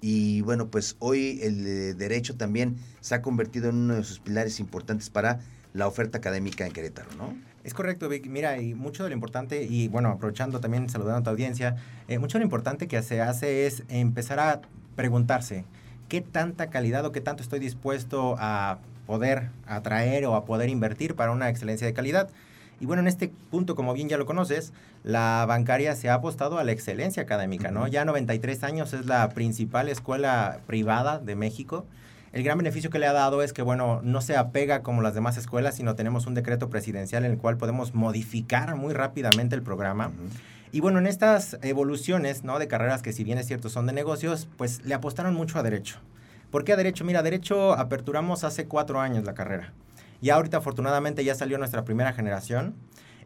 y 0.00 0.40
bueno, 0.42 0.68
pues 0.68 0.96
hoy 0.98 1.40
el 1.42 1.66
eh, 1.66 1.94
derecho 1.94 2.36
también 2.36 2.76
se 3.00 3.14
ha 3.14 3.22
convertido 3.22 3.70
en 3.70 3.76
uno 3.76 3.94
de 3.94 4.04
sus 4.04 4.18
pilares 4.18 4.60
importantes 4.60 5.10
para 5.10 5.40
la 5.72 5.86
oferta 5.86 6.18
académica 6.18 6.66
en 6.66 6.72
Querétaro, 6.72 7.08
¿no? 7.16 7.34
Es 7.64 7.74
correcto, 7.74 8.08
Vic. 8.08 8.26
Mira, 8.26 8.60
y 8.60 8.74
mucho 8.74 9.04
de 9.04 9.10
lo 9.10 9.14
importante, 9.14 9.62
y 9.62 9.88
bueno, 9.88 10.10
aprovechando 10.10 10.60
también, 10.60 10.88
saludando 10.88 11.20
a 11.20 11.22
tu 11.22 11.30
audiencia, 11.30 11.76
eh, 12.08 12.18
mucho 12.18 12.38
de 12.38 12.40
lo 12.40 12.46
importante 12.46 12.88
que 12.88 13.00
se 13.02 13.20
hace 13.20 13.66
es 13.66 13.84
empezar 13.88 14.40
a 14.40 14.62
preguntarse 14.96 15.64
qué 16.08 16.20
tanta 16.20 16.70
calidad 16.70 17.04
o 17.06 17.12
qué 17.12 17.20
tanto 17.20 17.42
estoy 17.42 17.60
dispuesto 17.60 18.36
a 18.38 18.78
poder 19.06 19.50
atraer 19.66 20.26
o 20.26 20.34
a 20.34 20.44
poder 20.44 20.68
invertir 20.68 21.14
para 21.14 21.30
una 21.30 21.48
excelencia 21.48 21.86
de 21.86 21.94
calidad. 21.94 22.30
Y 22.80 22.86
bueno, 22.86 23.00
en 23.02 23.08
este 23.08 23.30
punto, 23.50 23.76
como 23.76 23.94
bien 23.94 24.08
ya 24.08 24.16
lo 24.16 24.26
conoces, 24.26 24.72
la 25.04 25.44
bancaria 25.46 25.94
se 25.94 26.08
ha 26.08 26.14
apostado 26.14 26.58
a 26.58 26.64
la 26.64 26.72
excelencia 26.72 27.22
académica, 27.22 27.70
¿no? 27.70 27.86
Ya 27.86 28.04
93 28.04 28.64
años 28.64 28.92
es 28.92 29.06
la 29.06 29.28
principal 29.28 29.88
escuela 29.88 30.58
privada 30.66 31.20
de 31.20 31.36
México. 31.36 31.86
El 32.32 32.42
gran 32.42 32.56
beneficio 32.56 32.88
que 32.88 32.98
le 32.98 33.06
ha 33.06 33.12
dado 33.12 33.42
es 33.42 33.52
que, 33.52 33.60
bueno, 33.60 34.00
no 34.02 34.22
se 34.22 34.36
apega 34.36 34.82
como 34.82 35.02
las 35.02 35.14
demás 35.14 35.36
escuelas, 35.36 35.76
sino 35.76 35.94
tenemos 35.94 36.26
un 36.26 36.32
decreto 36.32 36.70
presidencial 36.70 37.26
en 37.26 37.32
el 37.32 37.38
cual 37.38 37.58
podemos 37.58 37.94
modificar 37.94 38.74
muy 38.74 38.94
rápidamente 38.94 39.54
el 39.54 39.62
programa. 39.62 40.12
Y 40.72 40.80
bueno, 40.80 40.98
en 40.98 41.06
estas 41.06 41.58
evoluciones, 41.60 42.42
¿no? 42.42 42.58
De 42.58 42.68
carreras 42.68 43.02
que 43.02 43.12
si 43.12 43.22
bien 43.22 43.36
es 43.36 43.46
cierto 43.46 43.68
son 43.68 43.86
de 43.86 43.92
negocios, 43.92 44.48
pues 44.56 44.82
le 44.84 44.94
apostaron 44.94 45.34
mucho 45.34 45.58
a 45.58 45.62
derecho. 45.62 45.98
¿Por 46.50 46.64
qué 46.64 46.72
a 46.72 46.76
derecho? 46.76 47.04
Mira, 47.04 47.22
derecho 47.22 47.74
aperturamos 47.74 48.44
hace 48.44 48.66
cuatro 48.66 48.98
años 48.98 49.24
la 49.24 49.34
carrera. 49.34 49.74
Y 50.22 50.30
ahorita 50.30 50.56
afortunadamente 50.56 51.24
ya 51.24 51.34
salió 51.34 51.58
nuestra 51.58 51.84
primera 51.84 52.14
generación. 52.14 52.74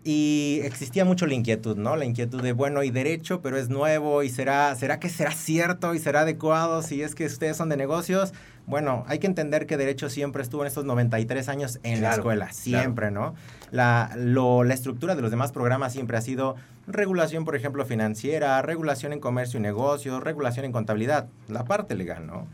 Y 0.03 0.61
existía 0.63 1.05
mucho 1.05 1.27
la 1.27 1.35
inquietud, 1.35 1.77
¿no? 1.77 1.97
La 1.97 2.05
inquietud 2.05 2.41
de, 2.41 2.53
bueno, 2.53 2.85
y 2.85 2.91
derecho, 2.91 3.43
pero 3.43 3.57
es 3.57 3.69
nuevo, 3.69 4.23
y 4.23 4.31
será, 4.31 4.73
¿será 4.77 5.01
que 5.01 5.09
será 5.09 5.33
cierto 5.33 5.95
y 5.95 5.99
será 5.99 6.21
adecuado 6.21 6.83
si 6.83 7.03
es 7.03 7.17
que 7.17 7.27
ustedes 7.27 7.57
son 7.57 7.69
de 7.69 7.77
negocios? 7.77 8.33
Bueno, 8.67 9.05
hay 9.07 9.21
que 9.21 9.29
entender 9.29 9.67
que 9.67 9.77
derecho 9.77 10.11
siempre 10.11 10.43
estuvo 10.43 10.63
en 10.63 10.67
estos 10.67 10.85
93 10.85 11.49
años 11.49 11.79
en 11.85 12.03
la 12.03 12.15
escuela, 12.15 12.53
siempre, 12.53 13.13
¿no? 13.13 13.35
La, 13.71 14.11
lo, 14.17 14.65
la 14.65 14.75
estructura 14.75 15.15
de 15.15 15.23
los 15.23 15.31
demás 15.31 15.53
programas 15.53 15.93
siempre 15.93 16.17
ha 16.17 16.21
sido 16.21 16.57
regulación, 16.89 17.45
por 17.45 17.55
ejemplo, 17.55 17.85
financiera, 17.85 18.61
regulación 18.63 19.13
en 19.13 19.21
comercio 19.21 19.59
y 19.59 19.63
negocios, 19.63 20.23
regulación 20.23 20.65
en 20.65 20.73
contabilidad, 20.73 21.29
la 21.49 21.65
parte 21.65 21.95
legal, 21.95 22.27
¿no? 22.27 22.49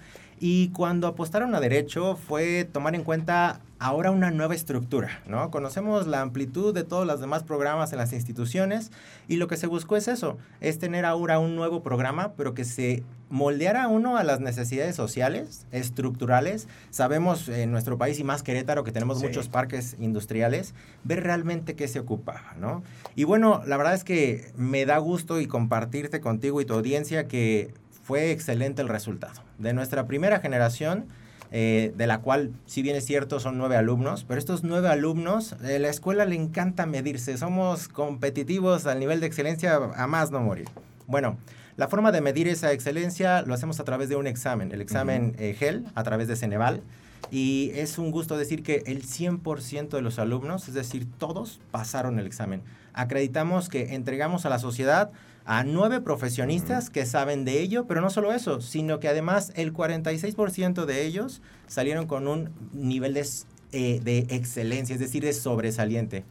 Y 0.45 0.71
cuando 0.71 1.07
apostaron 1.07 1.55
a 1.55 1.61
derecho 1.61 2.17
fue 2.17 2.65
tomar 2.65 2.97
en 2.97 3.05
cuenta 3.05 3.61
ahora 3.79 4.11
una 4.11 4.33
nueva 4.33 4.57
estructura, 4.57 5.23
¿no? 5.29 5.53
Conocemos 5.53 6.09
la 6.09 6.21
amplitud 6.21 6.75
de 6.75 6.83
todos 6.83 7.07
los 7.07 7.21
demás 7.21 7.45
programas 7.45 7.93
en 7.93 7.99
las 7.99 8.13
instituciones 8.13 8.91
y 9.29 9.37
lo 9.37 9.47
que 9.47 9.57
se 9.57 9.69
buscó 9.69 9.97
es 9.97 10.09
eso, 10.09 10.39
es 10.61 10.81
tener 10.81 11.05
ahora 11.05 11.39
un 11.39 11.55
nuevo 11.55 11.85
programa, 11.85 12.33
pero 12.37 12.55
que 12.55 12.65
se 12.65 13.05
moldeara 13.31 13.87
uno 13.87 14.17
a 14.17 14.25
las 14.25 14.41
necesidades 14.41 14.97
sociales, 14.97 15.65
estructurales. 15.71 16.67
Sabemos 16.91 17.49
en 17.49 17.71
nuestro 17.71 17.97
país 17.97 18.19
y 18.19 18.25
más 18.25 18.43
Querétaro 18.43 18.83
que 18.83 18.91
tenemos 18.91 19.21
Sí. 19.21 19.27
muchos 19.27 19.49
parques 19.49 19.95
industriales, 20.01 20.75
ver 21.05 21.23
realmente 21.23 21.77
qué 21.77 21.87
se 21.87 22.01
ocupaba, 22.01 22.55
¿no? 22.59 22.83
Y 23.15 23.23
bueno, 23.25 23.63
la 23.65 23.77
verdad 23.77 23.95
es 23.95 24.03
que 24.03 24.51
me 24.57 24.87
da 24.87 24.99
gusto 24.99 25.39
y 25.41 25.47
compartirte 25.47 26.21
contigo 26.21 26.61
y 26.61 26.65
tu 26.65 26.75
audiencia 26.75 27.29
que 27.29 27.75
fue 28.03 28.31
excelente 28.31 28.83
el 28.83 28.89
resultado. 28.89 29.41
De 29.59 29.73
nuestra 29.73 30.07
primera 30.07 30.41
generación, 30.41 31.07
eh, 31.51 31.93
de 31.97 32.07
la 32.07 32.21
cual, 32.21 32.51
si 32.67 32.83
bien 32.83 32.97
es 32.97 33.05
cierto, 33.05 33.39
son 33.39 33.59
nueve 33.59 33.77
alumnos, 33.77 34.25
pero 34.25 34.39
estos 34.39 34.65
nueve 34.65 34.89
alumnos, 34.89 35.55
eh, 35.63 35.79
la 35.79 35.89
escuela 35.89 36.25
le 36.25 36.35
encanta 36.35 36.87
medirse, 36.87 37.37
somos 37.37 37.89
competitivos 37.89 38.87
al 38.87 38.99
nivel 38.99 39.21
de 39.21 39.27
excelencia 39.27 39.77
a 39.77 40.07
más 40.07 40.31
no 40.31 40.41
morir. 40.41 40.69
Bueno, 41.07 41.37
la 41.77 41.89
forma 41.89 42.13
de 42.13 42.21
medir 42.21 42.49
esa 42.49 42.73
excelencia 42.73 43.43
lo 43.43 43.55
hacemos 43.55 43.81
a 43.81 43.85
través 43.85 44.09
de 44.09 44.17
un 44.17 44.27
examen, 44.27 44.73
el 44.73 44.81
examen 44.81 45.35
eh, 45.39 45.55
GEL, 45.59 45.87
a 45.95 46.03
través 46.03 46.29
de 46.29 46.37
Ceneval. 46.37 46.83
Y 47.31 47.71
es 47.75 47.99
un 47.99 48.11
gusto 48.11 48.37
decir 48.37 48.63
que 48.63 48.83
el 48.87 49.05
100% 49.05 49.89
de 49.89 50.03
los 50.03 50.19
alumnos, 50.19 50.69
es 50.69 50.75
decir, 50.75 51.07
todos 51.19 51.61
pasaron 51.71 52.19
el 52.19 52.27
examen. 52.27 52.63
Acreditamos 52.93 53.71
que 53.71 53.95
entregamos 53.95 54.45
a 54.45 54.51
la 54.51 54.59
sociedad 54.59 55.13
a 55.45 55.65
nueve 55.65 56.01
profesionistas 56.01 56.91
que 56.91 57.05
saben 57.07 57.45
de 57.45 57.61
ello, 57.61 57.87
pero 57.87 58.01
no 58.01 58.11
solo 58.11 58.33
eso, 58.33 58.61
sino 58.61 59.01
que 59.01 59.09
además 59.09 59.53
el 59.57 59.73
46% 59.73 60.85
de 60.85 61.05
ellos 61.05 61.43
salieron 61.67 62.07
con 62.07 62.29
un 62.29 62.51
nivel 62.73 63.15
de, 63.15 63.27
eh, 63.73 64.01
de 64.03 64.19
excelencia, 64.31 64.95
es 64.95 65.01
decir, 65.01 65.23
de 65.25 65.33
sobresaliente. 65.33 66.25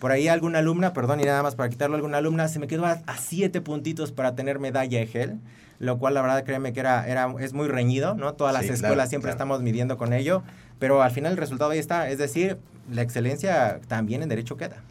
Por 0.00 0.10
ahí 0.12 0.28
alguna 0.28 0.58
alumna, 0.58 0.92
perdón, 0.92 1.20
y 1.20 1.24
nada 1.24 1.42
más 1.42 1.54
para 1.54 1.68
quitarlo, 1.70 1.96
alguna 1.96 2.18
alumna 2.18 2.48
se 2.48 2.58
me 2.58 2.66
quedó 2.66 2.84
a, 2.86 3.02
a 3.06 3.16
siete 3.16 3.60
puntitos 3.60 4.12
para 4.12 4.34
tener 4.34 4.58
medalla 4.58 5.00
EGEL, 5.00 5.38
lo 5.78 5.98
cual 5.98 6.14
la 6.14 6.22
verdad 6.22 6.44
créeme 6.44 6.72
que 6.72 6.80
era, 6.80 7.06
era, 7.08 7.34
es 7.40 7.52
muy 7.52 7.68
reñido, 7.68 8.14
¿no? 8.14 8.34
Todas 8.34 8.52
las 8.52 8.62
Sí, 8.66 8.72
escuelas 8.72 8.94
claro, 8.94 9.08
siempre 9.08 9.28
claro. 9.28 9.36
estamos 9.36 9.62
midiendo 9.62 9.96
con 9.96 10.12
ello, 10.12 10.42
pero 10.78 11.02
al 11.02 11.10
final 11.12 11.32
el 11.32 11.38
resultado 11.38 11.70
ahí 11.70 11.78
está, 11.78 12.10
es 12.10 12.18
decir, 12.18 12.58
la 12.90 13.02
excelencia 13.02 13.80
también 13.88 14.22
en 14.22 14.28
derecho 14.28 14.56
queda. 14.56 14.82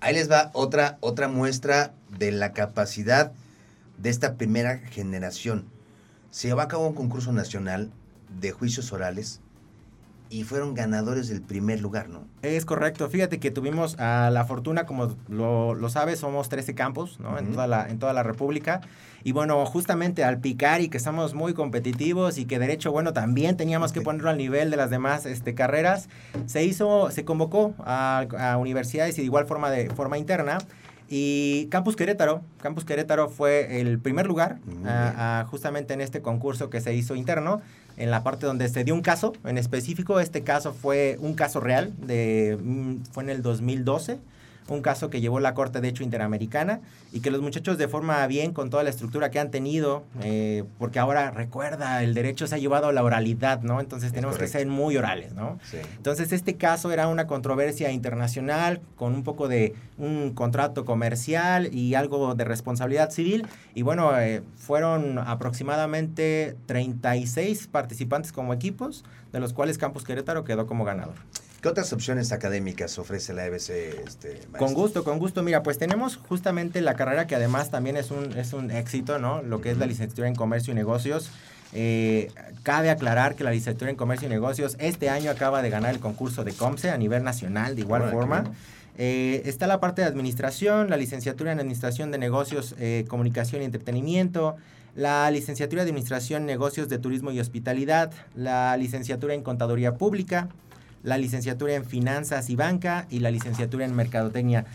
Ahí 0.00 0.14
les 0.14 0.30
va 0.30 0.50
otra, 0.54 0.96
otra 1.00 1.28
muestra 1.28 1.92
de 2.18 2.32
la 2.32 2.52
capacidad 2.52 3.32
de 3.98 4.08
esta 4.08 4.36
primera 4.36 4.78
generación. 4.78 5.66
Se 6.30 6.48
llevó 6.48 6.62
a 6.62 6.68
cabo 6.68 6.86
un 6.86 6.94
concurso 6.94 7.32
nacional 7.32 7.90
de 8.40 8.52
juicios 8.52 8.92
orales 8.92 9.40
y 10.30 10.44
fueron 10.44 10.74
ganadores 10.74 11.28
del 11.28 11.42
primer 11.42 11.80
lugar, 11.80 12.08
¿no? 12.08 12.22
Es 12.42 12.64
correcto. 12.64 13.08
Fíjate 13.08 13.40
que 13.40 13.50
tuvimos 13.50 13.96
ah, 13.98 14.30
la 14.32 14.44
fortuna, 14.44 14.86
como 14.86 15.16
lo, 15.28 15.74
lo 15.74 15.88
sabes, 15.88 16.20
somos 16.20 16.48
13 16.48 16.74
campos 16.76 17.18
¿no? 17.18 17.36
en, 17.36 17.46
Ujú. 17.46 17.54
toda 17.54 17.66
la, 17.66 17.88
en 17.88 17.98
toda 17.98 18.12
la 18.12 18.22
República. 18.22 18.80
Y 19.24 19.32
bueno, 19.32 19.66
justamente 19.66 20.22
al 20.22 20.38
picar 20.38 20.80
y 20.80 20.88
que 20.88 20.96
estamos 20.96 21.34
muy 21.34 21.52
competitivos 21.52 22.38
y 22.38 22.44
que 22.44 22.60
derecho, 22.60 22.92
bueno, 22.92 23.12
también 23.12 23.56
teníamos 23.56 23.92
que 23.92 24.00
ponerlo 24.00 24.30
al 24.30 24.38
nivel 24.38 24.70
de 24.70 24.76
las 24.76 24.88
demás 24.88 25.26
este, 25.26 25.54
carreras, 25.54 26.08
se 26.46 26.64
hizo, 26.64 27.10
se 27.10 27.24
convocó 27.24 27.74
a, 27.80 28.24
a 28.38 28.56
universidades 28.56 29.18
y 29.18 29.22
de 29.22 29.26
igual 29.26 29.46
forma 29.46 29.68
de 29.70 29.90
forma 29.90 30.16
interna. 30.16 30.58
Y 31.12 31.66
Campus 31.72 31.96
Querétaro, 31.96 32.42
Campus 32.62 32.84
Querétaro 32.84 33.28
fue 33.28 33.80
el 33.80 33.98
primer 33.98 34.28
lugar 34.28 34.60
Muy 34.64 34.84
ah, 34.86 35.40
ah, 35.40 35.46
justamente 35.50 35.92
en 35.92 36.00
este 36.00 36.22
concurso 36.22 36.70
que 36.70 36.80
se 36.80 36.94
hizo 36.94 37.16
interno, 37.16 37.62
en 37.96 38.10
la 38.10 38.22
parte 38.22 38.46
donde 38.46 38.68
se 38.68 38.84
dio 38.84 38.94
un 38.94 39.02
caso 39.02 39.32
en 39.44 39.58
específico. 39.58 40.20
Este 40.20 40.42
caso 40.42 40.72
fue 40.72 41.16
un 41.20 41.34
caso 41.34 41.60
real, 41.60 41.92
de, 41.98 42.58
mm, 42.60 42.96
fue 43.12 43.24
en 43.24 43.30
el 43.30 43.42
2012, 43.42 44.18
un 44.74 44.82
caso 44.82 45.10
que 45.10 45.20
llevó 45.20 45.40
la 45.40 45.54
Corte 45.54 45.80
de 45.80 45.88
Hecho 45.88 46.02
Interamericana 46.02 46.80
y 47.12 47.20
que 47.20 47.30
los 47.30 47.42
muchachos 47.42 47.78
de 47.78 47.88
forma 47.88 48.26
bien, 48.26 48.52
con 48.52 48.70
toda 48.70 48.82
la 48.82 48.90
estructura 48.90 49.30
que 49.30 49.38
han 49.38 49.50
tenido, 49.50 50.04
eh, 50.22 50.64
porque 50.78 50.98
ahora 50.98 51.30
recuerda, 51.30 52.02
el 52.02 52.14
derecho 52.14 52.46
se 52.46 52.54
ha 52.54 52.58
llevado 52.58 52.88
a 52.88 52.92
la 52.92 53.02
oralidad, 53.02 53.62
¿no? 53.62 53.80
Entonces 53.80 54.12
tenemos 54.12 54.38
que 54.38 54.46
ser 54.46 54.66
muy 54.66 54.96
orales, 54.96 55.34
¿no? 55.34 55.58
Sí. 55.70 55.78
Entonces, 55.96 56.32
este 56.32 56.56
caso 56.56 56.92
era 56.92 57.08
una 57.08 57.26
controversia 57.26 57.90
internacional 57.90 58.80
con 58.96 59.14
un 59.14 59.24
poco 59.24 59.48
de 59.48 59.74
un 59.98 60.32
contrato 60.34 60.84
comercial 60.84 61.74
y 61.74 61.94
algo 61.94 62.34
de 62.34 62.44
responsabilidad 62.44 63.10
civil. 63.10 63.46
Y 63.74 63.82
bueno, 63.82 64.18
eh, 64.18 64.42
fueron 64.56 65.18
aproximadamente 65.18 66.56
36 66.66 67.68
participantes 67.68 68.32
como 68.32 68.54
equipos, 68.54 69.04
de 69.32 69.40
los 69.40 69.52
cuales 69.52 69.78
Campus 69.78 70.04
Querétaro 70.04 70.44
quedó 70.44 70.66
como 70.66 70.84
ganador. 70.84 71.14
¿Qué 71.60 71.68
otras 71.68 71.92
opciones 71.92 72.32
académicas 72.32 72.98
ofrece 72.98 73.34
la 73.34 73.44
EBC? 73.44 73.70
Este, 74.06 74.40
Con 74.58 74.72
gusto, 74.72 75.04
con 75.04 75.18
gusto. 75.18 75.42
Mira, 75.42 75.62
pues 75.62 75.76
tenemos 75.76 76.16
justamente 76.16 76.80
la 76.80 76.94
carrera 76.94 77.26
que 77.26 77.34
además 77.34 77.70
también 77.70 77.98
es 77.98 78.10
un, 78.10 78.32
es 78.32 78.54
un 78.54 78.70
éxito, 78.70 79.18
¿no? 79.18 79.42
Lo 79.42 79.60
que 79.60 79.70
es 79.70 79.78
la 79.78 79.84
licenciatura 79.86 80.28
en 80.28 80.34
Comercio 80.34 80.72
y 80.72 80.74
Negocios. 80.74 81.30
Eh, 81.72 82.32
cabe 82.62 82.90
aclarar 82.90 83.36
que 83.36 83.44
la 83.44 83.50
licenciatura 83.50 83.90
en 83.90 83.96
Comercio 83.96 84.26
y 84.26 84.30
Negocios 84.30 84.76
este 84.80 85.10
año 85.10 85.30
acaba 85.30 85.60
de 85.60 85.70
ganar 85.70 85.92
el 85.92 86.00
concurso 86.00 86.44
de 86.44 86.52
COMSE 86.52 86.90
a 86.90 86.96
nivel 86.96 87.22
nacional, 87.24 87.76
de 87.76 87.82
igual 87.82 88.10
forma. 88.10 88.42
bueno. 88.42 88.56
Eh, 88.98 89.42
está 89.44 89.66
la 89.66 89.80
parte 89.80 90.02
de 90.02 90.08
administración, 90.08 90.90
la 90.90 90.96
licenciatura 90.96 91.52
en 91.52 91.60
Administración 91.60 92.10
de 92.10 92.18
Negocios, 92.18 92.74
eh, 92.78 93.04
Comunicación 93.08 93.62
y 93.62 93.64
Entretenimiento, 93.64 94.56
la 94.94 95.30
licenciatura 95.30 95.84
de 95.84 95.90
Administración, 95.90 96.44
Negocios 96.44 96.88
de 96.88 96.98
Turismo 96.98 97.30
y 97.32 97.40
Hospitalidad, 97.40 98.12
la 98.34 98.76
licenciatura 98.76 99.34
en 99.34 99.42
Contaduría 99.42 99.94
Pública, 99.94 100.48
la 101.02 101.18
licenciatura 101.18 101.74
en 101.74 101.84
Finanzas 101.84 102.50
y 102.50 102.56
Banca 102.56 103.06
y 103.10 103.20
la 103.20 103.30
licenciatura 103.30 103.84
en 103.84 103.94
Mercadotecnia. 103.94 104.66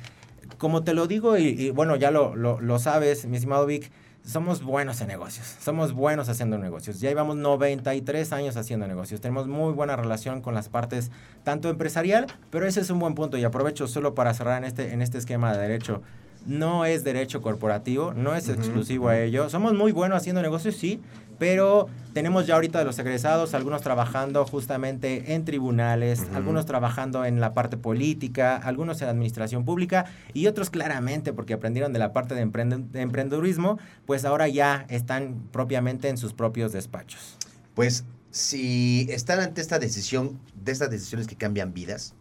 Como 0.58 0.84
te 0.84 0.94
lo 0.94 1.08
digo, 1.08 1.38
y, 1.38 1.48
y 1.48 1.70
bueno, 1.72 1.96
ya 1.96 2.12
lo, 2.12 2.36
lo, 2.36 2.60
lo 2.62 2.80
sabes, 2.80 3.26
mi 3.26 3.38
estimado 3.38 3.66
Vic, 3.66 3.92
somos 4.26 4.64
buenos 4.64 5.02
en 5.02 5.08
negocios, 5.08 5.56
somos 5.62 5.94
buenos 5.94 6.30
haciendo 6.30 6.58
negocios. 6.58 7.00
Ya 7.00 7.10
llevamos 7.10 7.36
93 7.38 8.34
años 8.34 8.58
haciendo 8.58 8.88
negocios, 8.88 9.22
tenemos 9.22 9.48
muy 9.48 9.74
buena 9.74 9.96
relación 9.96 10.42
con 10.42 10.56
las 10.56 10.68
partes 10.68 11.12
tanto 11.44 11.70
empresarial, 11.70 12.26
pero 12.50 12.66
ese 12.68 12.82
es 12.82 12.90
un 12.90 13.00
buen 13.00 13.14
punto 13.14 13.38
y 13.38 13.44
aprovecho 13.44 13.88
solo 13.88 14.16
para 14.16 14.34
cerrar 14.34 14.58
en 14.58 14.64
este, 14.64 14.94
en 14.94 15.02
este 15.02 15.20
esquema 15.20 15.54
de 15.54 15.62
derecho. 15.62 16.02
No 16.48 16.86
es 16.86 17.04
derecho 17.04 17.42
corporativo, 17.42 18.14
no 18.14 18.36
es 18.36 18.50
exclusivo 18.50 19.10
a 19.10 19.20
ello. 19.20 19.50
Somos 19.50 19.74
muy 19.74 19.92
buenos 19.92 20.18
haciendo 20.18 20.44
negocios, 20.44 20.76
sí, 20.76 21.02
pero 21.38 21.88
tenemos 22.14 22.48
ya 22.48 22.56
ahorita 22.56 22.80
de 22.80 22.86
los 22.86 22.98
egresados, 23.00 23.54
algunos 23.54 23.82
trabajando 23.82 24.46
justamente 24.46 25.34
en 25.34 25.44
tribunales, 25.44 26.24
algunos 26.34 26.66
trabajando 26.66 27.26
en 27.26 27.42
la 27.42 27.54
parte 27.54 27.78
política, 27.78 28.56
algunos 28.56 29.02
en 29.02 29.10
administración 29.10 29.66
pública 29.66 30.06
y 30.34 30.48
otros 30.48 30.70
claramente 30.70 31.34
porque 31.34 31.54
aprendieron 31.54 31.94
de 31.94 32.00
la 32.00 32.14
parte 32.14 32.36
de, 32.36 32.46
de 32.46 33.02
emprendedurismo, 33.02 33.80
pues 34.06 34.24
ahora 34.24 34.48
ya 34.48 34.86
están 34.90 35.48
propiamente 35.52 36.10
en 36.10 36.18
sus 36.18 36.34
propios 36.34 36.72
despachos. 36.72 37.38
Pues 37.74 38.06
si 38.32 39.08
están 39.10 39.40
ante 39.40 39.62
esta 39.62 39.80
decisión, 39.80 40.40
de 40.64 40.72
estas 40.72 40.90
decisiones 40.90 41.28
que 41.28 41.36
cambian 41.36 41.74
vidas, 41.74 42.14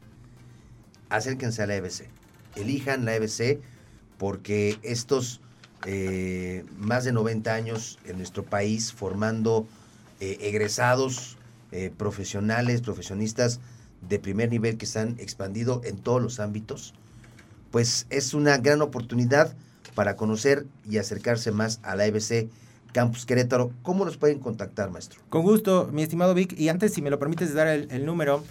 acérquense 1.08 1.62
a 1.62 1.66
la 1.66 1.76
EBC. 1.76 2.08
Elijan 2.56 3.04
la 3.04 3.14
EBC 3.14 3.60
porque 4.18 4.78
estos 4.82 5.40
eh, 5.87 6.64
más 6.78 7.05
de 7.05 7.12
90 7.12 7.53
años 7.53 7.99
en 8.07 8.16
nuestro 8.16 8.43
país 8.45 8.93
formando 8.93 9.66
eh, 10.20 10.39
egresados, 10.41 11.37
eh, 11.72 11.93
profesionales, 11.97 12.80
profesionistas 12.80 13.61
de 14.09 14.18
primer 14.18 14.51
nivel 14.51 14.78
que 14.78 14.87
se 14.87 15.01
han 15.01 15.16
expandido 15.18 15.82
en 15.85 15.99
todos 15.99 16.22
los 16.22 16.41
ámbitos, 16.41 16.95
pues 17.70 18.07
es 18.11 18.35
una 18.35 18.57
gran 18.59 18.80
oportunidad 18.80 19.55
para 19.95 20.16
conocer 20.16 20.66
y 20.89 20.99
acercarse 20.99 21.53
más 21.53 21.80
a 21.82 21.97
la 21.97 22.07
EBC 22.07 22.49
Campus 22.93 23.26
Querétaro. 23.26 23.72
¿Cómo 23.82 24.05
nos 24.05 24.16
pueden 24.16 24.39
contactar, 24.39 24.91
maestro? 24.91 25.20
Con 25.28 25.43
gusto, 25.43 25.91
mi 25.93 26.03
estimado 26.03 26.35
Vic. 26.35 26.59
Y 26.59 26.68
antes, 26.68 26.95
si 26.95 27.03
me 27.03 27.11
lo 27.11 27.18
permites 27.18 27.53
dar 27.53 27.66
el, 27.66 27.91
el 27.91 28.07
número, 28.07 28.43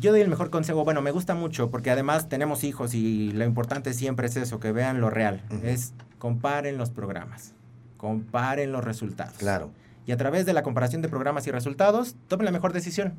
yo 0.00 0.12
doy 0.12 0.20
el 0.20 0.28
mejor 0.28 0.50
consejo. 0.50 0.84
Bueno, 0.84 1.02
me 1.02 1.10
gusta 1.10 1.34
mucho 1.34 1.70
porque 1.70 1.90
además 1.90 2.28
tenemos 2.28 2.64
hijos 2.64 2.94
y 2.94 3.32
lo 3.32 3.44
importante 3.44 3.94
siempre 3.94 4.26
es 4.26 4.36
eso, 4.36 4.60
que 4.60 4.72
vean 4.72 5.00
lo 5.00 5.10
real. 5.10 5.42
Es 5.62 5.92
comparen 6.18 6.78
los 6.78 6.90
programas, 6.90 7.54
comparen 7.96 8.72
los 8.72 8.84
resultados. 8.84 9.34
Claro. 9.38 9.70
Y 10.06 10.12
a 10.12 10.16
través 10.16 10.46
de 10.46 10.52
la 10.52 10.62
comparación 10.62 11.02
de 11.02 11.08
programas 11.08 11.46
y 11.46 11.50
resultados, 11.50 12.16
tomen 12.28 12.46
la 12.46 12.50
mejor 12.50 12.72
decisión. 12.72 13.14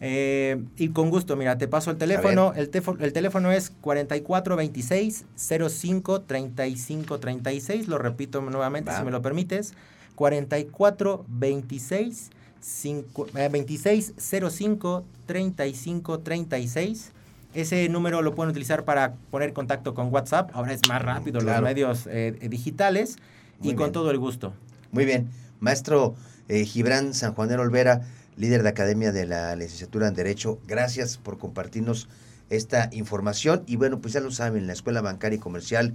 Eh, 0.00 0.62
y 0.76 0.90
con 0.90 1.08
gusto, 1.08 1.36
mira, 1.36 1.56
te 1.56 1.68
paso 1.68 1.90
el 1.90 1.96
teléfono. 1.96 2.52
El, 2.54 2.70
teléfono 2.70 3.50
es 3.50 3.70
4426 3.80 5.24
05 5.36 6.20
35 6.22 7.18
36. 7.18 7.88
Lo 7.88 7.98
repito 7.98 8.42
nuevamente, 8.42 8.90
Va. 8.90 8.98
si 8.98 9.04
me 9.04 9.10
lo 9.10 9.22
permites. 9.22 9.72
4426 10.16 12.30
cinco- 12.60 13.26
eh, 13.36 13.48
26 13.50 14.14
05 14.18 15.04
35 15.26 16.18
36. 16.20 17.12
Ese 17.54 17.88
número 17.88 18.20
lo 18.22 18.34
pueden 18.34 18.50
utilizar 18.50 18.84
para 18.84 19.14
poner 19.30 19.52
contacto 19.52 19.94
con 19.94 20.12
WhatsApp. 20.12 20.50
Ahora 20.54 20.72
es 20.74 20.80
más 20.88 21.00
rápido 21.02 21.40
Claro. 21.40 21.60
los 21.62 21.68
medios 21.68 22.06
eh, 22.06 22.36
eh, 22.40 22.48
digitales. 22.48 23.16
Muy 23.60 23.72
y 23.72 23.74
con 23.74 23.92
todo 23.92 24.10
el 24.10 24.18
gusto. 24.18 24.52
Muy 24.92 25.06
bien. 25.06 25.30
Maestro 25.60 26.14
eh, 26.48 26.64
Gibran 26.66 27.14
Sanjuanero 27.14 27.62
Olvera, 27.62 28.02
líder 28.36 28.62
de 28.62 28.68
Academia 28.68 29.10
de 29.12 29.24
la 29.26 29.56
Licenciatura 29.56 30.06
en 30.08 30.14
Derecho, 30.14 30.58
gracias 30.68 31.16
por 31.16 31.38
compartirnos 31.38 32.08
esta 32.50 32.90
información. 32.92 33.62
Y 33.66 33.76
bueno, 33.76 33.98
pues 34.00 34.12
ya 34.12 34.20
lo 34.20 34.30
saben, 34.30 34.66
la 34.66 34.74
Escuela 34.74 35.00
Bancaria 35.00 35.36
y 35.36 35.40
Comercial 35.40 35.94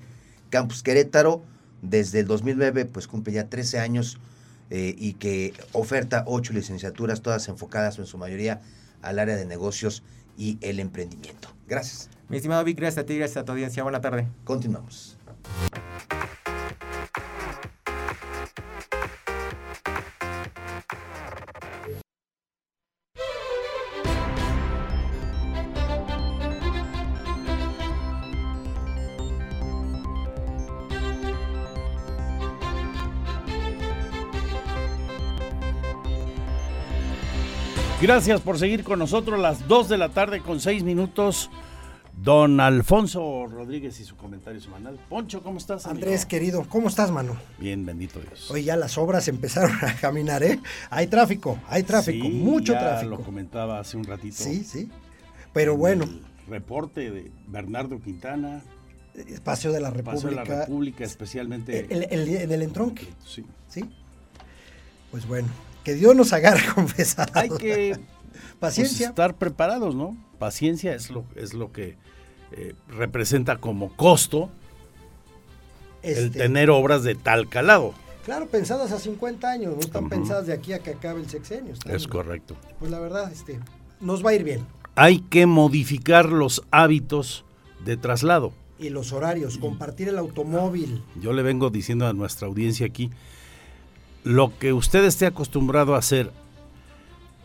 Campus 0.50 0.82
Querétaro, 0.82 1.44
desde 1.84 2.20
el 2.22 2.28
2009, 2.28 2.86
pues 2.86 3.08
cumple 3.08 3.34
ya 3.34 3.48
13 3.48 3.80
años 3.80 4.18
eh, 4.72 4.96
y 4.98 5.14
que 5.14 5.54
oferta 5.74 6.24
ocho 6.26 6.54
licenciaturas, 6.54 7.22
todas 7.22 7.50
enfocadas 7.50 8.00
en 8.00 8.06
su 8.06 8.18
mayoría 8.18 8.62
al 9.02 9.20
área 9.20 9.36
de 9.36 9.46
negocios 9.46 10.02
y 10.38 10.58
el 10.62 10.80
emprendimiento. 10.80 11.50
Gracias. 11.68 12.10
Mi 12.30 12.38
estimado 12.38 12.64
Vic, 12.64 12.78
gracias 12.78 13.04
a 13.04 13.06
ti, 13.06 13.18
gracias 13.18 13.38
a 13.38 13.46
tu 13.46 13.52
audiencia. 13.52 13.84
Buena 13.84 14.00
tarde. 14.00 14.28
Continuamos. 14.46 15.18
Gracias 38.02 38.42
por 38.42 38.58
seguir 38.58 38.84
con 38.84 39.00
nosotros 39.00 39.40
las 39.40 39.68
2 39.68 39.90
de 39.90 39.98
la 39.98 40.10
tarde 40.10 40.42
con 40.42 40.60
6 40.60 40.84
minutos. 40.84 41.50
Don 42.24 42.60
Alfonso 42.60 43.48
Rodríguez 43.50 44.00
y 44.00 44.04
su 44.04 44.16
comentario 44.16 44.60
semanal. 44.60 45.00
Poncho, 45.10 45.42
¿cómo 45.42 45.58
estás? 45.58 45.86
amigo? 45.86 46.04
Andrés, 46.06 46.26
querido, 46.26 46.66
¿cómo 46.68 46.88
estás, 46.88 47.10
mano? 47.10 47.36
Bien, 47.58 47.86
bendito 47.86 48.20
Dios. 48.20 48.52
Hoy 48.52 48.64
ya 48.64 48.76
las 48.76 48.98
obras 48.98 49.28
empezaron 49.28 49.72
a 49.84 49.96
caminar, 49.96 50.44
¿eh? 50.44 50.60
Hay 50.90 51.08
tráfico, 51.08 51.58
hay 51.68 51.84
tráfico, 51.84 52.26
Sí, 52.28 52.32
mucho 52.34 52.74
ya 52.74 52.80
tráfico. 52.80 53.12
lo 53.12 53.22
comentaba 53.22 53.80
hace 53.80 53.98
un 53.98 54.04
ratito. 54.04 54.36
Sí, 54.36 54.64
sí. 54.64 54.90
Pero 55.54 55.78
bueno, 55.78 56.04
El 56.04 56.22
reporte 56.50 57.10
de 57.12 57.32
Bernardo 57.48 58.00
Quintana, 58.02 58.62
Paseo 59.44 59.72
de 59.72 59.80
la 59.80 59.90
República. 59.90 60.14
Paseo 60.16 60.30
de 60.30 60.36
la 60.36 60.44
República, 60.66 61.04
especialmente. 61.04 61.88
El, 61.90 62.04
el 62.52 62.62
entronque. 62.62 63.08
Sí. 63.26 63.46
Sí. 63.70 63.84
Pues 65.12 65.28
bueno, 65.28 65.48
que 65.84 65.96
Dios 65.96 66.16
nos 66.16 66.34
agarre 66.34 66.64
confesados. 66.76 67.36
Hay 67.36 67.50
que 67.50 67.98
Paciencia. 68.60 69.08
pues, 69.08 69.10
estar 69.10 69.36
preparados, 69.36 69.96
¿no? 69.96 70.16
Paciencia 70.40 70.94
es 70.94 71.10
lo, 71.10 71.26
es 71.36 71.54
lo 71.54 71.72
que 71.72 71.98
eh, 72.52 72.76
representa 72.90 73.58
como 73.58 73.96
costo 73.96 74.50
el 76.04 76.26
Este, 76.26 76.40
tener 76.40 76.70
obras 76.70 77.04
de 77.04 77.16
tal 77.16 77.50
calado. 77.50 77.94
Claro, 78.26 78.48
pensadas 78.48 78.92
a 78.92 79.00
50 79.00 79.50
años, 79.50 79.74
no 79.74 79.80
están 79.80 80.10
pensadas 80.10 80.46
de 80.46 80.54
aquí 80.54 80.74
a 80.74 80.80
que 80.80 80.92
acabe 80.92 81.22
el 81.22 81.30
sexenio. 81.30 81.74
Es 81.90 82.08
correcto. 82.08 82.56
Pues 82.80 82.92
la 82.92 83.00
verdad, 83.00 83.32
este, 83.32 83.60
nos 84.00 84.24
va 84.24 84.30
a 84.30 84.34
ir 84.36 84.44
bien. 84.44 84.66
Hay 84.96 85.22
que 85.22 85.48
modificar 85.48 86.30
los 86.30 86.62
hábitos 86.70 87.46
de 87.84 87.98
traslado. 87.98 88.54
Y 88.78 88.90
los 88.90 89.12
horarios, 89.12 89.58
compartir 89.58 90.10
el 90.10 90.18
automóvil. 90.20 91.04
Yo 91.20 91.34
le 91.34 91.42
vengo 91.42 91.70
diciendo 91.72 92.06
a 92.08 92.14
nuestra 92.14 92.48
audiencia 92.48 92.86
aquí, 92.86 93.10
lo 94.24 94.58
que 94.58 94.74
usted 94.74 95.04
esté 95.04 95.26
acostumbrado 95.26 95.96
a 95.96 96.00
hacer 96.00 96.32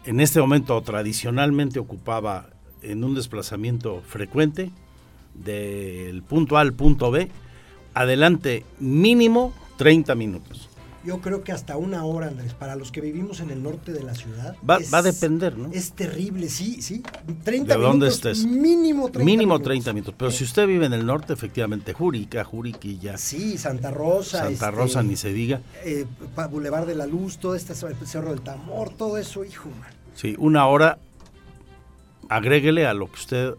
en 0.04 0.20
este 0.20 0.40
momento 0.40 0.80
tradicionalmente 0.82 1.78
ocupaba 1.78 2.50
en 2.82 3.02
un 3.02 3.14
desplazamiento 3.14 4.02
frecuente 4.06 4.70
del 5.34 6.22
punto 6.22 6.56
A 6.56 6.60
al 6.60 6.72
punto 6.72 7.10
B, 7.10 7.28
adelante 7.94 8.64
mínimo 8.78 9.52
30 9.78 10.14
minutos. 10.14 10.68
Yo 11.06 11.20
creo 11.20 11.44
que 11.44 11.52
hasta 11.52 11.76
una 11.76 12.04
hora, 12.04 12.26
Andrés, 12.26 12.52
para 12.52 12.74
los 12.74 12.90
que 12.90 13.00
vivimos 13.00 13.38
en 13.38 13.50
el 13.50 13.62
norte 13.62 13.92
de 13.92 14.02
la 14.02 14.14
ciudad. 14.16 14.56
Va, 14.68 14.78
es- 14.78 14.92
va 14.92 14.98
a 14.98 15.02
depender, 15.02 15.56
¿no? 15.56 15.70
Es 15.72 15.92
terrible, 15.92 16.48
sí, 16.48 16.82
sí. 16.82 17.00
30 17.44 17.74
¿De 17.76 17.80
dónde 17.80 18.06
minutos, 18.06 18.14
estés? 18.16 18.44
Mínimo 18.44 19.04
30 19.08 19.18
Mínimo 19.24 19.54
minutos. 19.54 19.64
30 19.64 19.92
minutos. 19.92 20.14
Pero 20.18 20.30
si 20.32 20.42
usted 20.42 20.66
vive 20.66 20.86
en 20.86 20.92
el 20.94 21.06
norte, 21.06 21.32
efectivamente, 21.32 21.92
Jurica, 21.92 22.42
Juriquilla, 22.42 23.16
Sí, 23.18 23.56
Santa 23.56 23.92
Rosa. 23.92 24.38
Santa 24.38 24.50
este, 24.66 24.70
Rosa, 24.72 25.02
ni 25.04 25.14
se 25.14 25.32
diga. 25.32 25.60
eh, 25.84 26.06
Boulevard 26.50 26.86
de 26.88 26.96
la 26.96 27.06
Luz, 27.06 27.38
todo 27.38 27.54
este 27.54 27.74
Cerro 27.76 28.30
del 28.30 28.40
Tamor, 28.40 28.90
todo 28.90 29.16
eso, 29.16 29.44
hijo, 29.44 29.68
man. 29.80 29.90
Sí, 30.16 30.34
una 30.38 30.66
hora, 30.66 30.98
agréguele 32.28 32.86
a 32.86 32.94
lo 32.94 33.06
que 33.06 33.14
usted 33.20 33.54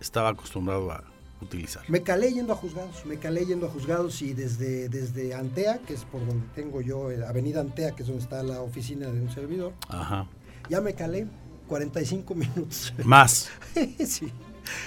estaba 0.00 0.30
acostumbrado 0.30 0.90
a 0.92 1.04
utilizar. 1.44 1.82
Me 1.88 2.02
calé 2.02 2.32
yendo 2.32 2.52
a 2.52 2.56
juzgados, 2.56 3.04
me 3.06 3.16
calé 3.18 3.46
yendo 3.46 3.66
a 3.66 3.70
juzgados 3.70 4.20
y 4.22 4.32
desde, 4.34 4.88
desde 4.88 5.34
Antea, 5.34 5.78
que 5.86 5.94
es 5.94 6.04
por 6.04 6.26
donde 6.26 6.44
tengo 6.54 6.80
yo, 6.80 7.10
eh, 7.10 7.24
Avenida 7.26 7.60
Antea, 7.60 7.92
que 7.92 8.02
es 8.02 8.08
donde 8.08 8.22
está 8.22 8.42
la 8.42 8.60
oficina 8.60 9.06
de 9.08 9.20
un 9.20 9.30
servidor, 9.32 9.72
Ajá. 9.88 10.26
ya 10.68 10.80
me 10.80 10.94
calé 10.94 11.26
45 11.68 12.34
minutos. 12.34 12.92
Más. 13.04 13.48
sí. 14.06 14.32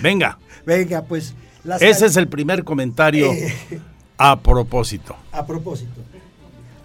Venga, 0.01 0.37
Venga, 0.65 1.03
pues. 1.03 1.33
las 1.63 1.81
ese 1.81 2.05
es 2.07 2.17
el 2.17 2.27
primer 2.27 2.63
comentario 2.63 3.31
Eh. 3.31 3.53
a 4.17 4.39
propósito. 4.39 5.15
A 5.31 5.45
propósito. 5.45 6.01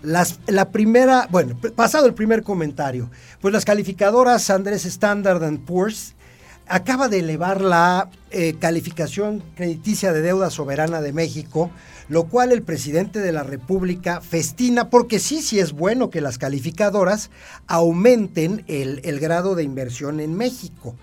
Las, 0.02 0.40
la 0.48 0.70
primera, 0.72 1.28
bueno, 1.30 1.56
pasado 1.76 2.06
el 2.06 2.14
primer 2.14 2.42
comentario, 2.42 3.08
pues 3.40 3.52
las 3.54 3.64
calificadoras 3.64 4.50
Andrés 4.50 4.84
Standard 4.84 5.58
Poor's 5.60 6.14
acaba 6.72 7.10
de 7.10 7.18
elevar 7.18 7.60
la 7.60 8.08
eh, 8.30 8.54
calificación 8.58 9.42
crediticia 9.56 10.14
de 10.14 10.22
deuda 10.22 10.48
soberana 10.48 11.02
de 11.02 11.12
México, 11.12 11.70
lo 12.08 12.24
cual 12.24 12.50
el 12.50 12.62
presidente 12.62 13.20
de 13.20 13.30
la 13.30 13.42
República 13.42 14.22
festina 14.22 14.88
porque 14.88 15.18
sí, 15.18 15.42
sí 15.42 15.58
es 15.60 15.72
bueno 15.72 16.08
que 16.08 16.22
las 16.22 16.38
calificadoras 16.38 17.28
aumenten 17.66 18.64
el, 18.68 19.02
el 19.04 19.20
grado 19.20 19.54
de 19.54 19.64
inversión 19.64 20.18
en 20.18 20.34
México. 20.34 20.94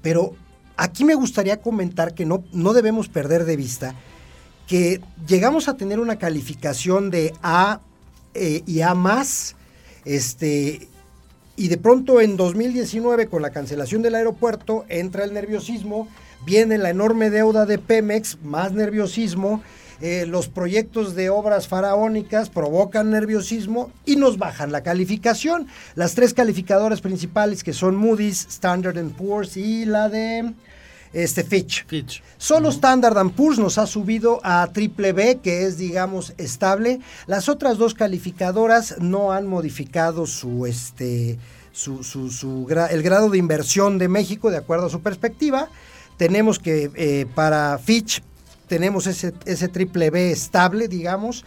Pero 0.00 0.34
aquí 0.78 1.04
me 1.04 1.14
gustaría 1.14 1.60
comentar 1.60 2.14
que 2.14 2.24
no, 2.24 2.42
no 2.54 2.72
debemos 2.72 3.10
perder 3.10 3.44
de 3.44 3.56
vista 3.56 3.94
que 4.66 5.02
llegamos 5.28 5.68
a 5.68 5.76
tener 5.76 6.00
una 6.00 6.16
calificación 6.16 7.10
de 7.10 7.34
A 7.42 7.80
eh, 8.32 8.62
y 8.64 8.80
A 8.80 8.94
más, 8.94 9.54
este, 10.06 10.88
y 11.60 11.68
de 11.68 11.76
pronto 11.76 12.22
en 12.22 12.38
2019 12.38 13.26
con 13.26 13.42
la 13.42 13.50
cancelación 13.50 14.00
del 14.00 14.14
aeropuerto 14.14 14.86
entra 14.88 15.24
el 15.24 15.34
nerviosismo, 15.34 16.08
viene 16.46 16.78
la 16.78 16.88
enorme 16.88 17.28
deuda 17.28 17.66
de 17.66 17.76
Pemex, 17.76 18.38
más 18.42 18.72
nerviosismo, 18.72 19.62
eh, 20.00 20.24
los 20.24 20.48
proyectos 20.48 21.14
de 21.14 21.28
obras 21.28 21.68
faraónicas 21.68 22.48
provocan 22.48 23.10
nerviosismo 23.10 23.92
y 24.06 24.16
nos 24.16 24.38
bajan 24.38 24.72
la 24.72 24.82
calificación. 24.82 25.66
Las 25.96 26.14
tres 26.14 26.32
calificadoras 26.32 27.02
principales 27.02 27.62
que 27.62 27.74
son 27.74 27.94
Moody's, 27.94 28.46
Standard 28.48 28.98
Poor's 29.10 29.58
y 29.58 29.84
la 29.84 30.08
de 30.08 30.54
este 31.12 31.42
Fitch. 31.44 31.84
Solo 32.38 32.68
Standard 32.70 33.30
Poor's 33.30 33.58
nos 33.58 33.78
ha 33.78 33.86
subido 33.86 34.40
a 34.44 34.68
triple 34.72 35.12
B, 35.12 35.40
que 35.42 35.64
es, 35.64 35.76
digamos, 35.76 36.34
estable. 36.38 37.00
Las 37.26 37.48
otras 37.48 37.78
dos 37.78 37.94
calificadoras 37.94 38.96
no 39.00 39.32
han 39.32 39.46
modificado 39.46 40.26
su, 40.26 40.66
este, 40.66 41.38
su, 41.72 42.02
su- 42.04 42.66
el 42.90 43.02
grado 43.02 43.28
de 43.30 43.38
inversión 43.38 43.98
de 43.98 44.08
México 44.08 44.50
de 44.50 44.58
acuerdo 44.58 44.86
a 44.86 44.90
su 44.90 45.00
perspectiva. 45.00 45.68
Tenemos 46.16 46.58
que 46.58 46.90
eh, 46.94 47.26
para 47.34 47.78
Fitch 47.78 48.22
tenemos 48.68 49.06
ese, 49.06 49.32
ese 49.46 49.68
triple 49.68 50.10
B 50.10 50.30
estable, 50.30 50.86
digamos. 50.86 51.44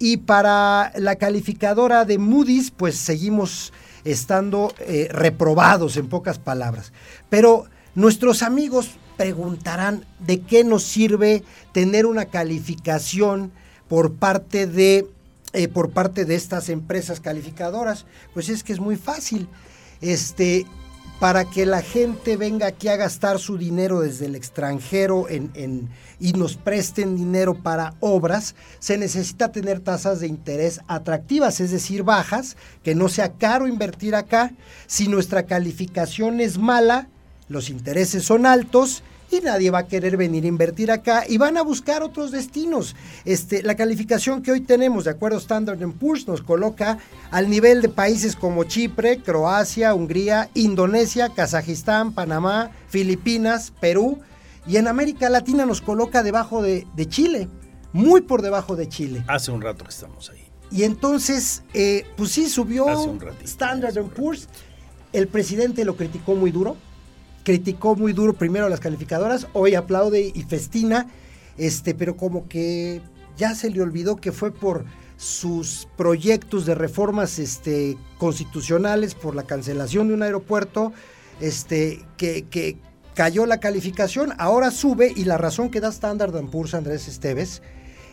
Y 0.00 0.16
para 0.16 0.92
la 0.96 1.14
calificadora 1.16 2.04
de 2.04 2.18
Moody's, 2.18 2.72
pues 2.72 2.96
seguimos 2.96 3.72
estando 4.04 4.74
eh, 4.80 5.08
reprobados 5.10 5.96
en 5.96 6.08
pocas 6.08 6.38
palabras. 6.40 6.92
Pero 7.30 7.66
nuestros 7.94 8.42
amigos 8.42 8.90
preguntarán 9.16 10.04
de 10.18 10.40
qué 10.40 10.64
nos 10.64 10.84
sirve 10.84 11.42
tener 11.72 12.06
una 12.06 12.26
calificación 12.26 13.52
por 13.88 14.14
parte 14.14 14.66
de 14.66 15.08
eh, 15.52 15.68
por 15.68 15.90
parte 15.90 16.24
de 16.24 16.34
estas 16.34 16.68
empresas 16.68 17.20
calificadoras. 17.20 18.06
Pues 18.32 18.48
es 18.48 18.64
que 18.64 18.72
es 18.72 18.80
muy 18.80 18.96
fácil. 18.96 19.48
Este, 20.00 20.66
para 21.20 21.44
que 21.44 21.64
la 21.64 21.80
gente 21.80 22.36
venga 22.36 22.66
aquí 22.66 22.88
a 22.88 22.96
gastar 22.96 23.38
su 23.38 23.56
dinero 23.56 24.00
desde 24.00 24.26
el 24.26 24.34
extranjero 24.34 25.28
en, 25.28 25.88
y 26.18 26.32
nos 26.32 26.56
presten 26.56 27.16
dinero 27.16 27.54
para 27.54 27.94
obras, 28.00 28.56
se 28.80 28.98
necesita 28.98 29.52
tener 29.52 29.80
tasas 29.80 30.20
de 30.20 30.26
interés 30.26 30.80
atractivas, 30.88 31.60
es 31.60 31.70
decir, 31.70 32.02
bajas, 32.02 32.56
que 32.82 32.94
no 32.94 33.08
sea 33.08 33.34
caro 33.34 33.68
invertir 33.68 34.14
acá. 34.16 34.52
Si 34.86 35.06
nuestra 35.06 35.44
calificación 35.44 36.40
es 36.40 36.58
mala, 36.58 37.08
los 37.48 37.70
intereses 37.70 38.24
son 38.24 38.46
altos 38.46 39.02
y 39.30 39.40
nadie 39.40 39.70
va 39.70 39.80
a 39.80 39.86
querer 39.86 40.16
venir 40.16 40.44
a 40.44 40.48
invertir 40.48 40.90
acá 40.90 41.24
y 41.28 41.38
van 41.38 41.56
a 41.56 41.62
buscar 41.62 42.02
otros 42.02 42.30
destinos. 42.30 42.94
Este, 43.24 43.62
la 43.62 43.74
calificación 43.74 44.42
que 44.42 44.52
hoy 44.52 44.60
tenemos, 44.60 45.04
de 45.04 45.10
acuerdo 45.10 45.38
a 45.38 45.40
Standard 45.40 45.78
Poor's, 45.92 46.28
nos 46.28 46.42
coloca 46.42 46.98
al 47.30 47.50
nivel 47.50 47.82
de 47.82 47.88
países 47.88 48.36
como 48.36 48.64
Chipre, 48.64 49.18
Croacia, 49.18 49.94
Hungría, 49.94 50.50
Indonesia, 50.54 51.30
Kazajistán, 51.30 52.12
Panamá, 52.12 52.70
Filipinas, 52.88 53.72
Perú 53.80 54.20
y 54.66 54.76
en 54.76 54.88
América 54.88 55.28
Latina 55.28 55.66
nos 55.66 55.80
coloca 55.80 56.22
debajo 56.22 56.62
de, 56.62 56.86
Chile, 57.08 57.48
muy 57.92 58.22
por 58.22 58.40
debajo 58.40 58.76
de 58.76 58.88
Chile. 58.88 59.24
Hace 59.26 59.50
un 59.50 59.60
rato 59.60 59.84
que 59.84 59.90
estamos 59.90 60.30
ahí. 60.30 60.44
Y 60.70 60.84
entonces, 60.84 61.62
eh, 61.74 62.06
pues 62.16 62.32
sí, 62.32 62.48
subió 62.48 62.86
Standard 63.44 64.02
Poor's. 64.06 64.48
El 65.12 65.28
presidente 65.28 65.84
lo 65.84 65.96
criticó 65.96 66.34
muy 66.34 66.50
duro 66.50 66.76
criticó 67.44 67.94
muy 67.94 68.12
duro 68.12 68.32
primero 68.32 68.66
a 68.66 68.68
las 68.68 68.80
calificadoras, 68.80 69.46
hoy 69.52 69.74
aplaude 69.74 70.32
y 70.34 70.42
festina, 70.42 71.06
este, 71.56 71.94
pero 71.94 72.16
como 72.16 72.48
que 72.48 73.00
ya 73.36 73.54
se 73.54 73.70
le 73.70 73.82
olvidó 73.82 74.16
que 74.16 74.32
fue 74.32 74.50
por 74.50 74.84
sus 75.16 75.86
proyectos 75.96 76.66
de 76.66 76.74
reformas 76.74 77.38
este, 77.38 77.96
constitucionales, 78.18 79.14
por 79.14 79.36
la 79.36 79.44
cancelación 79.44 80.08
de 80.08 80.14
un 80.14 80.22
aeropuerto, 80.22 80.92
este, 81.40 82.04
que, 82.16 82.46
que 82.48 82.78
cayó 83.14 83.46
la 83.46 83.60
calificación, 83.60 84.32
ahora 84.38 84.70
sube 84.70 85.12
y 85.14 85.24
la 85.24 85.38
razón 85.38 85.70
que 85.70 85.80
da 85.80 85.88
Standard 85.88 86.34
Poor's 86.46 86.74
Andrés 86.74 87.06
Esteves 87.06 87.62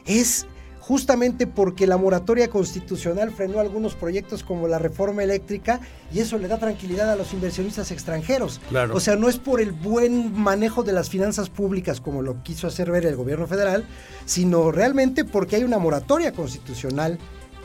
es 0.06 0.46
justamente 0.92 1.48
porque 1.48 1.88
la 1.88 1.96
moratoria 1.96 2.50
constitucional 2.50 3.32
frenó 3.32 3.62
algunos 3.62 3.96
proyectos 3.96 4.44
como 4.44 4.68
la 4.68 4.78
reforma 4.78 5.24
eléctrica 5.24 5.80
y 6.14 6.20
eso 6.20 6.38
le 6.38 6.50
da 6.50 6.60
tranquilidad 6.60 7.10
a 7.10 7.16
los 7.16 7.32
inversionistas 7.32 7.92
extranjeros. 7.92 8.60
O 8.92 9.00
sea, 9.00 9.16
no 9.16 9.30
es 9.30 9.38
por 9.38 9.62
el 9.62 9.72
buen 9.72 10.38
manejo 10.38 10.84
de 10.84 10.92
las 10.92 11.10
finanzas 11.10 11.50
públicas 11.50 12.02
como 12.02 12.22
lo 12.22 12.44
quiso 12.44 12.68
hacer 12.68 12.92
ver 12.92 13.06
el 13.06 13.16
gobierno 13.16 13.48
federal, 13.48 13.86
sino 14.26 14.70
realmente 14.70 15.24
porque 15.24 15.56
hay 15.56 15.64
una 15.64 15.78
moratoria 15.78 16.34
constitucional 16.34 17.18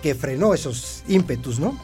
que 0.04 0.14
frenó 0.14 0.54
esos 0.54 1.02
ímpetus, 1.08 1.58
¿no? 1.58 1.76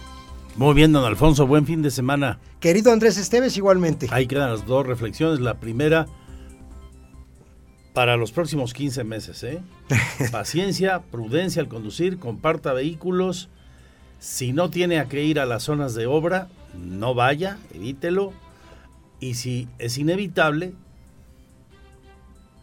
Muy 0.55 0.75
bien, 0.75 0.93
don 0.93 1.05
Alfonso, 1.05 1.49
buen 1.49 1.67
fin 1.67 1.83
de 1.83 1.91
semana. 1.91 2.39
Querido 2.61 2.93
Andrés 2.93 3.17
Esteves, 3.17 3.57
igualmente. 3.57 4.07
Ahí 4.13 4.29
quedan 4.29 4.53
las 4.53 4.65
dos 4.65 4.87
reflexiones. 4.87 5.41
La 5.41 5.55
primera, 5.55 6.07
para 7.93 8.17
los 8.17 8.33
próximos 8.33 8.73
15 8.75 9.05
meses. 9.05 9.43
¿eh? 9.43 9.61
Paciencia, 10.31 11.01
prudencia 11.11 11.63
al 11.63 11.69
conducir, 11.69 12.19
comparta 12.19 12.73
vehículos. 12.73 13.49
Si 14.19 14.53
no 14.53 14.71
tiene 14.71 14.99
a 14.99 15.09
qué 15.09 15.25
ir 15.25 15.41
a 15.41 15.47
las 15.47 15.65
zonas 15.65 15.95
de 15.95 16.07
obra, 16.07 16.49
no 16.75 17.15
vaya, 17.15 17.59
evítelo. 17.75 18.33
Y 19.21 19.35
si 19.35 19.69
es 19.79 19.99
inevitable, 19.99 20.75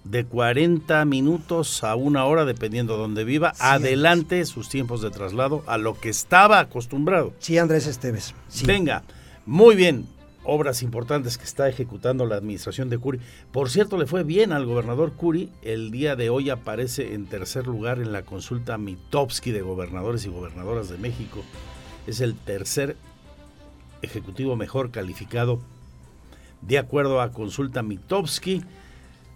de 0.04 0.26
40 0.26 1.06
minutos 1.06 1.84
a 1.84 1.96
una 1.96 2.26
hora, 2.26 2.46
dependiendo 2.46 2.94
de 2.94 3.00
donde 3.00 3.24
viva, 3.24 3.54
adelante 3.60 4.46
sus 4.46 4.70
tiempos 4.70 5.02
de 5.02 5.12
traslado 5.12 5.64
a 5.68 5.78
lo 5.78 6.00
que 6.00 6.10
estaba 6.10 6.60
acostumbrado. 6.60 7.34
Sí, 7.40 7.58
Andrés 7.58 7.86
Esteves. 7.88 8.34
Venga, 8.66 9.04
muy 9.46 9.76
bien 9.76 10.08
obras 10.44 10.82
importantes 10.84 11.38
que 11.38 11.44
está 11.44 11.68
ejecutando 11.68 12.26
la 12.26 12.36
administración 12.36 12.90
de 12.90 12.98
Curi. 12.98 13.20
Por 13.52 13.70
cierto, 13.70 13.98
le 13.98 14.08
fue 14.08 14.24
bien 14.24 14.52
al 14.52 14.66
gobernador 14.66 15.14
Curi. 15.14 15.52
El 15.62 15.92
día 15.92 16.16
de 16.16 16.30
hoy 16.30 16.50
aparece 16.50 17.14
en 17.14 17.26
tercer 17.26 17.68
lugar 17.68 18.00
en 18.00 18.12
la 18.12 18.24
consulta 18.24 18.78
Mitowski 18.78 19.52
de 19.52 19.62
gobernadores 19.62 20.26
y 20.26 20.30
gobernadoras 20.30 20.90
de 20.90 20.98
México. 20.98 21.44
Es 22.08 22.22
el 22.22 22.36
tercer 22.36 22.96
ejecutivo 24.02 24.56
mejor 24.56 24.92
calificado 24.92 25.60
de 26.62 26.78
acuerdo 26.78 27.22
a 27.22 27.32
consulta 27.32 27.84
Mitowski. 27.84 28.64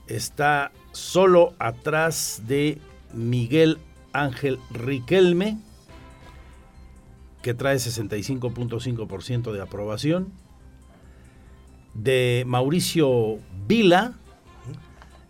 Está 0.08 0.72
solo 0.92 1.54
atrás 1.60 2.44
de 2.48 2.80
Miguel 3.14 3.78
Ángel 4.14 4.60
Riquelme, 4.72 5.58
que 7.42 7.54
trae 7.54 7.76
65.5% 7.76 9.52
de 9.52 9.62
aprobación 9.62 10.43
de 11.94 12.44
Mauricio 12.48 13.40
Vila, 13.68 14.14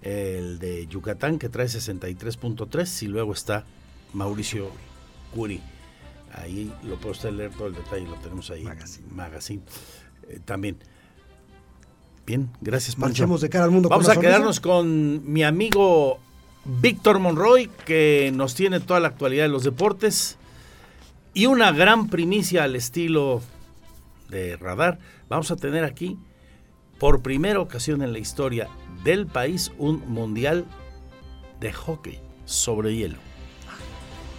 el 0.01 0.59
de 0.59 0.87
Yucatán, 0.87 1.39
que 1.39 1.49
trae 1.49 1.67
63.3, 1.67 3.03
y 3.03 3.07
luego 3.07 3.33
está 3.33 3.65
Mauricio 4.13 4.69
Curi. 5.33 5.61
Ahí 6.33 6.71
lo 6.83 6.95
puede 6.95 7.11
usted 7.11 7.31
leer 7.31 7.51
todo 7.51 7.67
el 7.67 7.75
detalle, 7.75 8.05
lo 8.05 8.15
tenemos 8.15 8.49
ahí. 8.49 8.63
Magazine. 8.63 9.07
Magazine. 9.11 9.61
Eh, 10.29 10.39
también. 10.43 10.77
Bien, 12.25 12.49
gracias, 12.61 12.95
Pancho. 12.95 13.27
de 13.37 13.49
cara 13.49 13.65
al 13.65 13.71
mundo. 13.71 13.89
Vamos 13.89 14.09
a 14.09 14.19
quedarnos 14.19 14.59
con 14.59 15.31
mi 15.31 15.43
amigo 15.43 16.19
Víctor 16.65 17.19
Monroy, 17.19 17.69
que 17.85 18.31
nos 18.33 18.55
tiene 18.55 18.79
toda 18.79 18.99
la 18.99 19.09
actualidad 19.09 19.43
de 19.43 19.49
los 19.49 19.63
deportes 19.63 20.37
y 21.33 21.47
una 21.47 21.71
gran 21.71 22.07
primicia 22.09 22.63
al 22.63 22.75
estilo 22.75 23.41
de 24.29 24.55
radar. 24.55 24.99
Vamos 25.29 25.51
a 25.51 25.57
tener 25.57 25.83
aquí 25.83 26.17
por 27.03 27.21
primera 27.21 27.59
ocasión 27.59 28.01
en 28.01 28.13
la 28.13 28.19
historia 28.19 28.69
del 29.03 29.27
país 29.27 29.73
un 29.77 30.09
mundial 30.09 30.63
de 31.59 31.73
hockey 31.73 32.21
sobre 32.45 32.95
hielo. 32.95 33.17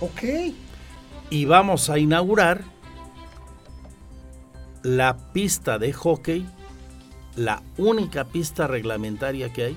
Ok. 0.01 0.23
Y 1.29 1.45
vamos 1.45 1.91
a 1.91 1.99
inaugurar 1.99 2.65
la 4.83 5.19
pista 5.35 5.79
de 5.79 5.93
hockey, 5.93 6.49
la 7.37 7.63
única 7.77 8.25
pista 8.25 8.67
reglamentaria 8.67 9.53
que 9.53 9.65
hay. 9.65 9.77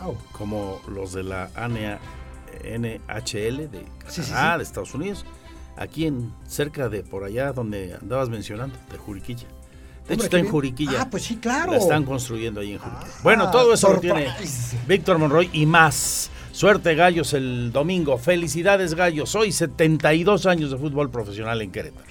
Wow. 0.00 0.18
Como 0.32 0.80
los 0.88 1.12
de 1.12 1.22
la 1.22 1.52
NHL 1.54 3.70
de 3.70 3.78
de 3.86 3.86
Estados 4.60 4.92
Unidos. 4.92 5.24
Aquí 5.76 6.04
en 6.04 6.34
cerca 6.48 6.88
de 6.88 7.04
por 7.04 7.22
allá 7.22 7.52
donde 7.52 7.94
andabas 7.94 8.28
mencionando, 8.28 8.76
de 8.90 8.98
Juriquilla. 8.98 9.46
De 10.08 10.14
hecho, 10.14 10.24
está 10.24 10.38
en 10.38 10.48
Juriquilla. 10.48 11.02
Ah, 11.02 11.08
pues 11.10 11.22
sí, 11.22 11.36
claro. 11.36 11.72
La 11.72 11.78
están 11.78 12.04
construyendo 12.04 12.60
ahí 12.60 12.72
en 12.72 12.78
Juriquilla. 12.78 13.12
bueno, 13.22 13.50
todo 13.50 13.72
eso 13.72 13.92
lo 13.92 14.00
tiene 14.00 14.28
Víctor 14.86 15.18
Monroy 15.18 15.48
y 15.52 15.66
más. 15.66 16.30
Suerte, 16.52 16.94
Gallos, 16.94 17.32
el 17.32 17.72
domingo. 17.72 18.18
Felicidades, 18.18 18.94
Gallos. 18.94 19.34
Hoy 19.34 19.52
72 19.52 20.46
años 20.46 20.70
de 20.70 20.76
fútbol 20.76 21.10
profesional 21.10 21.62
en 21.62 21.72
Querétaro. 21.72 22.04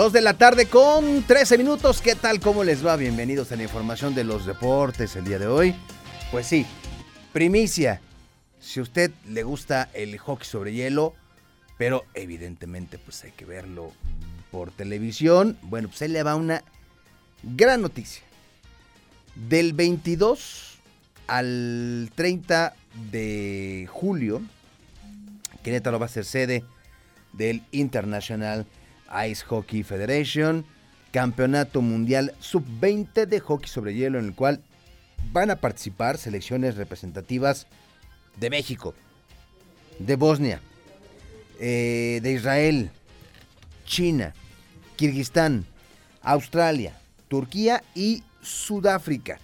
Dos 0.00 0.14
de 0.14 0.22
la 0.22 0.32
tarde 0.32 0.64
con 0.64 1.24
13 1.24 1.58
minutos. 1.58 2.00
¿Qué 2.00 2.14
tal? 2.14 2.40
¿Cómo 2.40 2.64
les 2.64 2.86
va? 2.86 2.96
Bienvenidos 2.96 3.52
a 3.52 3.56
la 3.56 3.64
información 3.64 4.14
de 4.14 4.24
los 4.24 4.46
deportes 4.46 5.14
el 5.14 5.26
día 5.26 5.38
de 5.38 5.46
hoy. 5.46 5.74
Pues 6.30 6.46
sí, 6.46 6.64
primicia. 7.34 8.00
Si 8.60 8.80
a 8.80 8.82
usted 8.82 9.10
le 9.28 9.42
gusta 9.42 9.90
el 9.92 10.16
hockey 10.16 10.46
sobre 10.46 10.72
hielo, 10.72 11.12
pero 11.76 12.06
evidentemente 12.14 12.96
pues 12.96 13.22
hay 13.24 13.32
que 13.32 13.44
verlo 13.44 13.92
por 14.50 14.70
televisión, 14.70 15.58
bueno, 15.60 15.88
pues 15.88 16.00
ahí 16.00 16.08
le 16.08 16.22
va 16.22 16.34
una 16.34 16.64
gran 17.42 17.82
noticia. 17.82 18.22
Del 19.34 19.74
22 19.74 20.78
al 21.26 22.10
30 22.14 22.74
de 23.10 23.86
julio, 23.92 24.40
Querétaro 25.62 25.98
va 25.98 26.06
a 26.06 26.08
ser 26.08 26.24
sede 26.24 26.64
del 27.34 27.62
International 27.70 28.64
Ice 29.28 29.44
Hockey 29.44 29.82
Federation, 29.82 30.64
Campeonato 31.12 31.82
Mundial 31.82 32.34
Sub-20 32.40 33.26
de 33.26 33.40
Hockey 33.40 33.68
sobre 33.68 33.94
Hielo, 33.94 34.18
en 34.18 34.26
el 34.26 34.34
cual 34.34 34.62
van 35.32 35.50
a 35.50 35.56
participar 35.56 36.18
selecciones 36.18 36.76
representativas 36.76 37.66
de 38.38 38.50
México, 38.50 38.94
de 39.98 40.16
Bosnia, 40.16 40.60
eh, 41.58 42.20
de 42.22 42.32
Israel, 42.32 42.90
China, 43.84 44.34
Kirguistán, 44.96 45.66
Australia, 46.22 46.94
Turquía 47.28 47.82
y 47.94 48.22
Sudáfrica. 48.40 49.38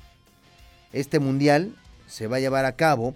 Este 0.92 1.18
mundial 1.18 1.74
se 2.06 2.26
va 2.26 2.36
a 2.36 2.40
llevar 2.40 2.64
a 2.64 2.76
cabo 2.76 3.14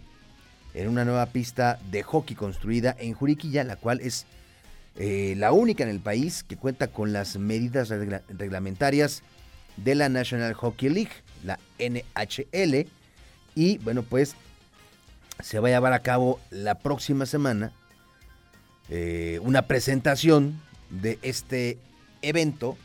en 0.75 0.89
una 0.89 1.05
nueva 1.05 1.27
pista 1.27 1.79
de 1.91 2.03
hockey 2.03 2.37
construida 2.37 2.95
en 2.99 3.15
Juriquilla, 3.15 3.65
la 3.65 3.77
cual 3.77 4.01
es 4.01 4.27
eh, 5.03 5.35
la 5.39 5.53
única 5.53 5.83
en 5.83 5.89
el 5.89 6.01
país 6.01 6.45
que 6.45 6.57
cuenta 6.59 6.89
con 6.89 7.15
las 7.15 7.39
medidas 7.39 7.89
regla- 7.89 8.23
reglamentarias 8.29 9.23
de 9.79 9.95
la 9.95 10.11
National 10.11 10.53
Hockey 10.53 10.91
League, 10.91 11.13
la 11.43 11.59
NHL. 11.79 12.87
Y 13.55 13.79
bueno, 13.79 14.03
pues 14.03 14.35
se 15.43 15.59
va 15.59 15.69
a 15.69 15.71
llevar 15.71 15.95
a 15.95 16.01
cabo 16.03 16.39
la 16.51 16.75
próxima 16.81 17.25
semana 17.25 17.73
eh, 18.91 19.39
una 19.43 19.63
presentación 19.63 20.61
de 20.91 21.19
este 21.23 21.79
evento 22.21 22.77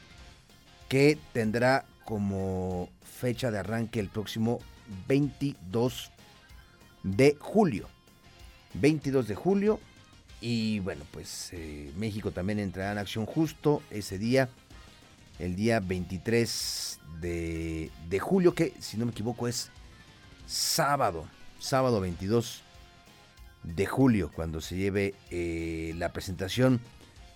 que 0.87 1.17
tendrá 1.33 1.83
como 2.05 2.87
fecha 3.03 3.51
de 3.51 3.57
arranque 3.59 3.99
el 3.99 4.07
próximo 4.07 4.59
22 5.07 6.11
de 7.03 7.35
julio. 7.41 7.89
22 8.75 9.27
de 9.27 9.35
julio. 9.35 9.79
Y 10.41 10.79
bueno, 10.79 11.03
pues 11.11 11.49
eh, 11.53 11.91
México 11.97 12.31
también 12.31 12.59
entrará 12.59 12.91
en 12.91 12.97
acción 12.97 13.25
justo 13.25 13.81
ese 13.89 14.17
día, 14.17 14.49
el 15.39 15.55
día 15.55 15.79
23 15.79 16.99
de, 17.21 17.91
de 18.09 18.19
julio, 18.19 18.53
que 18.53 18.73
si 18.79 18.97
no 18.97 19.05
me 19.05 19.11
equivoco 19.11 19.47
es 19.47 19.71
sábado, 20.45 21.25
sábado 21.59 21.99
22 22.01 22.61
de 23.63 23.85
julio, 23.85 24.31
cuando 24.33 24.61
se 24.61 24.75
lleve 24.75 25.15
eh, 25.31 25.93
la 25.97 26.13
presentación 26.13 26.79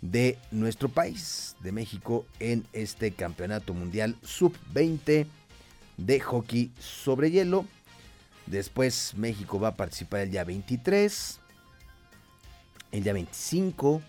de 0.02 0.38
nuestro 0.52 0.90
país, 0.90 1.56
de 1.62 1.72
México, 1.72 2.26
en 2.40 2.66
este 2.74 3.12
Campeonato 3.12 3.74
Mundial 3.74 4.16
Sub-20 4.24 5.26
de 5.98 6.20
hockey 6.20 6.72
sobre 6.80 7.32
hielo. 7.32 7.66
Después 8.46 9.14
México 9.16 9.60
va 9.60 9.70
a 9.70 9.76
participar 9.76 10.22
el 10.22 10.32
día 10.32 10.44
23, 10.44 11.40
el 12.92 13.04
día 13.04 13.14
25 13.14 14.02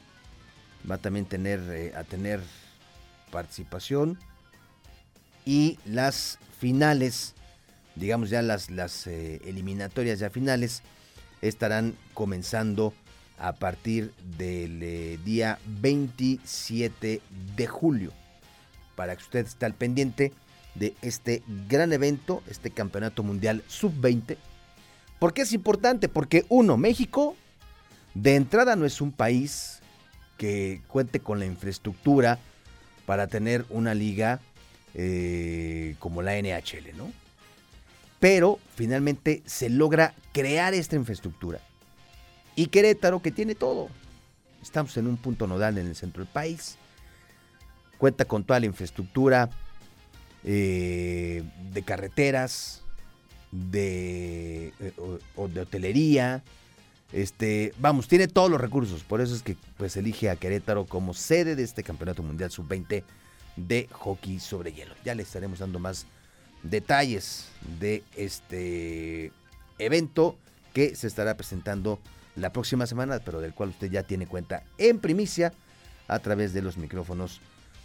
va 0.90 0.98
también 0.98 1.26
tener, 1.26 1.60
eh, 1.70 1.92
a 1.94 2.04
tener 2.04 2.40
participación 3.30 4.18
y 5.44 5.78
las 5.84 6.38
finales, 6.58 7.34
digamos 7.94 8.30
ya 8.30 8.42
las, 8.42 8.70
las 8.70 9.06
eh, 9.06 9.40
eliminatorias 9.44 10.18
ya 10.18 10.30
finales, 10.30 10.82
estarán 11.42 11.96
comenzando 12.14 12.92
a 13.38 13.54
partir 13.54 14.12
del 14.36 14.82
eh, 14.82 15.18
día 15.24 15.58
27 15.66 17.22
de 17.56 17.66
julio. 17.66 18.12
Para 18.96 19.16
que 19.16 19.22
usted 19.22 19.46
esté 19.46 19.64
al 19.64 19.74
pendiente 19.74 20.32
de 20.74 20.94
este 21.00 21.42
gran 21.68 21.92
evento, 21.92 22.42
este 22.48 22.70
Campeonato 22.70 23.22
Mundial 23.22 23.64
Sub-20. 23.66 24.36
¿Por 25.18 25.32
qué 25.32 25.42
es 25.42 25.52
importante? 25.52 26.08
Porque 26.08 26.44
uno, 26.50 26.76
México 26.76 27.34
de 28.22 28.36
entrada 28.36 28.76
no 28.76 28.84
es 28.84 29.00
un 29.00 29.12
país 29.12 29.80
que 30.36 30.82
cuente 30.88 31.20
con 31.20 31.38
la 31.38 31.46
infraestructura 31.46 32.38
para 33.06 33.28
tener 33.28 33.64
una 33.70 33.94
liga 33.94 34.40
eh, 34.94 35.96
como 35.98 36.20
la 36.20 36.34
NHL, 36.36 36.96
¿no? 36.96 37.10
Pero 38.18 38.58
finalmente 38.74 39.42
se 39.46 39.70
logra 39.70 40.12
crear 40.32 40.74
esta 40.74 40.96
infraestructura. 40.96 41.60
Y 42.56 42.66
Querétaro, 42.66 43.22
que 43.22 43.30
tiene 43.30 43.54
todo. 43.54 43.88
Estamos 44.60 44.94
en 44.98 45.06
un 45.06 45.16
punto 45.16 45.46
nodal 45.46 45.78
en 45.78 45.86
el 45.86 45.96
centro 45.96 46.22
del 46.22 46.32
país. 46.32 46.76
Cuenta 47.96 48.26
con 48.26 48.44
toda 48.44 48.60
la 48.60 48.66
infraestructura 48.66 49.48
eh, 50.44 51.42
de 51.72 51.82
carreteras, 51.82 52.82
de, 53.50 54.74
eh, 54.78 54.92
de 55.48 55.60
hotelería. 55.60 56.42
Este, 57.12 57.74
vamos, 57.78 58.08
tiene 58.08 58.28
todos 58.28 58.50
los 58.50 58.61
recursos. 58.61 59.02
Por 59.02 59.20
eso 59.20 59.34
es 59.34 59.42
que 59.42 59.56
pues 59.76 59.96
elige 59.96 60.30
a 60.30 60.36
Querétaro 60.36 60.86
como 60.86 61.14
sede 61.14 61.56
de 61.56 61.62
este 61.62 61.82
Campeonato 61.82 62.22
Mundial 62.22 62.50
Sub-20 62.50 63.02
de 63.56 63.88
hockey 63.92 64.38
sobre 64.38 64.72
hielo. 64.72 64.94
Ya 65.04 65.14
le 65.14 65.22
estaremos 65.22 65.58
dando 65.58 65.78
más 65.78 66.06
detalles 66.62 67.48
de 67.80 68.04
este 68.16 69.32
evento 69.78 70.36
que 70.72 70.94
se 70.94 71.06
estará 71.06 71.36
presentando 71.36 71.98
la 72.36 72.52
próxima 72.52 72.86
semana, 72.86 73.18
pero 73.24 73.40
del 73.40 73.54
cual 73.54 73.70
usted 73.70 73.90
ya 73.90 74.02
tiene 74.02 74.26
cuenta 74.26 74.62
en 74.78 74.98
primicia 75.00 75.52
a 76.06 76.18
través 76.20 76.52
de 76.52 76.62
los 76.62 76.76
micrófonos 76.76 77.40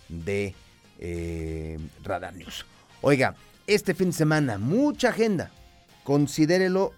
de 0.08 0.54
eh, 1.00 1.80
Radar 2.04 2.36
News. 2.36 2.66
Oiga, 3.02 3.36
este 3.68 3.94
fin 3.94 4.08
de 4.08 4.14
semana, 4.14 4.58
mucha 4.58 5.10
agenda. 5.10 5.52
Considérelo, 6.04 6.94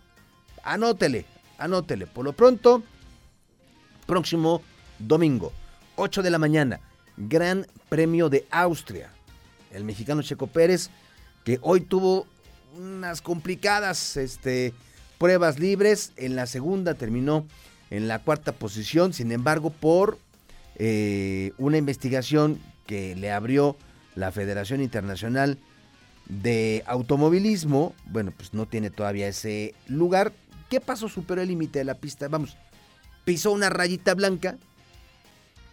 anótele, 0.63 1.25
anótele. 1.57 2.07
Por 2.07 2.25
lo 2.25 2.33
pronto, 2.33 2.83
próximo 4.05 4.61
domingo, 4.99 5.51
8 5.95 6.23
de 6.23 6.29
la 6.29 6.39
mañana, 6.39 6.79
Gran 7.17 7.65
Premio 7.89 8.29
de 8.29 8.45
Austria. 8.51 9.11
El 9.71 9.83
mexicano 9.83 10.21
Checo 10.21 10.47
Pérez, 10.47 10.89
que 11.43 11.59
hoy 11.61 11.81
tuvo 11.81 12.25
unas 12.77 13.21
complicadas 13.21 14.17
este, 14.17 14.73
pruebas 15.17 15.59
libres. 15.59 16.13
En 16.15 16.35
la 16.35 16.45
segunda 16.45 16.93
terminó 16.93 17.45
en 17.89 18.07
la 18.07 18.19
cuarta 18.19 18.51
posición. 18.51 19.13
Sin 19.13 19.31
embargo, 19.31 19.69
por 19.69 20.19
eh, 20.75 21.51
una 21.57 21.77
investigación 21.77 22.59
que 22.85 23.15
le 23.15 23.31
abrió 23.31 23.75
la 24.15 24.31
Federación 24.31 24.81
Internacional 24.81 25.57
de 26.27 26.83
Automovilismo, 26.87 27.93
bueno, 28.05 28.33
pues 28.35 28.53
no 28.53 28.65
tiene 28.65 28.89
todavía 28.89 29.27
ese 29.27 29.73
lugar. 29.87 30.33
¿Qué 30.69 30.81
pasó? 30.81 31.07
Superó 31.09 31.41
el 31.41 31.47
límite 31.47 31.79
de 31.79 31.85
la 31.85 31.95
pista. 31.95 32.27
Vamos, 32.27 32.57
pisó 33.25 33.51
una 33.51 33.69
rayita 33.69 34.13
blanca 34.13 34.57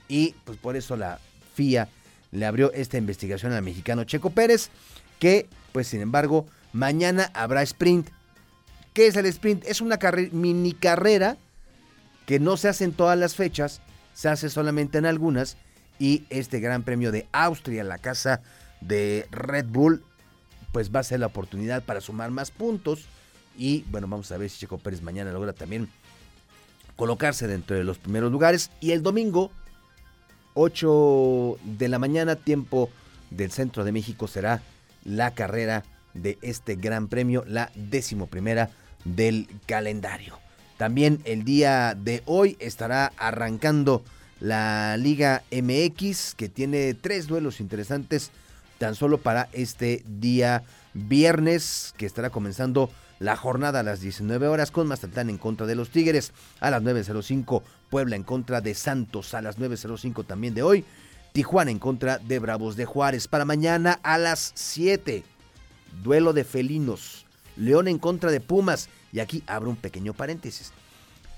y 0.09 0.34
pues 0.45 0.59
por 0.59 0.76
eso 0.76 0.97
la 0.97 1.18
FIA 1.55 1.88
le 2.30 2.47
abrió 2.47 2.72
esta 2.72 2.99
investigación 2.99 3.53
al 3.53 3.62
mexicano 3.62 4.05
Checo 4.05 4.30
Pérez, 4.30 4.70
que 5.18 5.49
pues 5.72 5.86
sin 5.88 6.01
embargo 6.01 6.47
mañana 6.72 7.30
habrá 7.34 7.62
sprint. 7.62 8.09
¿Qué 8.92 9.07
es 9.07 9.16
el 9.16 9.26
sprint? 9.26 9.64
Es 9.66 9.80
una 9.80 9.99
mini 10.32 10.72
carrera 10.72 11.36
que 12.26 12.38
no 12.38 12.57
se 12.57 12.68
hace 12.68 12.84
en 12.84 12.92
todas 12.92 13.18
las 13.18 13.34
fechas, 13.34 13.80
se 14.14 14.28
hace 14.28 14.49
solamente 14.51 14.99
en 14.99 15.07
algunas 15.07 15.57
y 15.99 16.24
este 16.30 16.61
Gran 16.61 16.82
Premio 16.82 17.12
de 17.12 17.28
Austria, 17.32 17.84
la 17.84 17.99
casa 17.99 18.42
de 18.80 19.26
Red 19.30 19.66
Bull, 19.66 20.05
pues 20.72 20.95
va 20.95 21.01
a 21.01 21.05
ser 21.05 21.20
la 21.20 21.26
oportunidad 21.26 21.84
para 21.84 22.01
sumar 22.01 22.30
más 22.30 22.51
puntos 22.51 23.07
y 23.57 23.82
bueno, 23.90 24.07
vamos 24.09 24.30
a 24.32 24.38
ver 24.38 24.50
si 24.50 24.61
Checo 24.61 24.78
Pérez 24.78 25.02
mañana 25.02 25.32
logra 25.32 25.52
también 25.52 25.88
colocarse 26.96 27.46
dentro 27.46 27.76
de 27.76 27.84
los 27.84 27.98
primeros 27.98 28.30
lugares 28.30 28.70
y 28.80 28.92
el 28.92 29.02
domingo 29.02 29.50
8 30.55 31.59
de 31.64 31.88
la 31.88 31.98
mañana, 31.98 32.36
tiempo 32.36 32.90
del 33.30 33.50
centro 33.50 33.84
de 33.84 33.92
México, 33.92 34.28
será 34.28 34.62
la 35.05 35.32
carrera 35.32 35.84
de 36.14 36.38
este 36.42 36.76
gran 36.76 37.09
premio, 37.09 37.44
la 37.46 37.70
décimo 37.74 38.26
primera 38.28 38.70
del 39.05 39.48
calendario. 39.66 40.38
También 40.76 41.20
el 41.24 41.44
día 41.44 41.94
de 41.94 42.22
hoy 42.26 42.57
estará 42.61 43.12
arrancando 43.16 44.02
la 44.40 44.96
Liga 44.96 45.42
MX, 45.50 46.34
que 46.34 46.48
tiene 46.48 46.94
tres 46.94 47.26
duelos 47.26 47.61
interesantes 47.61 48.30
tan 48.78 48.94
solo 48.94 49.18
para 49.18 49.48
este 49.52 50.02
día 50.07 50.62
viernes, 50.94 51.94
que 51.96 52.07
estará 52.07 52.30
comenzando 52.30 52.90
la 53.24 53.36
jornada 53.36 53.80
a 53.80 53.82
las 53.82 54.00
19 54.00 54.48
horas 54.48 54.70
con 54.70 54.86
Mazatlán 54.86 55.30
en 55.30 55.38
contra 55.38 55.66
de 55.66 55.74
los 55.74 55.88
Tigres. 55.88 56.32
A 56.60 56.70
las 56.70 56.82
9.05 56.82 57.62
Puebla 57.88 58.16
en 58.16 58.22
contra 58.22 58.60
de 58.60 58.74
Santos. 58.74 59.32
A 59.32 59.40
las 59.40 59.58
9.05 59.58 60.26
también 60.26 60.52
de 60.52 60.62
hoy. 60.62 60.84
Tijuana 61.32 61.70
en 61.70 61.78
contra 61.78 62.18
de 62.18 62.38
Bravos 62.38 62.76
de 62.76 62.84
Juárez. 62.84 63.26
Para 63.26 63.46
mañana 63.46 63.98
a 64.02 64.18
las 64.18 64.52
7. 64.54 65.24
Duelo 66.02 66.34
de 66.34 66.44
felinos. 66.44 67.24
León 67.56 67.88
en 67.88 67.98
contra 67.98 68.30
de 68.30 68.40
Pumas. 68.40 68.90
Y 69.10 69.20
aquí 69.20 69.42
abro 69.46 69.70
un 69.70 69.76
pequeño 69.76 70.12
paréntesis. 70.12 70.72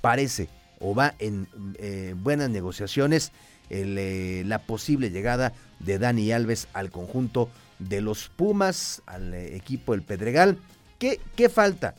Parece 0.01 0.49
o 0.81 0.93
va 0.93 1.15
en 1.21 1.47
eh, 1.79 2.15
buenas 2.19 2.51
negociaciones 2.51 3.31
el, 3.71 3.97
eh, 3.97 4.43
la 4.45 4.59
posible 4.59 5.11
llegada 5.11 5.53
de 5.79 5.99
Dani 5.99 6.33
Alves 6.33 6.67
al 6.73 6.91
conjunto 6.91 7.49
de 7.79 8.01
los 8.01 8.29
Pumas, 8.29 9.03
al 9.07 9.35
eh, 9.35 9.57
equipo 9.57 9.93
del 9.93 10.03
Pedregal. 10.03 10.59
¿Qué, 10.99 11.21
¿Qué 11.37 11.49
falta? 11.49 11.95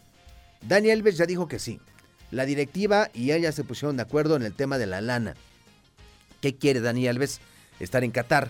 Dani 0.62 0.91
Alves 0.91 1.18
ya 1.18 1.26
dijo 1.26 1.48
que 1.48 1.60
sí. 1.60 1.80
La 2.32 2.45
directiva 2.45 3.10
y 3.14 3.32
él 3.32 3.43
ya 3.43 3.52
se 3.52 3.64
pusieron 3.64 3.95
de 3.98 4.04
acuerdo 4.04 4.36
en 4.36 4.43
el 4.43 4.54
tema 4.54 4.78
de 4.78 4.88
la 4.88 5.02
lana. 5.02 5.36
¿Qué 6.41 6.56
quiere 6.56 6.82
Dani 6.82 7.08
Alves? 7.08 7.39
Estar 7.80 8.04
en 8.04 8.12
Qatar. 8.12 8.50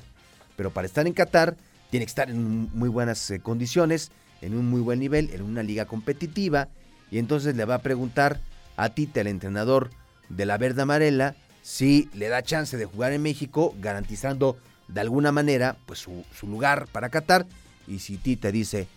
Pero 0.56 0.72
para 0.72 0.88
estar 0.88 1.06
en 1.06 1.14
Qatar 1.14 1.56
tiene 1.90 2.06
que 2.06 2.10
estar 2.10 2.30
en 2.30 2.70
muy 2.74 2.90
buenas 2.90 3.30
eh, 3.32 3.40
condiciones, 3.40 4.12
en 4.42 4.56
un 4.56 4.70
muy 4.70 4.82
buen 4.82 5.00
nivel, 5.00 5.30
en 5.32 5.42
una 5.42 5.64
liga 5.64 5.86
competitiva. 5.86 6.70
Y 7.12 7.20
entonces 7.20 7.56
le 7.56 7.66
va 7.66 7.76
a 7.76 7.82
preguntar 7.82 8.40
a 8.76 8.90
Tite, 8.90 9.22
el 9.22 9.28
entrenador 9.28 9.92
de 10.30 10.46
la 10.46 10.58
Verde 10.58 10.82
Amarela, 10.82 11.36
si 11.62 12.10
le 12.14 12.28
da 12.30 12.42
chance 12.42 12.78
de 12.78 12.86
jugar 12.86 13.14
en 13.14 13.22
México, 13.22 13.76
garantizando 13.80 14.58
de 14.88 15.02
alguna 15.02 15.32
manera 15.32 15.78
pues, 15.86 16.00
su, 16.00 16.26
su 16.34 16.48
lugar 16.48 16.88
para 16.92 17.10
Qatar. 17.10 17.46
Y 17.88 18.00
si 18.00 18.18
Tita 18.18 18.52
dice 18.52 18.88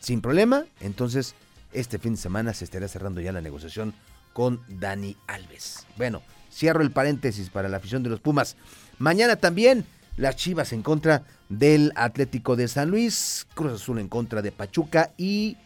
sin 0.00 0.20
problema, 0.20 0.64
entonces 0.80 1.34
este 1.72 1.98
fin 1.98 2.14
de 2.14 2.20
semana 2.20 2.52
se 2.52 2.64
estará 2.64 2.88
cerrando 2.88 3.20
ya 3.20 3.32
la 3.32 3.40
negociación 3.40 3.94
con 4.32 4.60
Dani 4.68 5.16
Alves. 5.26 5.86
Bueno, 5.96 6.22
cierro 6.52 6.82
el 6.82 6.90
paréntesis 6.90 7.50
para 7.50 7.68
la 7.68 7.76
afición 7.76 8.02
de 8.02 8.10
los 8.10 8.20
Pumas. 8.20 8.56
Mañana 8.98 9.36
también 9.36 9.84
las 10.16 10.36
Chivas 10.36 10.72
en 10.72 10.82
contra 10.82 11.24
del 11.48 11.92
Atlético 11.94 12.56
de 12.56 12.68
San 12.68 12.90
Luis, 12.90 13.46
Cruz 13.54 13.72
Azul 13.72 13.98
en 13.98 14.08
contra 14.08 14.42
de 14.42 14.52
Pachuca 14.52 15.12
y 15.16 15.56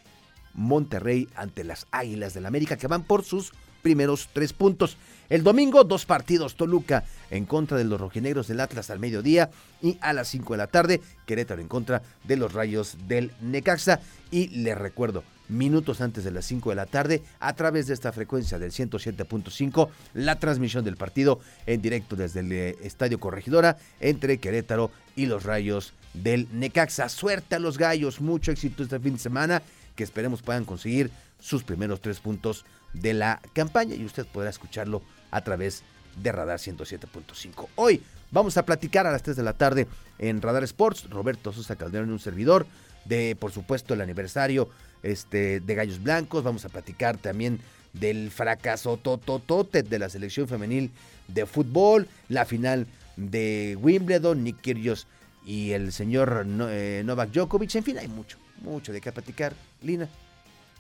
Monterrey 0.55 1.29
ante 1.35 1.65
las 1.65 1.87
Águilas 1.91 2.35
del 2.35 2.47
América 2.47 2.77
que 2.77 2.87
van 2.87 3.03
por 3.03 3.25
sus 3.25 3.53
primeros 3.83 4.29
tres 4.33 4.53
puntos. 4.53 4.97
El 5.35 5.43
domingo, 5.43 5.83
dos 5.83 6.07
partidos. 6.07 6.55
Toluca 6.55 7.03
en 7.29 7.45
contra 7.45 7.77
de 7.77 7.83
los 7.83 8.01
rojinegros 8.01 8.47
del 8.47 8.61
Atlas 8.61 8.91
al 8.91 9.01
mediodía 9.01 9.51
y 9.83 9.99
a 10.01 10.13
las 10.13 10.29
5 10.29 10.53
de 10.53 10.59
la 10.59 10.69
tarde, 10.69 11.01
Querétaro 11.27 11.61
en 11.61 11.67
contra 11.67 12.03
de 12.23 12.37
los 12.37 12.53
rayos 12.53 12.97
del 13.09 13.33
Necaxa. 13.41 13.99
Y 14.31 14.47
les 14.51 14.79
recuerdo, 14.79 15.25
minutos 15.49 16.01
antes 16.01 16.23
de 16.23 16.31
las 16.31 16.45
5 16.45 16.71
de 16.71 16.77
la 16.77 16.87
tarde, 16.87 17.21
a 17.41 17.53
través 17.55 17.89
de 17.89 17.95
esta 17.95 18.13
frecuencia 18.13 18.61
del 18.61 18.71
107.5, 18.71 19.89
la 20.15 20.39
transmisión 20.39 20.85
del 20.85 20.97
partido 20.97 21.41
en 21.67 21.83
directo 21.83 22.15
desde 22.15 22.39
el 22.39 22.53
eh, 22.53 22.77
Estadio 22.85 23.19
Corregidora 23.19 23.77
entre 23.99 24.39
Querétaro 24.39 24.93
y 25.17 25.27
los 25.27 25.43
rayos 25.43 25.95
del 26.13 26.47
Necaxa. 26.53 27.09
Suerte 27.09 27.57
a 27.57 27.59
los 27.59 27.77
gallos, 27.77 28.21
mucho 28.21 28.53
éxito 28.53 28.85
este 28.85 29.01
fin 29.01 29.15
de 29.15 29.19
semana, 29.19 29.63
que 29.97 30.05
esperemos 30.05 30.43
puedan 30.43 30.65
conseguir 30.65 31.11
sus 31.41 31.65
primeros 31.65 32.01
tres 32.01 32.21
puntos 32.21 32.65
de 32.93 33.15
la 33.15 33.41
campaña 33.53 33.97
y 33.97 34.05
usted 34.05 34.27
podrá 34.27 34.51
escucharlo 34.51 35.03
a 35.35 35.43
través 35.43 35.83
de 36.23 36.31
Radar 36.31 36.59
107.5. 36.59 37.67
Hoy 37.75 38.01
vamos 38.31 38.57
a 38.57 38.65
platicar 38.65 39.07
a 39.07 39.11
las 39.13 39.25
3 39.25 39.37
de 39.37 39.43
la 39.43 39.55
tarde 39.55 39.89
en 40.19 40.41
Radar 40.41 40.63
Sports, 40.63 41.11
Roberto 41.11 41.53
Sosa 41.53 41.75
Calderón 41.75 42.11
y 42.11 42.13
un 42.13 42.21
servidor, 42.21 42.67
de 43.05 43.37
por 43.39 43.51
supuesto 43.51 43.95
el 43.95 44.01
aniversario 44.01 44.71
este, 45.03 45.59
de 45.59 45.75
Gallos 45.75 46.03
Blancos, 46.03 46.45
vamos 46.45 46.65
a 46.65 46.69
platicar 46.69 47.19
también 47.19 47.59
del 47.93 48.31
fracaso 48.31 48.97
tototote 48.97 49.83
de 49.83 49.99
la 49.99 50.09
selección 50.09 50.47
femenil 50.47 50.93
de 51.27 51.47
fútbol, 51.47 52.09
la 52.29 52.45
final 52.45 52.87
de 53.17 53.77
Wimbledon, 53.81 54.45
Nick 54.45 54.61
Kyrgios 54.61 55.09
y 55.45 55.73
el 55.73 55.93
señor 55.93 56.47
eh, 56.71 57.03
Novak 57.05 57.33
Djokovic, 57.33 57.75
en 57.75 57.83
fin, 57.83 57.99
hay 57.99 58.09
mucho, 58.09 58.39
mucho 58.63 58.93
de 58.93 59.01
qué 59.01 59.11
platicar. 59.11 59.53
Lina, 59.83 60.09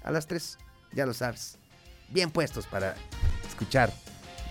a 0.05 0.13
las 0.13 0.29
3, 0.29 0.59
ya 0.93 1.07
lo 1.07 1.13
sabes 1.13 1.59
bien 2.11 2.31
puestos 2.31 2.67
para 2.67 2.95
escuchar 3.47 3.93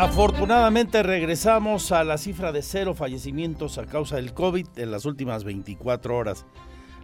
Afortunadamente 0.00 1.02
regresamos 1.02 1.92
a 1.92 2.04
la 2.04 2.16
cifra 2.16 2.52
de 2.52 2.62
cero 2.62 2.94
fallecimientos 2.94 3.76
a 3.76 3.84
causa 3.84 4.16
del 4.16 4.32
COVID 4.32 4.66
en 4.76 4.90
las 4.90 5.04
últimas 5.04 5.44
24 5.44 6.16
horas. 6.16 6.46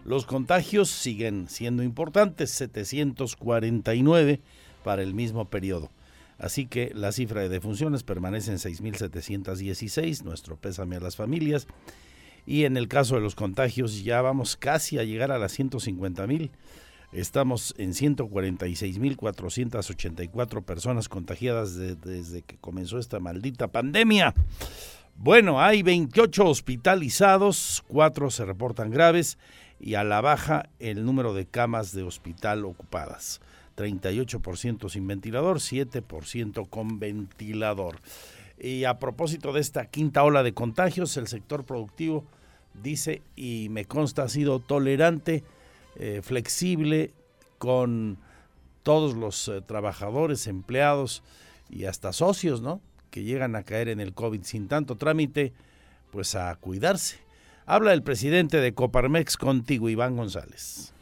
Los 0.03 0.25
contagios 0.25 0.89
siguen 0.89 1.47
siendo 1.47 1.83
importantes, 1.83 2.49
749 2.49 4.41
para 4.83 5.03
el 5.03 5.13
mismo 5.13 5.47
periodo. 5.47 5.91
Así 6.39 6.65
que 6.65 6.91
la 6.95 7.11
cifra 7.11 7.41
de 7.41 7.49
defunciones 7.49 8.01
permanece 8.01 8.49
en 8.49 8.57
6.716, 8.57 10.23
nuestro 10.23 10.57
pésame 10.57 10.95
a 10.95 10.99
las 10.99 11.15
familias. 11.15 11.67
Y 12.47 12.63
en 12.63 12.77
el 12.77 12.87
caso 12.87 13.13
de 13.13 13.21
los 13.21 13.35
contagios 13.35 14.03
ya 14.03 14.23
vamos 14.23 14.57
casi 14.57 14.97
a 14.97 15.03
llegar 15.03 15.31
a 15.31 15.37
las 15.37 15.59
150.000. 15.59 16.49
Estamos 17.13 17.73
en 17.77 17.91
146.484 17.91 20.63
personas 20.63 21.07
contagiadas 21.07 21.75
desde 21.75 22.41
que 22.41 22.57
comenzó 22.57 22.99
esta 22.99 23.19
maldita 23.19 23.69
pandemia. 23.69 24.33
Bueno, 25.15 25.61
hay 25.61 25.83
28 25.83 26.45
hospitalizados, 26.45 27.85
4 27.87 28.29
se 28.29 28.43
reportan 28.45 28.91
graves 28.91 29.37
y 29.79 29.95
a 29.95 30.03
la 30.03 30.21
baja 30.21 30.69
el 30.79 31.05
número 31.05 31.33
de 31.33 31.45
camas 31.45 31.93
de 31.93 32.03
hospital 32.03 32.65
ocupadas. 32.65 33.39
38% 33.77 34.89
sin 34.89 35.07
ventilador, 35.07 35.57
7% 35.57 36.69
con 36.69 36.99
ventilador. 36.99 38.01
Y 38.59 38.83
a 38.83 38.99
propósito 38.99 39.53
de 39.53 39.61
esta 39.61 39.85
quinta 39.85 40.23
ola 40.23 40.43
de 40.43 40.53
contagios, 40.53 41.15
el 41.15 41.27
sector 41.27 41.63
productivo 41.63 42.25
dice, 42.83 43.21
y 43.35 43.69
me 43.69 43.85
consta 43.85 44.23
ha 44.23 44.29
sido 44.29 44.59
tolerante, 44.59 45.43
eh, 45.99 46.21
flexible 46.23 47.13
con 47.57 48.19
todos 48.83 49.15
los 49.15 49.47
eh, 49.47 49.61
trabajadores, 49.61 50.47
empleados 50.47 51.23
y 51.69 51.85
hasta 51.85 52.13
socios, 52.13 52.61
¿no? 52.61 52.81
Que 53.09 53.23
llegan 53.23 53.55
a 53.55 53.63
caer 53.63 53.89
en 53.89 53.99
el 53.99 54.13
COVID 54.13 54.43
sin 54.43 54.67
tanto 54.67 54.95
trámite, 54.95 55.53
pues 56.11 56.35
a 56.35 56.55
cuidarse. 56.55 57.17
Habla 57.65 57.93
el 57.93 58.03
presidente 58.03 58.61
de 58.61 58.73
Coparmex 58.73 59.37
contigo, 59.37 59.89
Iván 59.89 60.15
González. 60.15 60.93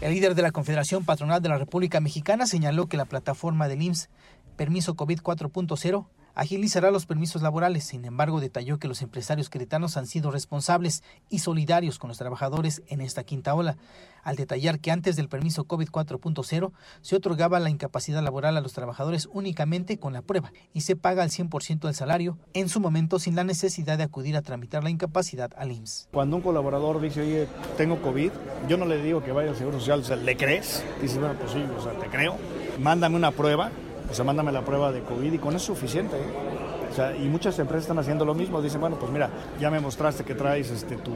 El 0.00 0.12
líder 0.12 0.34
de 0.34 0.42
la 0.42 0.52
Confederación 0.52 1.04
Patronal 1.04 1.40
de 1.40 1.48
la 1.48 1.56
República 1.56 1.98
Mexicana 2.00 2.46
señaló 2.46 2.86
que 2.86 2.98
la 2.98 3.06
plataforma 3.06 3.66
del 3.66 3.82
IMSS 3.82 4.10
Permiso 4.56 4.94
COVID 4.94 5.20
4.0 5.20 6.06
agilizará 6.34 6.90
los 6.90 7.06
permisos 7.06 7.42
laborales. 7.42 7.84
Sin 7.84 8.04
embargo, 8.04 8.40
detalló 8.40 8.78
que 8.78 8.88
los 8.88 9.02
empresarios 9.02 9.50
queretanos 9.50 9.96
han 9.96 10.06
sido 10.06 10.30
responsables 10.30 11.02
y 11.30 11.40
solidarios 11.40 11.98
con 11.98 12.08
los 12.08 12.18
trabajadores 12.18 12.82
en 12.88 13.00
esta 13.00 13.24
quinta 13.24 13.54
ola, 13.54 13.76
al 14.22 14.36
detallar 14.36 14.80
que 14.80 14.90
antes 14.90 15.16
del 15.16 15.28
permiso 15.28 15.64
COVID 15.64 15.88
4.0 15.88 16.72
se 17.02 17.16
otorgaba 17.16 17.60
la 17.60 17.70
incapacidad 17.70 18.22
laboral 18.22 18.56
a 18.56 18.60
los 18.60 18.72
trabajadores 18.72 19.28
únicamente 19.32 19.98
con 19.98 20.12
la 20.12 20.22
prueba 20.22 20.52
y 20.72 20.80
se 20.80 20.96
paga 20.96 21.22
al 21.22 21.30
100% 21.30 21.80
del 21.80 21.94
salario 21.94 22.38
en 22.54 22.68
su 22.68 22.80
momento 22.80 23.18
sin 23.18 23.36
la 23.36 23.44
necesidad 23.44 23.98
de 23.98 24.04
acudir 24.04 24.36
a 24.36 24.42
tramitar 24.42 24.82
la 24.82 24.90
incapacidad 24.90 25.52
al 25.56 25.72
IMSS. 25.72 26.08
Cuando 26.12 26.36
un 26.36 26.42
colaborador 26.42 27.00
dice, 27.00 27.20
oye, 27.20 27.48
tengo 27.76 28.00
COVID, 28.00 28.30
yo 28.68 28.76
no 28.76 28.86
le 28.86 29.02
digo 29.02 29.22
que 29.22 29.32
vaya 29.32 29.50
al 29.50 29.56
Seguro 29.56 29.78
Social, 29.78 30.00
o 30.00 30.04
sea, 30.04 30.16
¿le 30.16 30.36
crees? 30.36 30.82
Dice, 31.00 31.18
bueno, 31.18 31.34
pues 31.38 31.52
sí, 31.52 31.62
o 31.76 31.82
sea, 31.82 31.92
te 31.98 32.08
creo. 32.08 32.36
Mándame 32.80 33.16
una 33.16 33.30
prueba 33.30 33.70
o 34.10 34.14
sea, 34.14 34.24
mándame 34.24 34.52
la 34.52 34.62
prueba 34.62 34.92
de 34.92 35.02
COVID 35.02 35.32
y 35.32 35.38
con 35.38 35.54
eso 35.54 35.72
es 35.72 35.78
suficiente. 35.78 36.16
¿eh? 36.16 36.64
O 36.90 36.94
sea, 36.94 37.16
y 37.16 37.28
muchas 37.28 37.58
empresas 37.58 37.84
están 37.84 37.98
haciendo 37.98 38.24
lo 38.24 38.34
mismo. 38.34 38.62
Dicen, 38.62 38.80
bueno, 38.80 38.96
pues 39.00 39.10
mira, 39.10 39.28
ya 39.58 39.70
me 39.70 39.80
mostraste 39.80 40.22
que 40.22 40.34
traes 40.34 40.70
este, 40.70 40.96
tu, 40.96 41.12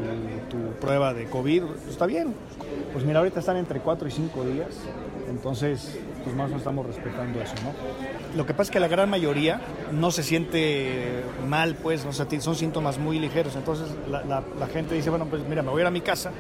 prueba 0.81 1.15
de 1.15 1.27
COVID. 1.27 1.63
está 1.89 2.07
bien. 2.07 2.35
Pues 2.93 3.05
mira, 3.05 3.21
ahorita 3.21 3.39
están 3.39 3.57
entre 3.57 3.79
4 3.79 4.09
y 4.09 4.11
5 4.11 4.45
días. 4.45 4.69
Entonces, 5.29 5.97
pues 6.25 6.35
más 6.35 6.51
no 6.51 6.57
estamos 6.57 6.85
respetando 6.85 7.41
eso, 7.41 7.55
¿no? 7.63 7.73
Lo 8.37 8.45
que 8.45 8.55
pasa 8.55 8.65
es 8.65 8.71
que 8.71 8.81
la 8.81 8.89
gran 8.89 9.09
mayoría 9.09 9.61
no 9.93 10.11
se 10.11 10.23
siente 10.23 11.23
mal, 11.47 11.77
pues, 11.77 12.05
o 12.07 12.13
sea, 12.13 12.27
son 12.41 12.57
síntomas 12.57 12.99
muy 12.99 13.21
ligeros. 13.21 13.55
Entonces, 13.55 13.87
la, 14.11 14.25
la 14.25 14.67
gente 14.67 14.95
dice, 14.95 15.11
bueno, 15.11 15.27
pues 15.27 15.47
mira, 15.47 15.63
me 15.63 15.71
voy 15.71 15.81
a 15.81 15.83
ir 15.83 15.87
a 15.87 15.93
mi 15.93 16.01
casa, 16.01 16.33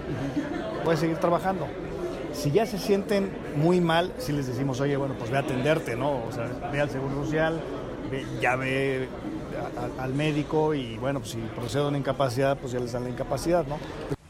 voy 0.84 0.94
a 0.94 0.96
seguir 0.96 1.18
trabajando. 1.18 1.66
Si 2.39 2.53
ya 2.53 2.66
se 2.66 2.78
sienten 2.78 3.32
muy 3.57 3.80
mal, 3.80 4.14
si 4.18 4.30
les 4.32 4.47
decimos, 4.47 4.80
oye, 4.80 4.97
bueno, 4.97 5.16
pues 5.18 5.28
ve 5.28 5.39
a 5.39 5.41
atenderte, 5.41 5.97
¿no? 5.97 6.24
O 6.24 6.30
sea, 6.30 6.47
ve 6.70 6.80
al 6.80 6.89
Seguro 6.89 7.24
Social, 7.24 7.61
ve 8.12 9.09
al 9.99 10.14
médico 10.14 10.72
y 10.72 10.97
bueno, 10.99 11.18
pues 11.18 11.32
si 11.32 11.39
procede 11.39 11.82
a 11.82 11.89
una 11.89 11.99
incapacidad, 11.99 12.57
pues 12.57 12.72
ya 12.72 12.78
les 12.78 12.93
dan 12.93 13.03
la 13.03 13.11
incapacidad, 13.11 13.66
¿no? 13.66 13.76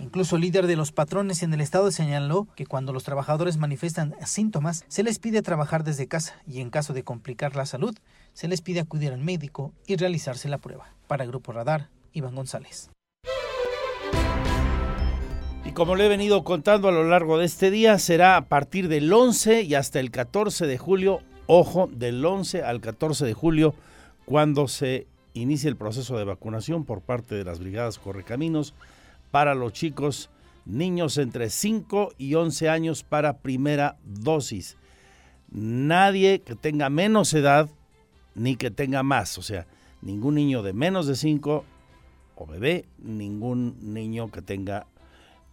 Incluso 0.01 0.37
el 0.37 0.43
líder 0.43 0.67
de 0.67 0.77
los 0.77 0.91
patrones 0.91 1.43
en 1.43 1.53
el 1.53 1.61
estado 1.61 1.91
señaló 1.91 2.49
que 2.57 2.65
cuando 2.65 2.95
los 2.95 3.05
trabajadores 3.05 3.59
manifiestan 3.59 4.15
síntomas, 4.25 4.87
se 4.89 5.03
les 5.03 5.19
pide 5.19 5.43
trabajar 5.43 5.85
desde 5.85 6.09
casa 6.09 6.35
y 6.47 6.63
en 6.63 6.71
caso 6.71 6.95
de 6.95 7.05
complicar 7.05 7.57
la 7.57 7.67
salud, 7.67 7.95
se 8.33 8.49
les 8.49 8.63
pide 8.63 8.81
acudir 8.81 9.13
al 9.13 9.21
médico 9.21 9.75
y 9.87 9.97
realizarse 9.97 10.49
la 10.49 10.57
prueba. 10.57 10.95
Para 11.09 11.27
Grupo 11.27 11.53
Radar, 11.53 11.91
Iván 12.15 12.37
González. 12.37 12.91
Y 15.69 15.73
como 15.73 15.97
le 15.97 16.07
he 16.07 16.09
venido 16.09 16.45
contando 16.45 16.89
a 16.89 16.93
lo 16.93 17.05
largo 17.05 17.37
de 17.37 17.45
este 17.45 17.71
día, 17.71 17.99
será 17.99 18.39
a 18.39 18.47
partir 18.47 18.89
del 18.89 19.12
11 19.12 19.64
y 19.64 19.75
hasta 19.75 20.01
el 20.01 20.11
14 20.11 20.66
de 20.66 20.79
julio, 20.79 21.21
ojo, 21.47 21.91
del 21.93 22.25
11 22.25 22.62
al 22.62 22.81
14 22.81 23.27
de 23.27 23.35
julio, 23.35 23.75
cuando 24.25 24.66
se 24.66 25.07
inicie 25.35 25.69
el 25.69 25.77
proceso 25.77 26.16
de 26.16 26.25
vacunación 26.25 26.87
por 26.87 27.03
parte 27.03 27.35
de 27.35 27.45
las 27.45 27.59
brigadas 27.59 27.99
Correcaminos 27.99 28.73
para 29.31 29.55
los 29.55 29.75
chicos, 29.75 30.31
niños 30.64 31.19
entre 31.19 31.51
5 31.51 32.14
y 32.16 32.33
11 32.33 32.71
años 32.71 33.03
para 33.03 33.37
primera 33.37 33.99
dosis. 34.05 34.79
Nadie 35.51 36.41
que 36.41 36.55
tenga 36.55 36.89
menos 36.89 37.35
edad 37.35 37.69
ni 38.35 38.57
que 38.57 38.71
tenga 38.71 39.03
más, 39.03 39.37
o 39.37 39.43
sea, 39.43 39.66
ningún 40.01 40.37
niño 40.37 40.62
de 40.62 40.73
menos 40.73 41.07
de 41.07 41.14
5 41.14 41.62
o 42.37 42.47
bebé, 42.47 42.87
ningún 43.03 43.77
niño 43.93 44.31
que 44.31 44.41
tenga 44.41 44.87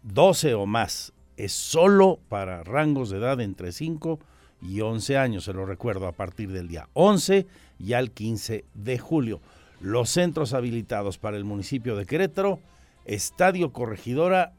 12 0.05 0.53
o 0.53 0.65
más. 0.65 1.13
Es 1.37 1.51
solo 1.51 2.19
para 2.29 2.63
rangos 2.63 3.09
de 3.09 3.17
edad 3.17 3.41
entre 3.41 3.71
5 3.71 4.19
y 4.61 4.81
11 4.81 5.17
años, 5.17 5.43
se 5.45 5.53
lo 5.53 5.65
recuerdo, 5.65 6.07
a 6.07 6.13
partir 6.13 6.51
del 6.51 6.67
día 6.67 6.87
11 6.93 7.45
y 7.79 7.93
al 7.93 8.11
15 8.11 8.65
de 8.73 8.99
julio. 8.99 9.41
Los 9.81 10.09
centros 10.09 10.53
habilitados 10.53 11.17
para 11.17 11.37
el 11.37 11.43
municipio 11.43 11.95
de 11.95 12.05
Querétaro, 12.05 12.59
Estadio 13.05 13.73
Corregidora, 13.73 14.53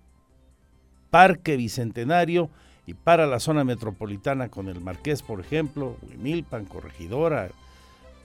Parque 1.11 1.57
Bicentenario 1.57 2.51
y 2.87 2.95
para 2.95 3.27
la 3.27 3.41
zona 3.41 3.65
metropolitana 3.65 4.49
con 4.49 4.69
el 4.69 4.81
Marqués, 4.81 5.23
por 5.23 5.41
ejemplo, 5.41 5.97
Huimilpan, 6.03 6.67
Corregidora, 6.67 7.49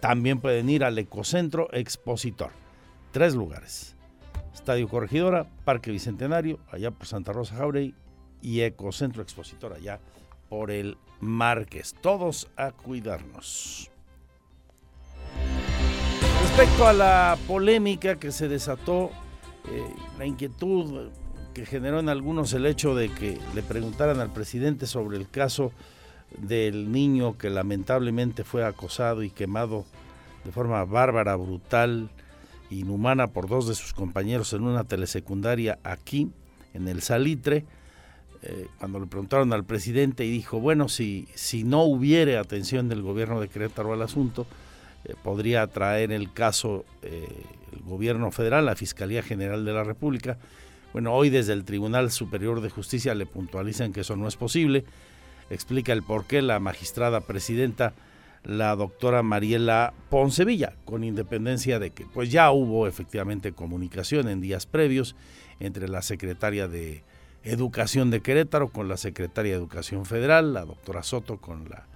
también 0.02 0.40
pueden 0.40 0.70
ir 0.70 0.84
al 0.84 0.98
Ecocentro 0.98 1.70
Expositor. 1.72 2.52
Tres 3.12 3.34
lugares. 3.34 3.96
Estadio 4.54 4.88
Corregidora, 4.88 5.48
Parque 5.66 5.92
Bicentenario, 5.92 6.60
allá 6.72 6.92
por 6.92 7.08
Santa 7.08 7.34
Rosa 7.34 7.56
Jauregui, 7.56 7.96
y 8.42 8.62
Ecocentro 8.62 9.22
Expositor, 9.22 9.74
allá 9.74 10.00
por 10.50 10.72
el 10.72 10.98
Marqués. 11.20 11.96
Todos 12.02 12.50
a 12.58 12.72
cuidarnos. 12.72 13.90
Respecto 16.42 16.88
a 16.88 16.94
la 16.94 17.38
polémica 17.48 18.16
que 18.16 18.32
se 18.32 18.48
desató, 18.48 19.12
eh, 19.70 19.94
la 20.18 20.26
inquietud 20.26 21.10
que 21.54 21.66
generó 21.66 22.00
en 22.00 22.10
algunos 22.10 22.54
el 22.54 22.66
hecho 22.66 22.96
de 22.96 23.10
que 23.10 23.38
le 23.54 23.62
preguntaran 23.62 24.20
al 24.20 24.34
presidente 24.34 24.88
sobre 24.88 25.18
el 25.18 25.30
caso 25.30 25.72
del 26.38 26.92
niño 26.92 27.38
que 27.38 27.50
lamentablemente 27.50 28.44
fue 28.44 28.66
acosado 28.66 29.22
y 29.24 29.30
quemado 29.30 29.86
de 30.44 30.52
forma 30.52 30.84
bárbara, 30.86 31.36
brutal, 31.36 32.10
inhumana 32.80 33.28
por 33.28 33.48
dos 33.48 33.68
de 33.68 33.76
sus 33.76 33.94
compañeros 33.94 34.54
en 34.54 34.64
una 34.64 34.84
telesecundaria 34.84 35.80
aquí, 35.84 36.30
en 36.74 36.88
el 36.88 37.02
Salitre, 37.02 37.66
eh, 38.44 38.68
cuando 38.80 39.00
le 39.00 39.06
preguntaron 39.06 39.54
al 39.54 39.64
presidente 39.64 40.26
y 40.26 40.32
dijo, 40.32 40.60
bueno, 40.60 40.90
si, 40.90 41.28
si 41.36 41.64
no 41.64 41.84
hubiere 41.84 42.38
atención 42.38 42.90
del 42.90 43.04
gobierno 43.04 43.40
de 43.40 43.50
Querétaro 43.50 43.94
al 43.94 44.02
asunto, 44.02 44.48
eh, 45.06 45.14
podría 45.24 45.68
traer 45.68 46.12
el 46.12 46.34
caso 46.34 46.86
eh, 47.04 47.28
el 47.72 47.82
gobierno 47.84 48.32
federal, 48.32 48.66
la 48.66 48.76
Fiscalía 48.76 49.22
General 49.22 49.64
de 49.64 49.74
la 49.74 49.84
República. 49.84 50.38
Bueno, 50.94 51.14
hoy 51.14 51.30
desde 51.30 51.54
el 51.54 51.66
Tribunal 51.66 52.12
Superior 52.12 52.62
de 52.62 52.70
Justicia 52.70 53.16
le 53.16 53.26
puntualizan 53.26 53.94
que 53.94 54.02
eso 54.02 54.16
no 54.16 54.28
es 54.28 54.36
posible. 54.36 54.84
Explica 55.50 55.94
el 55.94 56.04
por 56.04 56.26
qué 56.26 56.42
la 56.42 56.60
magistrada 56.60 57.22
presidenta, 57.22 57.94
la 58.44 58.76
doctora 58.76 59.24
Mariela 59.24 59.94
Poncevilla, 60.10 60.74
con 60.86 61.04
independencia 61.04 61.80
de 61.80 61.92
que 61.92 62.06
pues 62.06 62.32
ya 62.32 62.52
hubo 62.52 62.88
efectivamente 62.88 63.54
comunicación 63.54 64.28
en 64.28 64.42
días 64.42 64.66
previos 64.66 65.16
entre 65.60 65.88
la 65.88 66.02
secretaria 66.02 66.68
de 66.68 67.04
Educación 67.44 68.12
de 68.12 68.22
Querétaro 68.22 68.70
con 68.70 68.88
la 68.88 68.98
secretaria 68.98 69.54
de 69.54 69.58
Educación 69.58 70.06
Federal, 70.06 70.54
la 70.54 70.66
doctora 70.66 71.04
Soto 71.04 71.38
con 71.38 71.70
la 71.70 71.88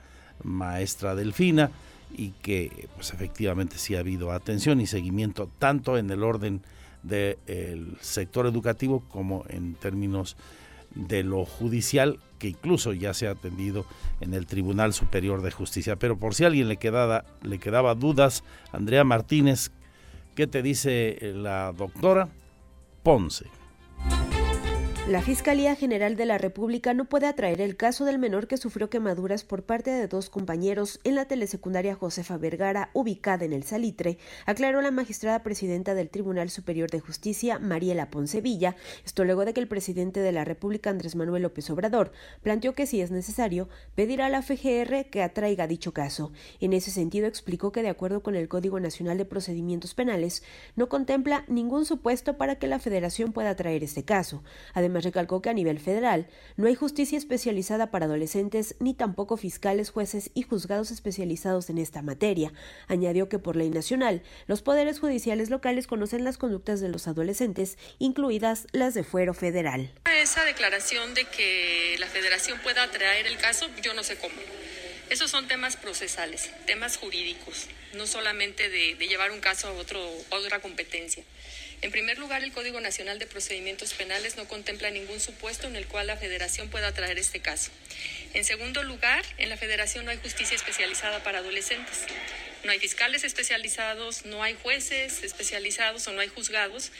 maestra 0.43 1.15
Delfina, 1.15 1.71
y 2.17 2.29
que 2.41 2.87
pues 2.95 3.13
efectivamente 3.13 3.77
sí 3.77 3.95
ha 3.95 3.99
habido 3.99 4.31
atención 4.31 4.81
y 4.81 4.87
seguimiento 4.87 5.49
tanto 5.59 5.97
en 5.97 6.09
el 6.09 6.23
orden 6.23 6.61
del 7.03 7.97
sector 8.01 8.47
educativo 8.47 9.03
como 9.09 9.45
en 9.49 9.75
términos 9.75 10.37
de 10.95 11.23
lo 11.23 11.45
judicial 11.45 12.19
que 12.39 12.49
incluso 12.49 12.93
ya 12.93 13.13
se 13.13 13.27
ha 13.27 13.31
atendido 13.31 13.85
en 14.21 14.33
el 14.33 14.45
Tribunal 14.45 14.93
Superior 14.93 15.41
de 15.41 15.51
Justicia. 15.51 15.95
Pero 15.97 16.17
por 16.17 16.33
si 16.33 16.43
a 16.43 16.47
alguien 16.47 16.67
le 16.67 16.77
quedaba, 16.77 17.25
le 17.43 17.59
quedaba 17.59 17.95
dudas, 17.95 18.43
Andrea 18.71 19.03
Martínez, 19.03 19.71
¿qué 20.35 20.47
te 20.47 20.61
dice 20.61 21.17
la 21.35 21.71
doctora 21.73 22.29
Ponce? 23.03 23.45
La 25.07 25.21
Fiscalía 25.21 25.75
General 25.75 26.15
de 26.15 26.25
la 26.25 26.39
República 26.39 26.95
no 26.95 27.05
puede 27.05 27.27
atraer 27.27 27.61
el 27.61 27.77
caso 27.77 28.05
del 28.05 28.17
menor 28.17 28.47
que 28.47 28.57
sufrió 28.57 28.89
quemaduras 28.89 29.43
por 29.43 29.61
parte 29.61 29.91
de 29.91 30.07
dos 30.07 30.31
compañeros 30.31 30.99
en 31.03 31.13
la 31.13 31.25
telesecundaria 31.25 31.93
Josefa 31.93 32.37
Vergara, 32.37 32.89
ubicada 32.93 33.45
en 33.45 33.53
el 33.53 33.61
Salitre, 33.61 34.17
aclaró 34.47 34.81
la 34.81 34.89
magistrada 34.89 35.43
presidenta 35.43 35.93
del 35.93 36.09
Tribunal 36.09 36.49
Superior 36.49 36.89
de 36.89 37.01
Justicia, 37.01 37.59
Mariela 37.59 38.09
Poncevilla, 38.09 38.75
esto 39.05 39.25
luego 39.25 39.45
de 39.45 39.53
que 39.53 39.59
el 39.59 39.67
presidente 39.67 40.21
de 40.21 40.31
la 40.31 40.43
República, 40.43 40.89
Andrés 40.89 41.15
Manuel 41.15 41.43
López 41.43 41.69
Obrador, 41.69 42.11
planteó 42.41 42.73
que 42.73 42.87
si 42.87 42.99
es 42.99 43.11
necesario, 43.11 43.69
pedirá 43.93 44.25
a 44.25 44.29
la 44.29 44.41
FGR 44.41 45.11
que 45.11 45.21
atraiga 45.21 45.67
dicho 45.67 45.93
caso. 45.93 46.31
En 46.59 46.73
ese 46.73 46.89
sentido, 46.89 47.27
explicó 47.27 47.71
que 47.71 47.83
de 47.83 47.89
acuerdo 47.89 48.23
con 48.23 48.33
el 48.33 48.47
Código 48.47 48.79
Nacional 48.79 49.19
de 49.19 49.25
Procedimientos 49.25 49.93
Penales, 49.93 50.41
no 50.75 50.89
contempla 50.89 51.45
ningún 51.47 51.85
supuesto 51.85 52.37
para 52.37 52.55
que 52.55 52.65
la 52.65 52.79
Federación 52.79 53.33
pueda 53.33 53.55
traer 53.55 53.83
este 53.83 54.03
caso. 54.03 54.41
Además, 54.73 54.94
recalcó 55.01 55.41
que 55.41 55.49
a 55.49 55.53
nivel 55.53 55.79
federal 55.79 56.27
no 56.57 56.67
hay 56.67 56.75
justicia 56.75 57.17
especializada 57.17 57.91
para 57.91 58.05
adolescentes 58.05 58.75
ni 58.79 58.93
tampoco 58.93 59.37
fiscales, 59.37 59.89
jueces 59.89 60.31
y 60.33 60.43
juzgados 60.43 60.91
especializados 60.91 61.69
en 61.69 61.77
esta 61.77 62.01
materia. 62.01 62.53
Añadió 62.87 63.29
que 63.29 63.39
por 63.39 63.55
ley 63.55 63.69
nacional, 63.69 64.23
los 64.47 64.61
poderes 64.61 64.99
judiciales 64.99 65.49
locales 65.49 65.87
conocen 65.87 66.23
las 66.23 66.37
conductas 66.37 66.81
de 66.81 66.89
los 66.89 67.07
adolescentes, 67.07 67.77
incluidas 67.99 68.67
las 68.71 68.93
de 68.93 69.03
fuero 69.03 69.33
federal. 69.33 69.91
Esa 70.21 70.43
declaración 70.45 71.13
de 71.13 71.25
que 71.25 71.95
la 71.99 72.07
federación 72.07 72.59
pueda 72.59 72.89
traer 72.91 73.27
el 73.27 73.37
caso, 73.37 73.67
yo 73.81 73.93
no 73.93 74.03
sé 74.03 74.17
cómo. 74.17 74.33
Esos 75.09 75.29
son 75.29 75.47
temas 75.47 75.77
procesales, 75.77 76.49
temas 76.65 76.97
jurídicos, 76.97 77.67
no 77.93 78.07
solamente 78.07 78.69
de, 78.69 78.95
llevar 79.07 79.31
un 79.31 79.39
caso 79.39 79.67
a 79.67 80.35
otra 80.35 80.59
competencia. 80.59 81.23
En 81.81 81.91
primer 81.91 82.17
lugar, 82.17 82.43
el 82.43 82.51
Código 82.51 82.79
Nacional 82.81 83.19
de 83.19 83.27
Procedimientos 83.27 83.93
Penales 83.93 84.37
no 84.37 84.47
contempla 84.47 84.89
ningún 84.89 85.19
supuesto 85.19 85.67
en 85.67 85.75
el 85.75 85.87
cual 85.87 86.07
la 86.07 86.17
Federación 86.17 86.69
pueda 86.69 86.91
traer 86.93 87.17
este 87.17 87.39
caso. 87.39 87.71
En 88.33 88.43
segundo 88.43 88.83
lugar, 88.83 89.23
en 89.37 89.49
la 89.49 89.57
Federación 89.57 90.05
no 90.05 90.11
hay 90.11 90.17
justicia 90.17 90.55
especializada 90.55 91.23
para 91.23 91.39
adolescentes. 91.39 92.05
No 92.63 92.71
hay 92.71 92.79
fiscales 92.79 93.23
especializados, 93.23 94.25
no 94.25 94.41
hay 94.41 94.55
jueces 94.61 95.23
especializados 95.23 96.07
o 96.07 96.13
no 96.13 96.21
hay 96.21 96.27
juzgados 96.29 96.91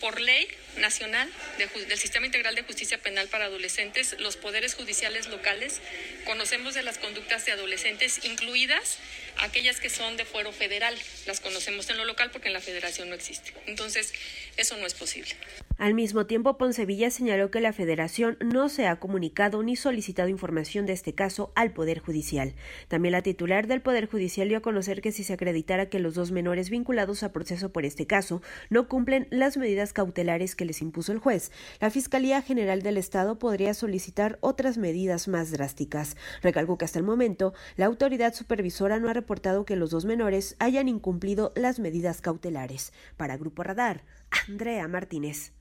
por 0.00 0.20
ley 0.20 0.46
nacional 0.76 1.30
del 1.56 1.98
Sistema 1.98 2.26
Integral 2.26 2.54
de 2.54 2.62
Justicia 2.62 2.98
Penal 2.98 3.28
para 3.28 3.46
Adolescentes, 3.46 4.16
los 4.18 4.36
poderes 4.36 4.74
judiciales 4.74 5.28
locales 5.28 5.80
conocemos 6.26 6.74
de 6.74 6.82
las 6.82 6.98
conductas 6.98 7.46
de 7.46 7.52
adolescentes, 7.52 8.20
incluidas 8.24 8.98
aquellas 9.40 9.80
que 9.80 9.90
son 9.90 10.16
de 10.16 10.24
fuero 10.24 10.52
federal. 10.52 10.94
Las 11.26 11.40
conocemos 11.40 11.88
en 11.90 11.96
lo 11.96 12.04
local 12.04 12.30
porque 12.30 12.48
en 12.48 12.54
la 12.54 12.60
federación 12.60 13.08
no 13.08 13.14
existe. 13.14 13.52
Entonces, 13.66 14.12
eso 14.56 14.76
no 14.76 14.86
es 14.86 14.94
posible. 14.94 15.30
Al 15.78 15.92
mismo 15.92 16.24
tiempo, 16.24 16.56
Poncevilla 16.56 17.10
señaló 17.10 17.50
que 17.50 17.60
la 17.60 17.74
Federación 17.74 18.38
no 18.40 18.70
se 18.70 18.86
ha 18.86 18.96
comunicado 18.96 19.62
ni 19.62 19.76
solicitado 19.76 20.30
información 20.30 20.86
de 20.86 20.94
este 20.94 21.14
caso 21.14 21.52
al 21.54 21.72
Poder 21.72 21.98
Judicial. 21.98 22.54
También 22.88 23.12
la 23.12 23.20
titular 23.20 23.66
del 23.66 23.82
Poder 23.82 24.06
Judicial 24.06 24.48
dio 24.48 24.56
a 24.56 24.62
conocer 24.62 25.02
que 25.02 25.12
si 25.12 25.22
se 25.22 25.34
acreditara 25.34 25.90
que 25.90 25.98
los 25.98 26.14
dos 26.14 26.32
menores 26.32 26.70
vinculados 26.70 27.22
a 27.22 27.32
proceso 27.32 27.72
por 27.72 27.84
este 27.84 28.06
caso 28.06 28.40
no 28.70 28.88
cumplen 28.88 29.28
las 29.30 29.58
medidas 29.58 29.92
cautelares 29.92 30.56
que 30.56 30.64
les 30.64 30.80
impuso 30.80 31.12
el 31.12 31.18
juez, 31.18 31.52
la 31.78 31.90
Fiscalía 31.90 32.40
General 32.40 32.80
del 32.80 32.96
Estado 32.96 33.38
podría 33.38 33.74
solicitar 33.74 34.38
otras 34.40 34.78
medidas 34.78 35.28
más 35.28 35.50
drásticas. 35.50 36.16
Recalcó 36.42 36.78
que 36.78 36.86
hasta 36.86 36.98
el 36.98 37.04
momento 37.04 37.52
la 37.76 37.84
autoridad 37.84 38.32
supervisora 38.32 38.98
no 38.98 39.10
ha 39.10 39.14
reportado 39.26 39.64
que 39.64 39.74
los 39.74 39.90
dos 39.90 40.04
menores 40.04 40.54
hayan 40.60 40.86
incumplido 40.86 41.52
las 41.56 41.80
medidas 41.80 42.20
cautelares. 42.20 42.92
Para 43.16 43.36
Grupo 43.36 43.64
Radar, 43.64 44.04
Andrea 44.46 44.86
Martínez. 44.86 45.52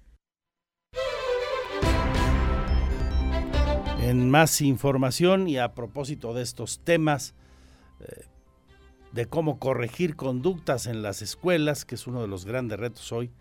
En 4.01 4.29
más 4.29 4.61
información 4.61 5.47
y 5.47 5.57
a 5.57 5.73
propósito 5.73 6.35
de 6.35 6.43
estos 6.43 6.81
temas, 6.83 7.33
eh, 8.01 8.25
de 9.13 9.25
cómo 9.25 9.57
corregir 9.57 10.15
conductas 10.15 10.85
en 10.85 11.01
las 11.01 11.23
escuelas, 11.23 11.85
que 11.85 11.95
es 11.95 12.05
uno 12.05 12.21
de 12.21 12.27
los 12.27 12.45
grandes 12.45 12.79
retos 12.79 13.11
hoy, 13.11 13.31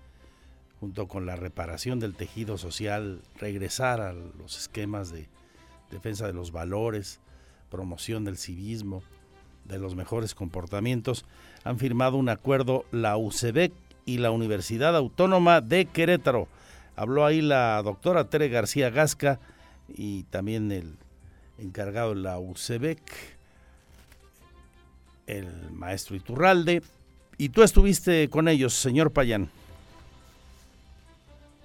junto 0.81 1.07
con 1.07 1.27
la 1.27 1.37
reparación 1.37 2.01
del 2.01 2.15
tejido 2.15 2.57
social, 2.57 3.21
regresar 3.37 4.01
a 4.01 4.15
los 4.15 4.57
esquemas 4.57 5.13
de 5.13 5.29
defensa 5.91 6.27
de 6.27 6.33
los 6.33 6.51
valores, 6.51 7.21
promoción 7.69 8.25
del 8.25 8.39
civismo, 8.39 9.03
de 9.65 9.79
los 9.79 9.95
mejores 9.95 10.35
comportamientos, 10.35 11.25
han 11.65 11.79
firmado 11.79 12.17
un 12.17 12.29
acuerdo 12.29 12.85
la 12.91 13.17
UCEBEC 13.17 13.73
y 14.07 14.19
la 14.19 14.31
Universidad 14.31 14.97
Autónoma 14.97 15.61
de 15.61 15.87
Querétaro. 15.87 16.49
Habló 16.97 17.25
ahí 17.25 17.41
la 17.41 17.81
doctora 17.83 18.29
Tere 18.29 18.49
García 18.49 18.91
Gasca 18.91 19.41
y 19.89 20.25
también 20.25 20.71
el 20.71 20.97
encargado 21.59 22.15
de 22.15 22.21
la 22.21 22.39
UCEBEC, 22.39 23.01
el 25.27 25.71
maestro 25.73 26.17
Iturralde. 26.17 26.83
Y 27.37 27.49
tú 27.49 27.63
estuviste 27.63 28.29
con 28.29 28.49
ellos, 28.49 28.75
señor 28.75 29.13
Payán. 29.13 29.49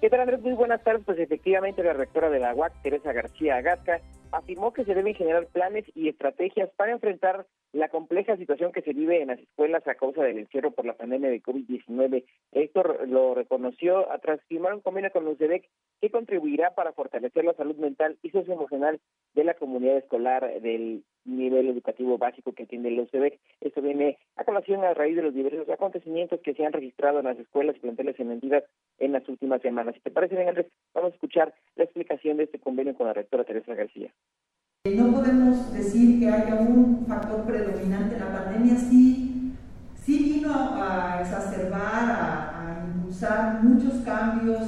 ¿Qué 0.00 0.08
tal, 0.08 0.20
Andrés? 0.20 0.40
Muy 0.40 0.54
buenas 0.54 0.82
tardes. 0.82 1.02
Pues 1.04 1.18
efectivamente 1.18 1.82
la 1.82 1.92
rectora 1.92 2.30
de 2.30 2.40
la 2.40 2.54
UAC, 2.54 2.72
Teresa 2.82 3.12
García 3.12 3.56
Agasca, 3.56 4.00
afirmó 4.32 4.72
que 4.72 4.84
se 4.84 4.94
deben 4.94 5.14
generar 5.14 5.46
planes 5.46 5.84
y 5.94 6.08
estrategias 6.08 6.70
para 6.76 6.92
enfrentar 6.92 7.46
la 7.72 7.88
compleja 7.88 8.36
situación 8.36 8.72
que 8.72 8.82
se 8.82 8.92
vive 8.92 9.22
en 9.22 9.28
las 9.28 9.38
escuelas 9.38 9.86
a 9.86 9.94
causa 9.94 10.22
del 10.22 10.38
encierro 10.38 10.72
por 10.72 10.84
la 10.84 10.94
pandemia 10.94 11.30
de 11.30 11.42
COVID-19. 11.42 12.24
Héctor 12.52 13.08
lo 13.08 13.34
reconoció 13.34 14.06
tras 14.22 14.40
firmar 14.48 14.74
un 14.74 14.80
convenio 14.80 15.12
con 15.12 15.26
UCEDEC 15.28 15.68
que 16.00 16.10
contribuirá 16.10 16.74
para 16.74 16.92
fortalecer 16.92 17.44
la 17.44 17.54
salud 17.54 17.76
mental 17.76 18.18
y 18.22 18.30
socioemocional 18.30 19.00
de 19.34 19.44
la 19.44 19.54
comunidad 19.54 19.98
escolar 19.98 20.60
del 20.60 21.04
nivel 21.24 21.68
educativo 21.68 22.18
básico 22.18 22.52
que 22.52 22.66
tiene 22.66 22.88
el 22.88 23.00
UCEDEC. 23.00 23.38
Esto 23.60 23.82
viene 23.82 24.18
a 24.36 24.44
colación 24.44 24.82
a 24.82 24.94
raíz 24.94 25.14
de 25.14 25.22
los 25.22 25.34
diversos 25.34 25.68
acontecimientos 25.68 26.40
que 26.40 26.54
se 26.54 26.64
han 26.64 26.72
registrado 26.72 27.20
en 27.20 27.26
las 27.26 27.38
escuelas 27.38 27.76
y 27.76 27.80
planteles 27.80 28.18
en 28.18 28.30
en 28.98 29.12
las 29.12 29.28
últimas 29.28 29.62
semanas. 29.62 29.94
Si 29.94 30.00
te 30.00 30.10
parece 30.10 30.34
bien, 30.34 30.48
Andrés, 30.48 30.66
vamos 30.94 31.12
a 31.12 31.14
escuchar 31.14 31.54
la 31.76 31.84
explicación 31.84 32.36
de 32.36 32.44
este 32.44 32.58
convenio 32.58 32.94
con 32.94 33.06
la 33.06 33.12
rectora 33.12 33.44
Teresa 33.44 33.74
García. 33.74 34.12
No 34.86 35.12
podemos 35.12 35.74
decir 35.74 36.18
que 36.18 36.30
haya 36.30 36.54
un 36.54 37.04
factor 37.06 37.42
predominante. 37.42 38.18
La 38.18 38.32
pandemia 38.32 38.78
sí, 38.78 39.52
sí 40.02 40.32
vino 40.36 40.54
a 40.54 41.20
exacerbar, 41.20 42.08
a, 42.08 42.86
impulsar 42.86 43.62
muchos 43.62 44.02
cambios 44.06 44.62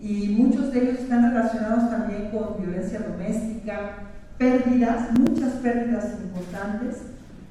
y 0.00 0.28
muchos 0.38 0.72
de 0.72 0.82
ellos 0.82 1.00
están 1.00 1.34
relacionados 1.34 1.90
también 1.90 2.30
con 2.30 2.62
violencia 2.62 3.00
doméstica, 3.00 3.94
pérdidas, 4.38 5.10
muchas 5.18 5.54
pérdidas 5.54 6.06
importantes, 6.22 7.02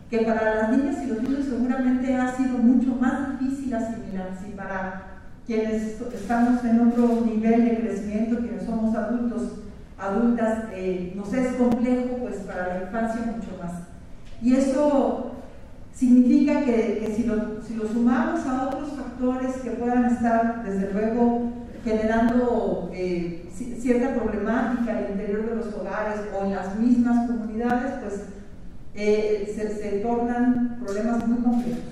que 0.10 0.20
para 0.20 0.56
las 0.56 0.78
niñas 0.78 1.04
y 1.04 1.08
los 1.08 1.22
niños 1.22 1.44
seguramente 1.44 2.16
ha 2.16 2.34
sido 2.38 2.58
mucho 2.58 2.96
más 2.96 3.38
difícil 3.38 3.74
asimilar. 3.74 4.30
Si 4.42 4.52
para 4.54 5.24
quienes 5.46 6.00
estamos 6.14 6.64
en 6.64 6.88
otro 6.88 7.26
nivel 7.26 7.66
de 7.66 7.82
crecimiento, 7.82 8.40
quienes 8.40 8.64
somos 8.64 8.96
adultos, 8.96 9.58
adultas, 10.02 10.66
eh, 10.74 11.14
nos 11.16 11.32
es 11.34 11.54
complejo, 11.54 12.18
pues 12.20 12.38
para 12.38 12.76
la 12.76 12.82
infancia 12.84 13.32
mucho 13.32 13.58
más. 13.62 13.88
Y 14.42 14.56
eso 14.56 15.32
significa 15.94 16.66
que, 16.66 17.14
si, 17.16 17.24
lo, 17.26 17.62
si, 17.62 17.76
lo, 17.76 17.88
sumamos 17.88 18.46
a 18.48 18.68
otros 18.68 18.90
factores 18.94 19.58
que 19.58 19.72
puedan 19.72 20.06
estar, 20.06 20.64
desde 20.64 20.92
luego, 20.92 21.52
generando 21.84 22.90
eh, 22.94 23.46
cierta 23.52 24.16
problemática 24.16 24.98
al 24.98 25.12
interior 25.12 25.50
de 25.50 25.56
los 25.56 25.74
hogares 25.76 26.22
o 26.34 26.46
en 26.46 26.52
las 26.56 26.80
mismas 26.80 27.28
comunidades, 27.28 27.94
pues 28.02 28.30
eh, 28.96 29.46
se, 29.48 29.70
se 29.70 30.00
tornan 30.00 30.80
problemas 30.84 31.28
muy 31.28 31.44
complejos. 31.44 31.92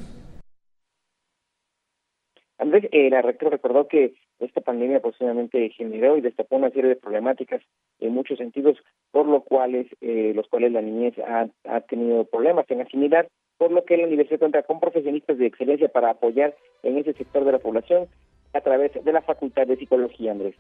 Andrés, 2.58 2.90
eh, 2.92 3.10
la 3.10 3.22
rectora 3.22 3.52
recordó 3.52 3.88
que 3.88 4.16
esta 4.40 4.62
pandemia 4.62 5.02
posiblemente 5.02 5.70
generó 5.70 6.18
y 6.18 6.22
destapó 6.22 6.56
una 6.56 6.70
serie 6.70 6.90
de 6.90 6.96
problemáticas 6.96 7.62
en 8.00 8.14
muchos 8.14 8.38
sentidos, 8.38 8.78
por 9.12 9.28
lo 9.28 9.42
cuales, 9.42 9.88
eh, 10.02 10.32
los 10.36 10.48
cuales 10.48 10.72
la 10.72 10.82
niñez 10.82 11.16
ha, 11.20 11.48
ha 11.66 11.82
tenido 11.82 12.24
problemas 12.26 12.66
en 12.70 12.82
asimilar, 12.82 13.28
por 13.58 13.72
lo 13.72 13.84
que 13.84 13.98
la 13.98 14.08
universidad 14.08 14.40
cuenta 14.40 14.64
con 14.64 14.80
profesionistas 14.80 15.38
de 15.38 15.48
excelencia 15.48 15.90
para 15.90 16.12
apoyar 16.12 16.56
en 16.84 16.98
ese 16.98 17.14
sector 17.14 17.44
de 17.44 17.52
la 17.52 17.60
población 17.60 18.08
a 18.54 18.62
través 18.62 18.92
de 19.04 19.14
la 19.14 19.22
Facultad 19.22 19.68
de 19.68 19.76
Psicología, 19.76 20.32
Andrés. 20.32 20.56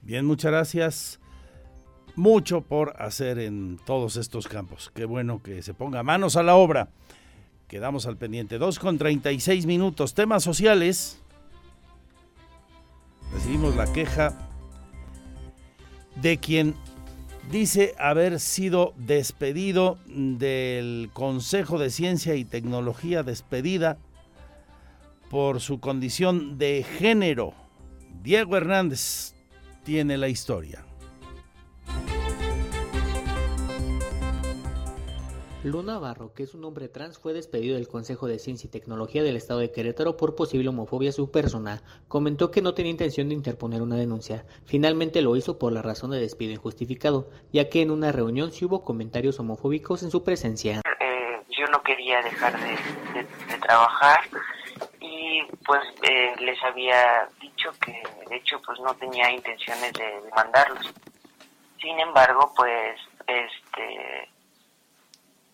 Bien, 0.00 0.24
muchas 0.24 0.52
gracias. 0.52 1.20
Mucho 2.14 2.62
por 2.62 2.94
hacer 2.96 3.40
en 3.40 3.78
todos 3.84 4.16
estos 4.16 4.48
campos. 4.48 4.90
Qué 4.94 5.04
bueno 5.04 5.42
que 5.42 5.60
se 5.62 5.74
ponga 5.74 6.02
manos 6.02 6.36
a 6.36 6.42
la 6.42 6.54
obra. 6.54 6.88
Quedamos 7.68 8.06
al 8.06 8.16
pendiente. 8.16 8.58
2 8.58 8.78
con 8.78 8.96
36 8.96 9.66
minutos. 9.66 10.14
Temas 10.14 10.44
sociales. 10.44 11.22
Recibimos 13.32 13.76
la 13.76 13.92
queja 13.92 14.32
de 16.22 16.38
quien 16.38 16.74
dice 17.50 17.94
haber 17.98 18.40
sido 18.40 18.94
despedido 18.96 19.98
del 20.06 21.10
Consejo 21.12 21.78
de 21.78 21.90
Ciencia 21.90 22.34
y 22.34 22.44
Tecnología, 22.44 23.22
despedida 23.22 23.98
por 25.28 25.60
su 25.60 25.80
condición 25.80 26.56
de 26.56 26.84
género. 26.98 27.52
Diego 28.22 28.56
Hernández 28.56 29.34
tiene 29.84 30.16
la 30.16 30.28
historia. 30.28 30.85
Luna 35.66 35.98
Barro, 35.98 36.32
que 36.32 36.44
es 36.44 36.54
un 36.54 36.64
hombre 36.64 36.88
trans, 36.88 37.18
fue 37.18 37.32
despedido 37.32 37.74
del 37.74 37.88
Consejo 37.88 38.28
de 38.28 38.38
Ciencia 38.38 38.68
y 38.68 38.70
Tecnología 38.70 39.24
del 39.24 39.36
Estado 39.36 39.58
de 39.58 39.72
Querétaro 39.72 40.16
por 40.16 40.36
posible 40.36 40.68
homofobia 40.68 41.10
a 41.10 41.12
su 41.12 41.32
persona. 41.32 41.82
Comentó 42.06 42.52
que 42.52 42.62
no 42.62 42.72
tenía 42.72 42.92
intención 42.92 43.28
de 43.28 43.34
interponer 43.34 43.82
una 43.82 43.96
denuncia. 43.96 44.44
Finalmente 44.64 45.22
lo 45.22 45.34
hizo 45.34 45.58
por 45.58 45.72
la 45.72 45.82
razón 45.82 46.12
de 46.12 46.20
despido 46.20 46.52
injustificado, 46.52 47.28
ya 47.52 47.68
que 47.68 47.82
en 47.82 47.90
una 47.90 48.12
reunión 48.12 48.52
sí 48.52 48.64
hubo 48.64 48.84
comentarios 48.84 49.40
homofóbicos 49.40 50.04
en 50.04 50.12
su 50.12 50.22
presencia. 50.22 50.82
Eh, 51.00 51.42
yo 51.48 51.66
no 51.66 51.82
quería 51.82 52.22
dejar 52.22 52.56
de, 52.60 53.26
trabajar 53.58 54.20
y 55.00 55.42
pues 55.66 55.82
eh, 56.02 56.32
les 56.38 56.62
había 56.62 57.28
dicho 57.40 57.72
que 57.84 58.00
de 58.28 58.36
hecho 58.36 58.62
pues 58.64 58.78
no 58.78 58.94
tenía 58.94 59.32
intenciones 59.32 59.92
de 59.94 60.30
mandarlos. 60.32 60.94
Sin 61.80 61.98
embargo, 61.98 62.52
pues 62.56 63.00
este 63.26 64.28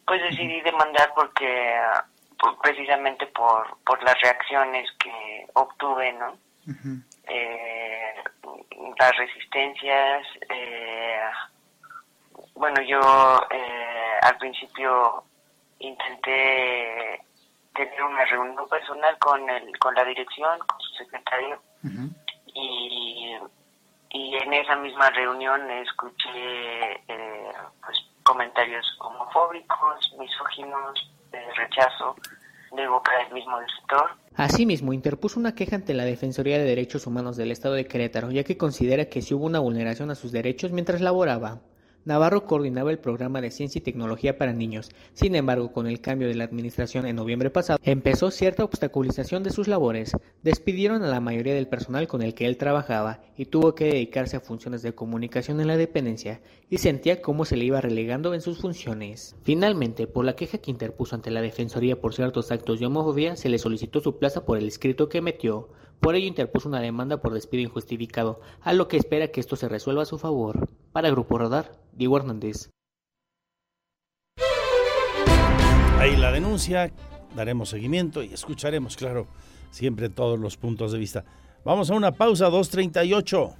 pues 0.06 0.22
decidí 0.22 0.60
demandar 0.62 1.12
porque 1.14 1.80
precisamente 2.62 3.26
por, 3.28 3.78
por 3.84 4.02
las 4.02 4.20
reacciones 4.20 4.88
que 4.98 5.46
obtuve, 5.54 6.12
¿no? 6.12 6.36
eh, 7.28 8.14
las 8.98 9.16
resistencias, 9.16 10.26
eh, 10.48 11.20
bueno, 12.54 12.80
yo 12.82 13.00
eh, 13.50 14.18
al 14.22 14.36
principio 14.38 15.24
intenté 15.78 17.20
tener 17.74 18.02
una 18.02 18.24
reunión 18.26 18.68
personal 18.68 19.18
con 19.18 19.48
el, 19.48 19.78
con 19.78 19.94
la 19.94 20.04
dirección, 20.04 20.58
con 20.60 20.80
su 20.80 20.94
secretario, 21.04 21.60
y, 22.54 23.36
y 24.10 24.36
en 24.36 24.52
esa 24.52 24.76
misma 24.76 25.10
reunión 25.10 25.70
escuché 25.70 26.92
eh, 27.08 27.52
pues 27.84 27.98
comentarios 28.32 28.86
homofóbicos, 28.98 30.14
misóginos, 30.18 31.12
rechazo 31.54 32.16
de 32.74 32.88
boca 32.88 33.12
del 33.18 33.34
mismo. 33.34 33.58
Asimismo, 34.36 34.94
interpuso 34.94 35.38
una 35.38 35.54
queja 35.54 35.76
ante 35.76 35.92
la 35.92 36.04
Defensoría 36.04 36.56
de 36.56 36.64
Derechos 36.64 37.06
Humanos 37.06 37.36
del 37.36 37.52
Estado 37.52 37.74
de 37.74 37.86
Querétaro, 37.86 38.30
ya 38.30 38.44
que 38.44 38.56
considera 38.56 39.04
que 39.04 39.20
sí 39.20 39.34
hubo 39.34 39.44
una 39.44 39.58
vulneración 39.58 40.10
a 40.10 40.14
sus 40.14 40.32
derechos 40.32 40.72
mientras 40.72 41.02
laboraba. 41.02 41.60
Navarro 42.04 42.46
coordinaba 42.46 42.90
el 42.90 42.98
programa 42.98 43.40
de 43.40 43.50
ciencia 43.50 43.78
y 43.78 43.82
tecnología 43.82 44.36
para 44.36 44.52
niños. 44.52 44.90
Sin 45.12 45.36
embargo, 45.36 45.72
con 45.72 45.86
el 45.86 46.00
cambio 46.00 46.26
de 46.26 46.34
la 46.34 46.44
administración 46.44 47.06
en 47.06 47.16
noviembre 47.16 47.50
pasado, 47.50 47.78
empezó 47.82 48.30
cierta 48.30 48.64
obstaculización 48.64 49.42
de 49.42 49.50
sus 49.50 49.68
labores. 49.68 50.12
Despidieron 50.42 51.02
a 51.02 51.08
la 51.08 51.20
mayoría 51.20 51.54
del 51.54 51.68
personal 51.68 52.08
con 52.08 52.22
el 52.22 52.34
que 52.34 52.46
él 52.46 52.56
trabajaba 52.56 53.20
y 53.36 53.46
tuvo 53.46 53.74
que 53.74 53.84
dedicarse 53.84 54.36
a 54.36 54.40
funciones 54.40 54.82
de 54.82 54.94
comunicación 54.94 55.60
en 55.60 55.68
la 55.68 55.76
dependencia 55.76 56.40
y 56.68 56.78
sentía 56.78 57.22
cómo 57.22 57.44
se 57.44 57.56
le 57.56 57.66
iba 57.66 57.80
relegando 57.80 58.34
en 58.34 58.40
sus 58.40 58.60
funciones. 58.60 59.36
Finalmente, 59.42 60.06
por 60.06 60.24
la 60.24 60.34
queja 60.34 60.58
que 60.58 60.70
interpuso 60.70 61.14
ante 61.14 61.30
la 61.30 61.40
Defensoría 61.40 62.00
por 62.00 62.14
ciertos 62.14 62.50
actos 62.50 62.80
de 62.80 62.86
homofobia, 62.86 63.36
se 63.36 63.48
le 63.48 63.58
solicitó 63.58 64.00
su 64.00 64.18
plaza 64.18 64.44
por 64.44 64.58
el 64.58 64.66
escrito 64.66 65.08
que 65.08 65.20
metió. 65.20 65.68
Por 66.02 66.16
ello 66.16 66.26
interpuso 66.26 66.68
una 66.68 66.80
demanda 66.80 67.18
por 67.18 67.32
despido 67.32 67.62
injustificado, 67.62 68.40
a 68.60 68.72
lo 68.72 68.88
que 68.88 68.96
espera 68.96 69.28
que 69.28 69.38
esto 69.38 69.54
se 69.54 69.68
resuelva 69.68 70.02
a 70.02 70.04
su 70.04 70.18
favor. 70.18 70.68
Para 70.90 71.10
Grupo 71.10 71.38
Radar, 71.38 71.78
Diego 71.92 72.16
Hernández. 72.16 72.70
Ahí 76.00 76.16
la 76.16 76.32
denuncia, 76.32 76.92
daremos 77.36 77.68
seguimiento 77.68 78.24
y 78.24 78.34
escucharemos, 78.34 78.96
claro, 78.96 79.28
siempre 79.70 80.08
todos 80.08 80.40
los 80.40 80.56
puntos 80.56 80.90
de 80.90 80.98
vista. 80.98 81.24
Vamos 81.64 81.88
a 81.88 81.94
una 81.94 82.10
pausa, 82.10 82.50
2.38. 82.50 83.54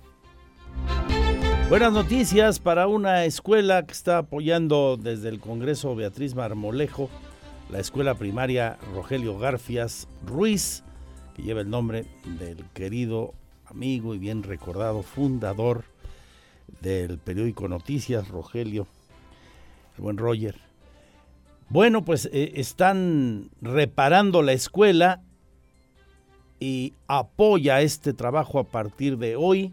Buenas 1.69 1.93
noticias 1.93 2.59
para 2.59 2.89
una 2.89 3.25
escuela 3.25 3.87
que 3.87 3.93
está 3.93 4.19
apoyando 4.19 4.97
desde 4.97 5.29
el 5.29 5.39
Congreso 5.39 5.95
Beatriz 5.95 6.35
Marmolejo, 6.35 7.09
la 7.71 7.79
escuela 7.79 8.17
primaria 8.17 8.79
Rogelio 8.93 9.39
Garfias 9.39 10.09
Ruiz 10.27 10.83
que 11.35 11.43
lleva 11.43 11.61
el 11.61 11.71
nombre 11.71 12.07
del 12.39 12.65
querido 12.75 13.35
amigo 13.67 14.15
y 14.15 14.19
bien 14.19 14.43
recordado 14.43 15.03
fundador 15.03 15.85
del 16.81 17.19
periódico 17.19 17.69
Noticias, 17.69 18.29
Rogelio, 18.29 18.87
el 19.97 20.03
buen 20.03 20.17
Roger. 20.17 20.57
Bueno, 21.69 22.05
pues 22.05 22.29
eh, 22.33 22.53
están 22.57 23.51
reparando 23.61 24.43
la 24.43 24.53
escuela 24.53 25.23
y 26.61 26.95
apoya 27.09 27.81
este 27.81 28.13
trabajo 28.13 28.59
a 28.59 28.65
partir 28.65 29.19
de 29.19 29.37
hoy 29.37 29.73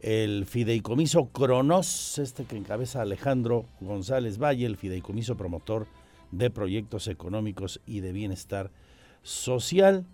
el 0.00 0.46
fideicomiso 0.46 1.26
Cronos, 1.26 2.18
este 2.18 2.44
que 2.44 2.56
encabeza 2.56 3.02
Alejandro 3.02 3.66
González 3.80 4.38
Valle, 4.38 4.66
el 4.66 4.76
fideicomiso 4.76 5.36
promotor 5.36 5.86
de 6.30 6.50
proyectos 6.50 7.08
económicos 7.08 7.80
y 7.84 8.00
de 8.00 8.12
bienestar 8.12 8.70
social 9.22 10.06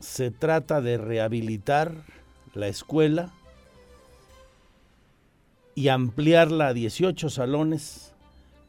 se 0.00 0.30
trata 0.30 0.80
de 0.80 0.96
rehabilitar 0.96 1.92
la 2.54 2.68
escuela 2.68 3.32
y 5.74 5.88
ampliarla 5.88 6.68
a 6.68 6.74
18 6.74 7.30
salones 7.30 8.12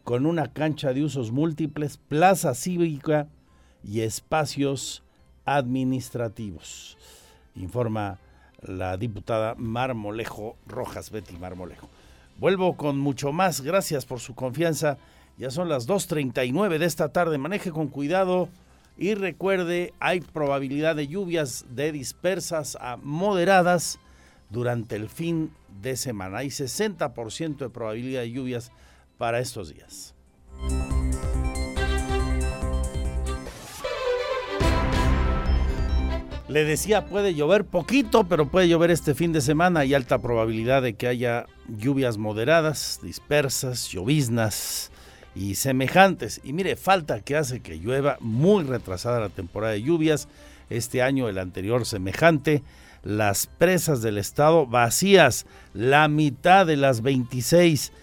con 0.04 0.26
una 0.26 0.52
cancha 0.52 0.94
de 0.94 1.04
usos 1.04 1.32
múltiples, 1.32 1.98
plaza 1.98 2.54
cívica 2.56 3.28
y 3.84 4.02
espacios 4.02 5.04
administrativos, 5.46 6.98
informa 7.56 8.20
la 8.62 8.98
diputada 8.98 9.56
Marmolejo 9.56 10.58
Rojas, 10.68 11.12
Betty 11.12 11.38
Marmolejo. 11.38 11.90
Vuelvo 12.40 12.76
con 12.76 12.98
mucho 13.00 13.32
más, 13.32 13.62
gracias 13.62 14.06
por 14.06 14.20
su 14.20 14.36
confianza. 14.36 14.98
Ya 15.38 15.50
son 15.50 15.70
las 15.70 15.88
2.39 15.88 16.78
de 16.78 16.86
esta 16.86 17.10
tarde, 17.10 17.38
maneje 17.38 17.72
con 17.72 17.88
cuidado 17.88 18.50
y 19.00 19.16
recuerde, 19.16 19.94
hay 20.02 20.20
probabilidad 20.20 20.98
de 20.98 21.08
lluvias 21.08 21.66
de 21.70 21.94
dispersas 21.94 22.78
a 22.82 22.98
moderadas 22.98 23.98
durante 24.50 24.98
el 24.98 25.08
fin 25.08 25.54
de 25.82 25.96
semana. 25.96 26.40
Hay 26.40 26.48
60% 26.48 27.58
de 27.58 27.70
probabilidad 27.70 28.22
de 28.22 28.32
lluvias 28.32 28.74
para 29.18 29.40
estos 29.40 29.74
días. 29.74 30.16
Le 36.50 36.66
decía, 36.66 37.06
puede 37.06 37.36
llover 37.36 37.64
poquito, 37.64 38.26
pero 38.26 38.50
puede 38.50 38.68
llover 38.68 38.92
este 38.92 39.16
fin 39.16 39.32
de 39.32 39.40
semana. 39.40 39.82
Hay 39.82 39.94
alta 39.94 40.20
probabilidad 40.20 40.82
de 40.82 40.96
que 40.96 41.08
haya 41.08 41.46
lluvias 41.70 42.18
moderadas, 42.18 43.00
dispersas, 43.02 43.88
lloviznas 43.88 44.92
y 45.36 45.56
semejantes. 45.56 46.42
Y 46.44 46.54
mire, 46.54 46.76
falta 46.76 47.22
que 47.22 47.36
hace 47.36 47.62
que 47.62 47.78
llueva, 47.78 48.18
muy 48.20 48.64
retrasada 48.64 49.20
la 49.20 49.30
temporada 49.30 49.74
de 49.74 49.84
lluvias. 49.84 50.28
Este 50.70 51.02
año, 51.02 51.30
el 51.30 51.38
anterior 51.38 51.86
semejante. 51.86 52.64
Las 53.04 53.48
presas 53.48 54.02
del 54.02 54.18
estado 54.18 54.68
vacías, 54.68 55.46
la 55.74 56.10
mitad 56.10 56.66
de 56.66 56.76
las 56.76 57.02
26, 57.02 57.94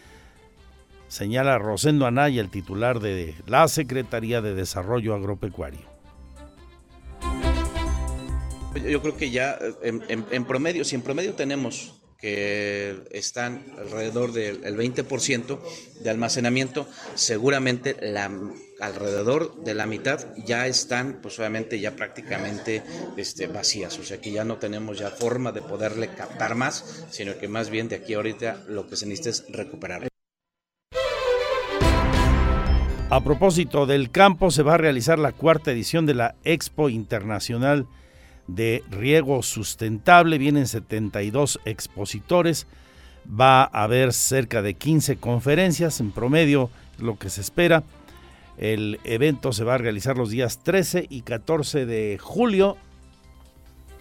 señala 1.08 1.58
Rosendo 1.58 2.06
Anaya, 2.06 2.40
el 2.40 2.48
titular 2.48 3.00
de 3.00 3.34
la 3.46 3.68
Secretaría 3.68 4.40
de 4.40 4.54
Desarrollo 4.54 5.14
Agropecuario. 5.14 5.96
Yo 8.88 9.02
creo 9.02 9.16
que 9.16 9.30
ya 9.30 9.58
en, 9.82 10.44
promedio, 10.44 10.84
si 10.84 10.96
en 10.96 11.02
promedio 11.02 11.34
tenemos 11.34 11.94
que 12.18 13.04
están 13.10 13.64
alrededor 13.78 14.32
del 14.32 14.62
20% 14.62 15.60
de 16.00 16.10
almacenamiento, 16.10 16.88
seguramente 17.14 17.96
la, 18.00 18.30
alrededor 18.80 19.62
de 19.64 19.74
la 19.74 19.86
mitad 19.86 20.26
ya 20.44 20.66
están, 20.66 21.20
pues 21.22 21.38
obviamente 21.38 21.78
ya 21.80 21.96
prácticamente 21.96 22.82
este, 23.16 23.46
vacías, 23.46 23.98
o 23.98 24.04
sea 24.04 24.20
que 24.20 24.32
ya 24.32 24.44
no 24.44 24.56
tenemos 24.56 24.98
ya 24.98 25.10
forma 25.10 25.52
de 25.52 25.62
poderle 25.62 26.08
captar 26.08 26.54
más, 26.54 27.06
sino 27.10 27.38
que 27.38 27.48
más 27.48 27.70
bien 27.70 27.88
de 27.88 27.96
aquí 27.96 28.14
ahorita 28.14 28.64
lo 28.68 28.88
que 28.88 28.96
se 28.96 29.06
necesita 29.06 29.30
es 29.30 29.44
recuperar. 29.48 30.08
A 33.08 33.22
propósito 33.22 33.86
del 33.86 34.10
campo, 34.10 34.50
se 34.50 34.64
va 34.64 34.74
a 34.74 34.78
realizar 34.78 35.18
la 35.18 35.30
cuarta 35.30 35.70
edición 35.70 36.06
de 36.06 36.14
la 36.14 36.34
Expo 36.42 36.88
Internacional 36.88 37.86
de 38.46 38.84
riego 38.90 39.42
sustentable. 39.42 40.38
Vienen 40.38 40.66
72 40.66 41.60
expositores. 41.64 42.66
Va 43.28 43.62
a 43.64 43.82
haber 43.84 44.12
cerca 44.12 44.62
de 44.62 44.74
15 44.74 45.16
conferencias 45.16 46.00
en 46.00 46.12
promedio, 46.12 46.70
lo 46.98 47.18
que 47.18 47.30
se 47.30 47.40
espera. 47.40 47.82
El 48.56 49.00
evento 49.04 49.52
se 49.52 49.64
va 49.64 49.74
a 49.74 49.78
realizar 49.78 50.16
los 50.16 50.30
días 50.30 50.60
13 50.62 51.06
y 51.10 51.22
14 51.22 51.86
de 51.86 52.18
julio, 52.20 52.76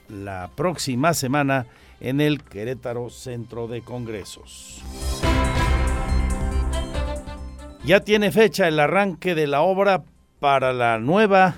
la 0.07 0.49
próxima 0.55 1.13
semana, 1.13 1.65
en 1.99 2.21
el 2.21 2.43
Querétaro 2.43 3.09
Centro 3.09 3.67
de 3.67 3.81
Congresos. 3.81 4.81
Ya 7.83 7.99
tiene 7.99 8.31
fecha 8.31 8.67
el 8.67 8.79
arranque 8.79 9.35
de 9.35 9.47
la 9.47 9.61
obra 9.61 10.03
para 10.39 10.73
la 10.73 10.99
nueva 10.99 11.55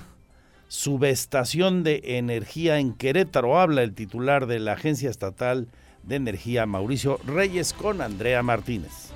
subestación 0.68 1.82
de 1.82 2.00
energía 2.04 2.78
en 2.78 2.92
Querétaro. 2.94 3.58
Habla 3.58 3.82
el 3.82 3.94
titular 3.94 4.46
de 4.46 4.60
la 4.60 4.74
Agencia 4.74 5.10
Estatal 5.10 5.68
de 6.02 6.16
Energía, 6.16 6.66
Mauricio 6.66 7.18
Reyes, 7.26 7.72
con 7.72 8.00
Andrea 8.00 8.42
Martínez. 8.42 9.12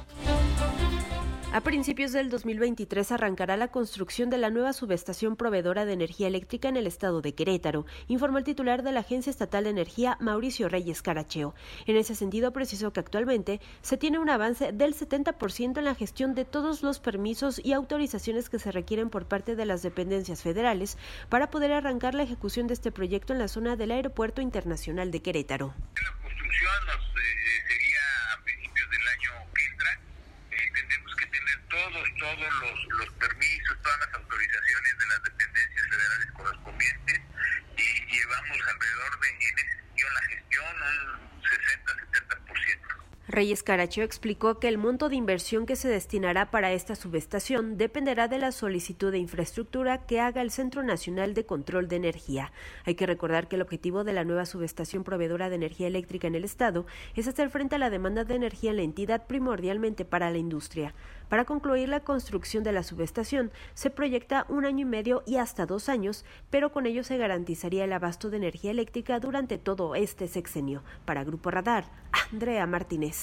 A 1.55 1.61
principios 1.61 2.13
del 2.13 2.31
2023 2.31 3.13
arrancará 3.13 3.59
la 3.59 3.69
construcción 3.69 4.31
de 4.31 4.39
la 4.39 4.49
nueva 4.49 4.73
subestación 4.73 5.37
proveedora 5.37 5.85
de 5.85 5.93
energía 5.93 6.27
eléctrica 6.27 6.71
en 6.71 6.79
el 6.79 6.87
estado 6.87 7.21
de 7.21 7.35
Querétaro, 7.35 7.85
informó 8.09 8.39
el 8.39 8.45
titular 8.45 8.83
de 8.83 8.91
la 8.91 9.01
Agencia 9.01 9.29
Estatal 9.29 9.65
de 9.65 9.71
Energía, 9.71 10.17
Mauricio 10.19 10.71
Reyes 10.71 11.03
Caracheo. 11.03 11.55
En 11.87 11.97
ese 11.97 12.15
sentido, 12.15 12.55
precisó 12.55 12.95
que 12.95 13.01
actualmente 13.01 13.61
se 13.83 13.99
tiene 13.99 14.19
un 14.19 14.31
avance 14.31 14.73
del 14.73 14.95
70% 14.95 15.77
en 15.77 15.85
la 15.85 15.95
gestión 15.95 16.35
de 16.35 16.47
todos 16.47 16.83
los 16.83 17.01
permisos 17.01 17.61
y 17.63 17.75
autorizaciones 17.75 18.49
que 18.49 18.59
se 18.59 18.73
requieren 18.73 19.11
por 19.11 19.27
parte 19.27 19.55
de 19.55 19.67
las 19.67 19.83
dependencias 19.83 20.41
federales 20.41 20.97
para 21.29 21.51
poder 21.51 21.73
arrancar 21.73 22.15
la 22.15 22.23
ejecución 22.23 22.67
de 22.67 22.73
este 22.73 22.93
proyecto 22.93 23.35
en 23.35 23.39
la 23.39 23.49
zona 23.49 23.77
del 23.77 23.91
Aeropuerto 23.91 24.41
Internacional 24.41 25.11
de 25.11 25.21
Querétaro. 25.21 25.75
La 25.97 26.23
construcción 26.23 26.73
eh, 26.89 27.63
sería 27.69 28.33
a 28.33 28.43
principios 28.43 28.89
del 28.89 29.09
año 29.09 29.53
que 29.55 29.67
entra 29.67 30.01
todos, 31.83 32.09
todos 32.19 32.39
los, 32.39 32.99
los 32.99 33.11
permisos, 33.15 33.83
todas 33.83 33.99
las 33.99 34.15
autorizaciones 34.15 34.99
de 34.99 35.07
las 35.07 35.23
dependencias 35.25 35.87
federales 35.89 36.31
correspondientes 36.33 37.21
y 37.77 38.07
llevamos 38.07 38.59
alrededor 38.69 39.21
de, 39.21 39.29
en 39.31 39.59
ese 39.59 39.77
sentido, 39.77 40.11
la 40.11 40.23
gestión, 40.23 40.83
un 41.33 41.43
60-70%. 41.43 43.02
Reyes 43.33 43.63
Caracheo 43.63 44.05
explicó 44.05 44.59
que 44.59 44.69
el 44.69 44.77
monto 44.77 45.09
de 45.09 45.17
inversión 45.17 45.65
que 45.65 45.75
se 45.75 45.89
destinará 45.89 46.51
para 46.51 46.73
esta 46.73 46.95
subestación 46.95 47.79
dependerá 47.79 48.29
de 48.29 48.39
la 48.39 48.53
solicitud 48.53 49.11
de 49.11 49.17
infraestructura 49.17 50.05
que 50.05 50.21
haga 50.21 50.43
el 50.43 50.51
Centro 50.51 50.83
Nacional 50.83 51.33
de 51.33 51.47
Control 51.47 51.89
de 51.89 51.97
Energía. 51.97 52.53
Hay 52.85 52.95
que 52.95 53.07
recordar 53.07 53.49
que 53.49 53.57
el 53.57 53.63
objetivo 53.63 54.05
de 54.05 54.13
la 54.13 54.25
nueva 54.25 54.45
subestación 54.45 55.03
proveedora 55.03 55.49
de 55.49 55.55
energía 55.55 55.87
eléctrica 55.87 56.27
en 56.27 56.35
el 56.35 56.45
Estado 56.45 56.85
es 57.17 57.27
hacer 57.27 57.49
frente 57.49 57.77
a 57.77 57.79
la 57.79 57.89
demanda 57.89 58.25
de 58.25 58.35
energía 58.35 58.69
en 58.69 58.77
la 58.77 58.83
entidad 58.83 59.27
primordialmente 59.27 60.05
para 60.05 60.31
la 60.31 60.37
industria. 60.37 60.95
Para 61.31 61.47
concluir 61.47 61.89
la 61.89 62.01
construcción 62.01 62.63
de 62.63 62.73
la 62.73 62.83
subestación 62.83 63.51
se 63.73 63.89
proyecta 63.89 64.45
un 64.51 64.67
año 64.67 64.83
y 64.83 64.85
medio 64.85 65.23
y 65.27 65.37
hasta 65.37 65.65
dos 65.65 65.89
años, 65.89 66.27
pero 66.51 66.71
con 66.71 66.85
ello 66.85 67.03
se 67.03 67.17
garantizaría 67.17 67.85
el 67.85 67.95
abasto 67.95 68.29
de 68.29 68.37
energía 68.37 68.73
eléctrica 68.73 69.19
durante 69.21 69.57
todo 69.57 69.95
este 69.95 70.29
sexenio. 70.29 70.83
Para 71.07 71.25
Grupo 71.25 71.51
Radar, 71.51 71.87
Andrea 72.31 72.67
Martínez. 72.67 73.22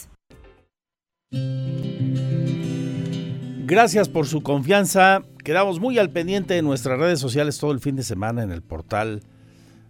Gracias 3.70 4.10
por 4.10 4.26
su 4.26 4.42
confianza. 4.42 5.22
Quedamos 5.44 5.80
muy 5.80 6.00
al 6.00 6.10
pendiente 6.10 6.56
de 6.56 6.64
nuestras 6.64 6.98
redes 6.98 7.20
sociales 7.20 7.60
todo 7.60 7.72
el 7.72 7.80
fin 7.80 7.96
de 7.96 8.02
semana 8.02 8.42
en 8.42 8.52
el 8.52 8.64
portal 8.64 9.22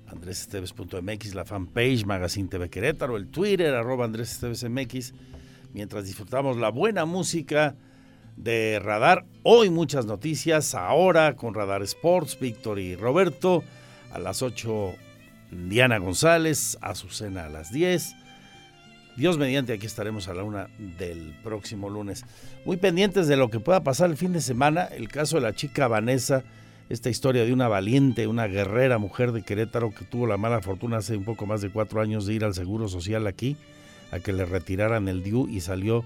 andresesteves.mx, 0.08 1.34
la 1.34 1.46
fanpage 1.46 2.06
Magazine 2.06 2.50
TV 2.50 2.70
Querétaro, 2.70 3.16
el 3.16 3.28
Twitter 3.30 3.74
arroba 3.74 4.04
andresestevesmx, 4.06 5.14
mientras 5.74 6.06
disfrutamos 6.06 6.58
la 6.58 6.70
buena 6.72 7.06
música 7.06 7.76
de 8.36 8.80
Radar. 8.80 9.26
Hoy 9.44 9.70
muchas 9.70 10.06
noticias, 10.06 10.76
ahora 10.76 11.38
con 11.38 11.54
Radar 11.54 11.82
Sports, 11.84 12.38
Víctor 12.38 12.80
y 12.80 12.96
Roberto, 12.96 13.64
a 14.12 14.20
las 14.20 14.42
8 14.42 14.94
Diana 15.52 16.00
González, 16.00 16.78
Azucena 16.82 17.46
a 17.46 17.50
las 17.50 17.72
10. 17.72 18.19
Dios 19.20 19.38
mediante, 19.38 19.74
aquí 19.74 19.86
estaremos 19.86 20.30
a 20.30 20.34
la 20.34 20.44
una 20.44 20.70
del 20.98 21.36
próximo 21.44 21.90
lunes. 21.90 22.24
Muy 22.64 22.78
pendientes 22.78 23.28
de 23.28 23.36
lo 23.36 23.50
que 23.50 23.60
pueda 23.60 23.84
pasar 23.84 24.10
el 24.10 24.16
fin 24.16 24.32
de 24.32 24.40
semana, 24.40 24.86
el 24.86 25.10
caso 25.10 25.36
de 25.36 25.42
la 25.42 25.54
chica 25.54 25.90
Vanessa, 25.90 26.46
esta 26.88 27.10
historia 27.10 27.44
de 27.44 27.52
una 27.52 27.68
valiente, 27.68 28.28
una 28.28 28.48
guerrera 28.48 28.98
mujer 28.98 29.34
de 29.34 29.42
Querétaro 29.42 29.94
que 29.94 30.06
tuvo 30.06 30.26
la 30.26 30.38
mala 30.38 30.62
fortuna 30.62 30.98
hace 31.00 31.18
un 31.18 31.26
poco 31.26 31.46
más 31.46 31.60
de 31.60 31.70
cuatro 31.70 32.00
años 32.00 32.26
de 32.26 32.36
ir 32.36 32.46
al 32.46 32.54
Seguro 32.54 32.88
Social 32.88 33.28
aquí, 33.28 33.58
a 34.14 34.20
que 34.22 34.32
le 34.32 34.46
retiraran 34.46 35.10
el 35.10 35.22
DIU 35.22 35.50
y 35.50 35.60
salió 35.60 36.06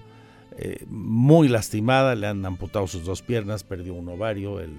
eh, 0.58 0.84
muy 0.88 1.46
lastimada, 1.46 2.16
le 2.16 2.26
han 2.26 2.44
amputado 2.44 2.88
sus 2.88 3.04
dos 3.04 3.22
piernas, 3.22 3.62
perdió 3.62 3.94
un 3.94 4.08
ovario, 4.08 4.58
el, 4.58 4.72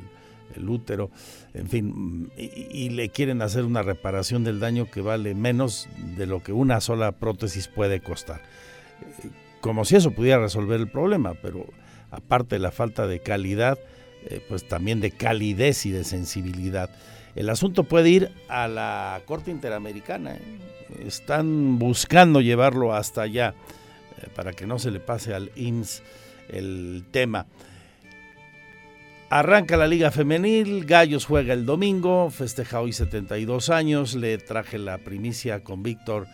el 0.56 0.70
útero, 0.70 1.10
en 1.54 1.70
fin, 1.70 2.32
y, 2.38 2.90
le 2.90 3.10
quieren 3.10 3.42
hacer 3.42 3.64
una 3.64 3.82
reparación 3.82 4.44
del 4.44 4.60
daño 4.60 4.90
que 4.90 5.02
vale 5.02 5.34
menos 5.34 5.88
de 6.18 6.26
lo 6.26 6.44
que 6.44 6.52
una 6.54 6.82
sola 6.82 7.12
prótesis 7.14 7.68
puede 7.68 8.00
costar. 8.02 8.42
Eh, 9.24 9.30
como 9.62 9.86
si 9.86 9.96
eso 9.96 10.12
pudiera 10.12 10.40
resolver 10.40 10.80
el 10.80 10.90
problema, 10.90 11.34
pero 11.42 11.66
aparte 12.12 12.56
de 12.56 12.60
la 12.60 12.72
falta 12.72 13.08
de 13.08 13.20
calidad, 13.20 13.80
eh, 14.26 14.42
pues 14.48 14.68
también 14.68 15.02
de 15.02 15.12
calidez 15.12 15.86
y 15.86 15.92
de 15.92 16.04
sensibilidad. 16.04 16.90
El 17.36 17.50
asunto 17.50 17.84
puede 17.84 18.10
ir 18.10 18.32
a 18.48 18.68
la 18.68 19.22
Corte 19.26 19.52
Interamericana. 19.52 20.36
¿eh? 20.36 20.42
Están 21.06 21.80
buscando 21.80 22.42
llevarlo 22.42 22.94
hasta 22.94 23.24
allá 23.24 23.56
para 24.36 24.54
que 24.54 24.66
no 24.66 24.80
se 24.80 24.92
le 24.92 25.00
pase 25.00 25.34
al 25.34 25.52
IMSS 25.56 26.04
el 26.50 27.04
tema. 27.12 27.48
Arranca 29.30 29.76
la 29.76 29.88
Liga 29.88 30.12
Femenil, 30.12 30.86
Gallos 30.86 31.26
juega 31.26 31.54
el 31.54 31.66
domingo, 31.66 32.30
festeja 32.30 32.80
hoy 32.80 32.94
72 32.94 33.72
años, 33.72 34.14
le 34.14 34.38
traje 34.38 34.78
la 34.78 35.00
primicia 35.00 35.64
con 35.64 35.82
Víctor 35.82 36.28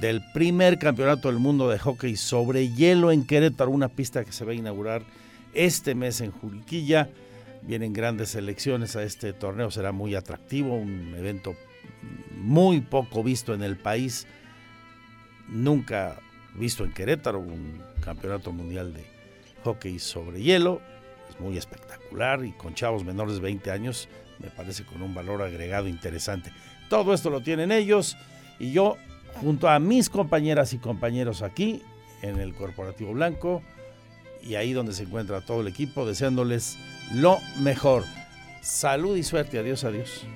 del 0.00 0.22
primer 0.32 0.78
campeonato 0.78 1.28
del 1.28 1.38
mundo 1.38 1.68
de 1.68 1.78
hockey 1.78 2.16
sobre 2.16 2.70
hielo 2.70 3.12
en 3.12 3.26
Querétaro, 3.26 3.70
una 3.70 3.88
pista 3.88 4.24
que 4.24 4.32
se 4.32 4.46
va 4.46 4.52
a 4.52 4.54
inaugurar 4.54 5.02
este 5.52 5.94
mes 5.94 6.22
en 6.22 6.30
Juriquilla. 6.30 7.10
Vienen 7.60 7.92
grandes 7.92 8.34
elecciones 8.34 8.96
a 8.96 9.02
este 9.02 9.34
torneo, 9.34 9.70
será 9.70 9.92
muy 9.92 10.14
atractivo, 10.14 10.76
un 10.76 11.14
evento 11.18 11.54
muy 12.38 12.80
poco 12.80 13.22
visto 13.22 13.52
en 13.52 13.62
el 13.62 13.76
país, 13.76 14.26
nunca 15.46 16.18
visto 16.54 16.84
en 16.84 16.94
Querétaro, 16.94 17.38
un 17.38 17.82
campeonato 18.00 18.50
mundial 18.50 18.94
de 18.94 19.04
hockey 19.62 19.98
sobre 19.98 20.40
hielo 20.40 20.80
muy 21.40 21.56
espectacular 21.58 22.44
y 22.44 22.52
con 22.52 22.74
chavos 22.74 23.04
menores 23.04 23.34
de 23.34 23.40
20 23.40 23.70
años, 23.70 24.08
me 24.38 24.48
parece 24.48 24.84
con 24.84 25.02
un 25.02 25.14
valor 25.14 25.42
agregado 25.42 25.88
interesante. 25.88 26.52
Todo 26.88 27.14
esto 27.14 27.30
lo 27.30 27.40
tienen 27.40 27.72
ellos 27.72 28.16
y 28.58 28.72
yo, 28.72 28.96
junto 29.40 29.68
a 29.68 29.78
mis 29.78 30.10
compañeras 30.10 30.72
y 30.72 30.78
compañeros 30.78 31.42
aquí 31.42 31.82
en 32.22 32.38
el 32.38 32.54
Corporativo 32.54 33.12
Blanco 33.12 33.62
y 34.42 34.54
ahí 34.54 34.72
donde 34.72 34.92
se 34.92 35.04
encuentra 35.04 35.40
todo 35.40 35.60
el 35.60 35.68
equipo, 35.68 36.06
deseándoles 36.06 36.78
lo 37.14 37.38
mejor. 37.58 38.04
Salud 38.60 39.16
y 39.16 39.22
suerte. 39.22 39.58
Adiós, 39.58 39.84
adiós. 39.84 40.26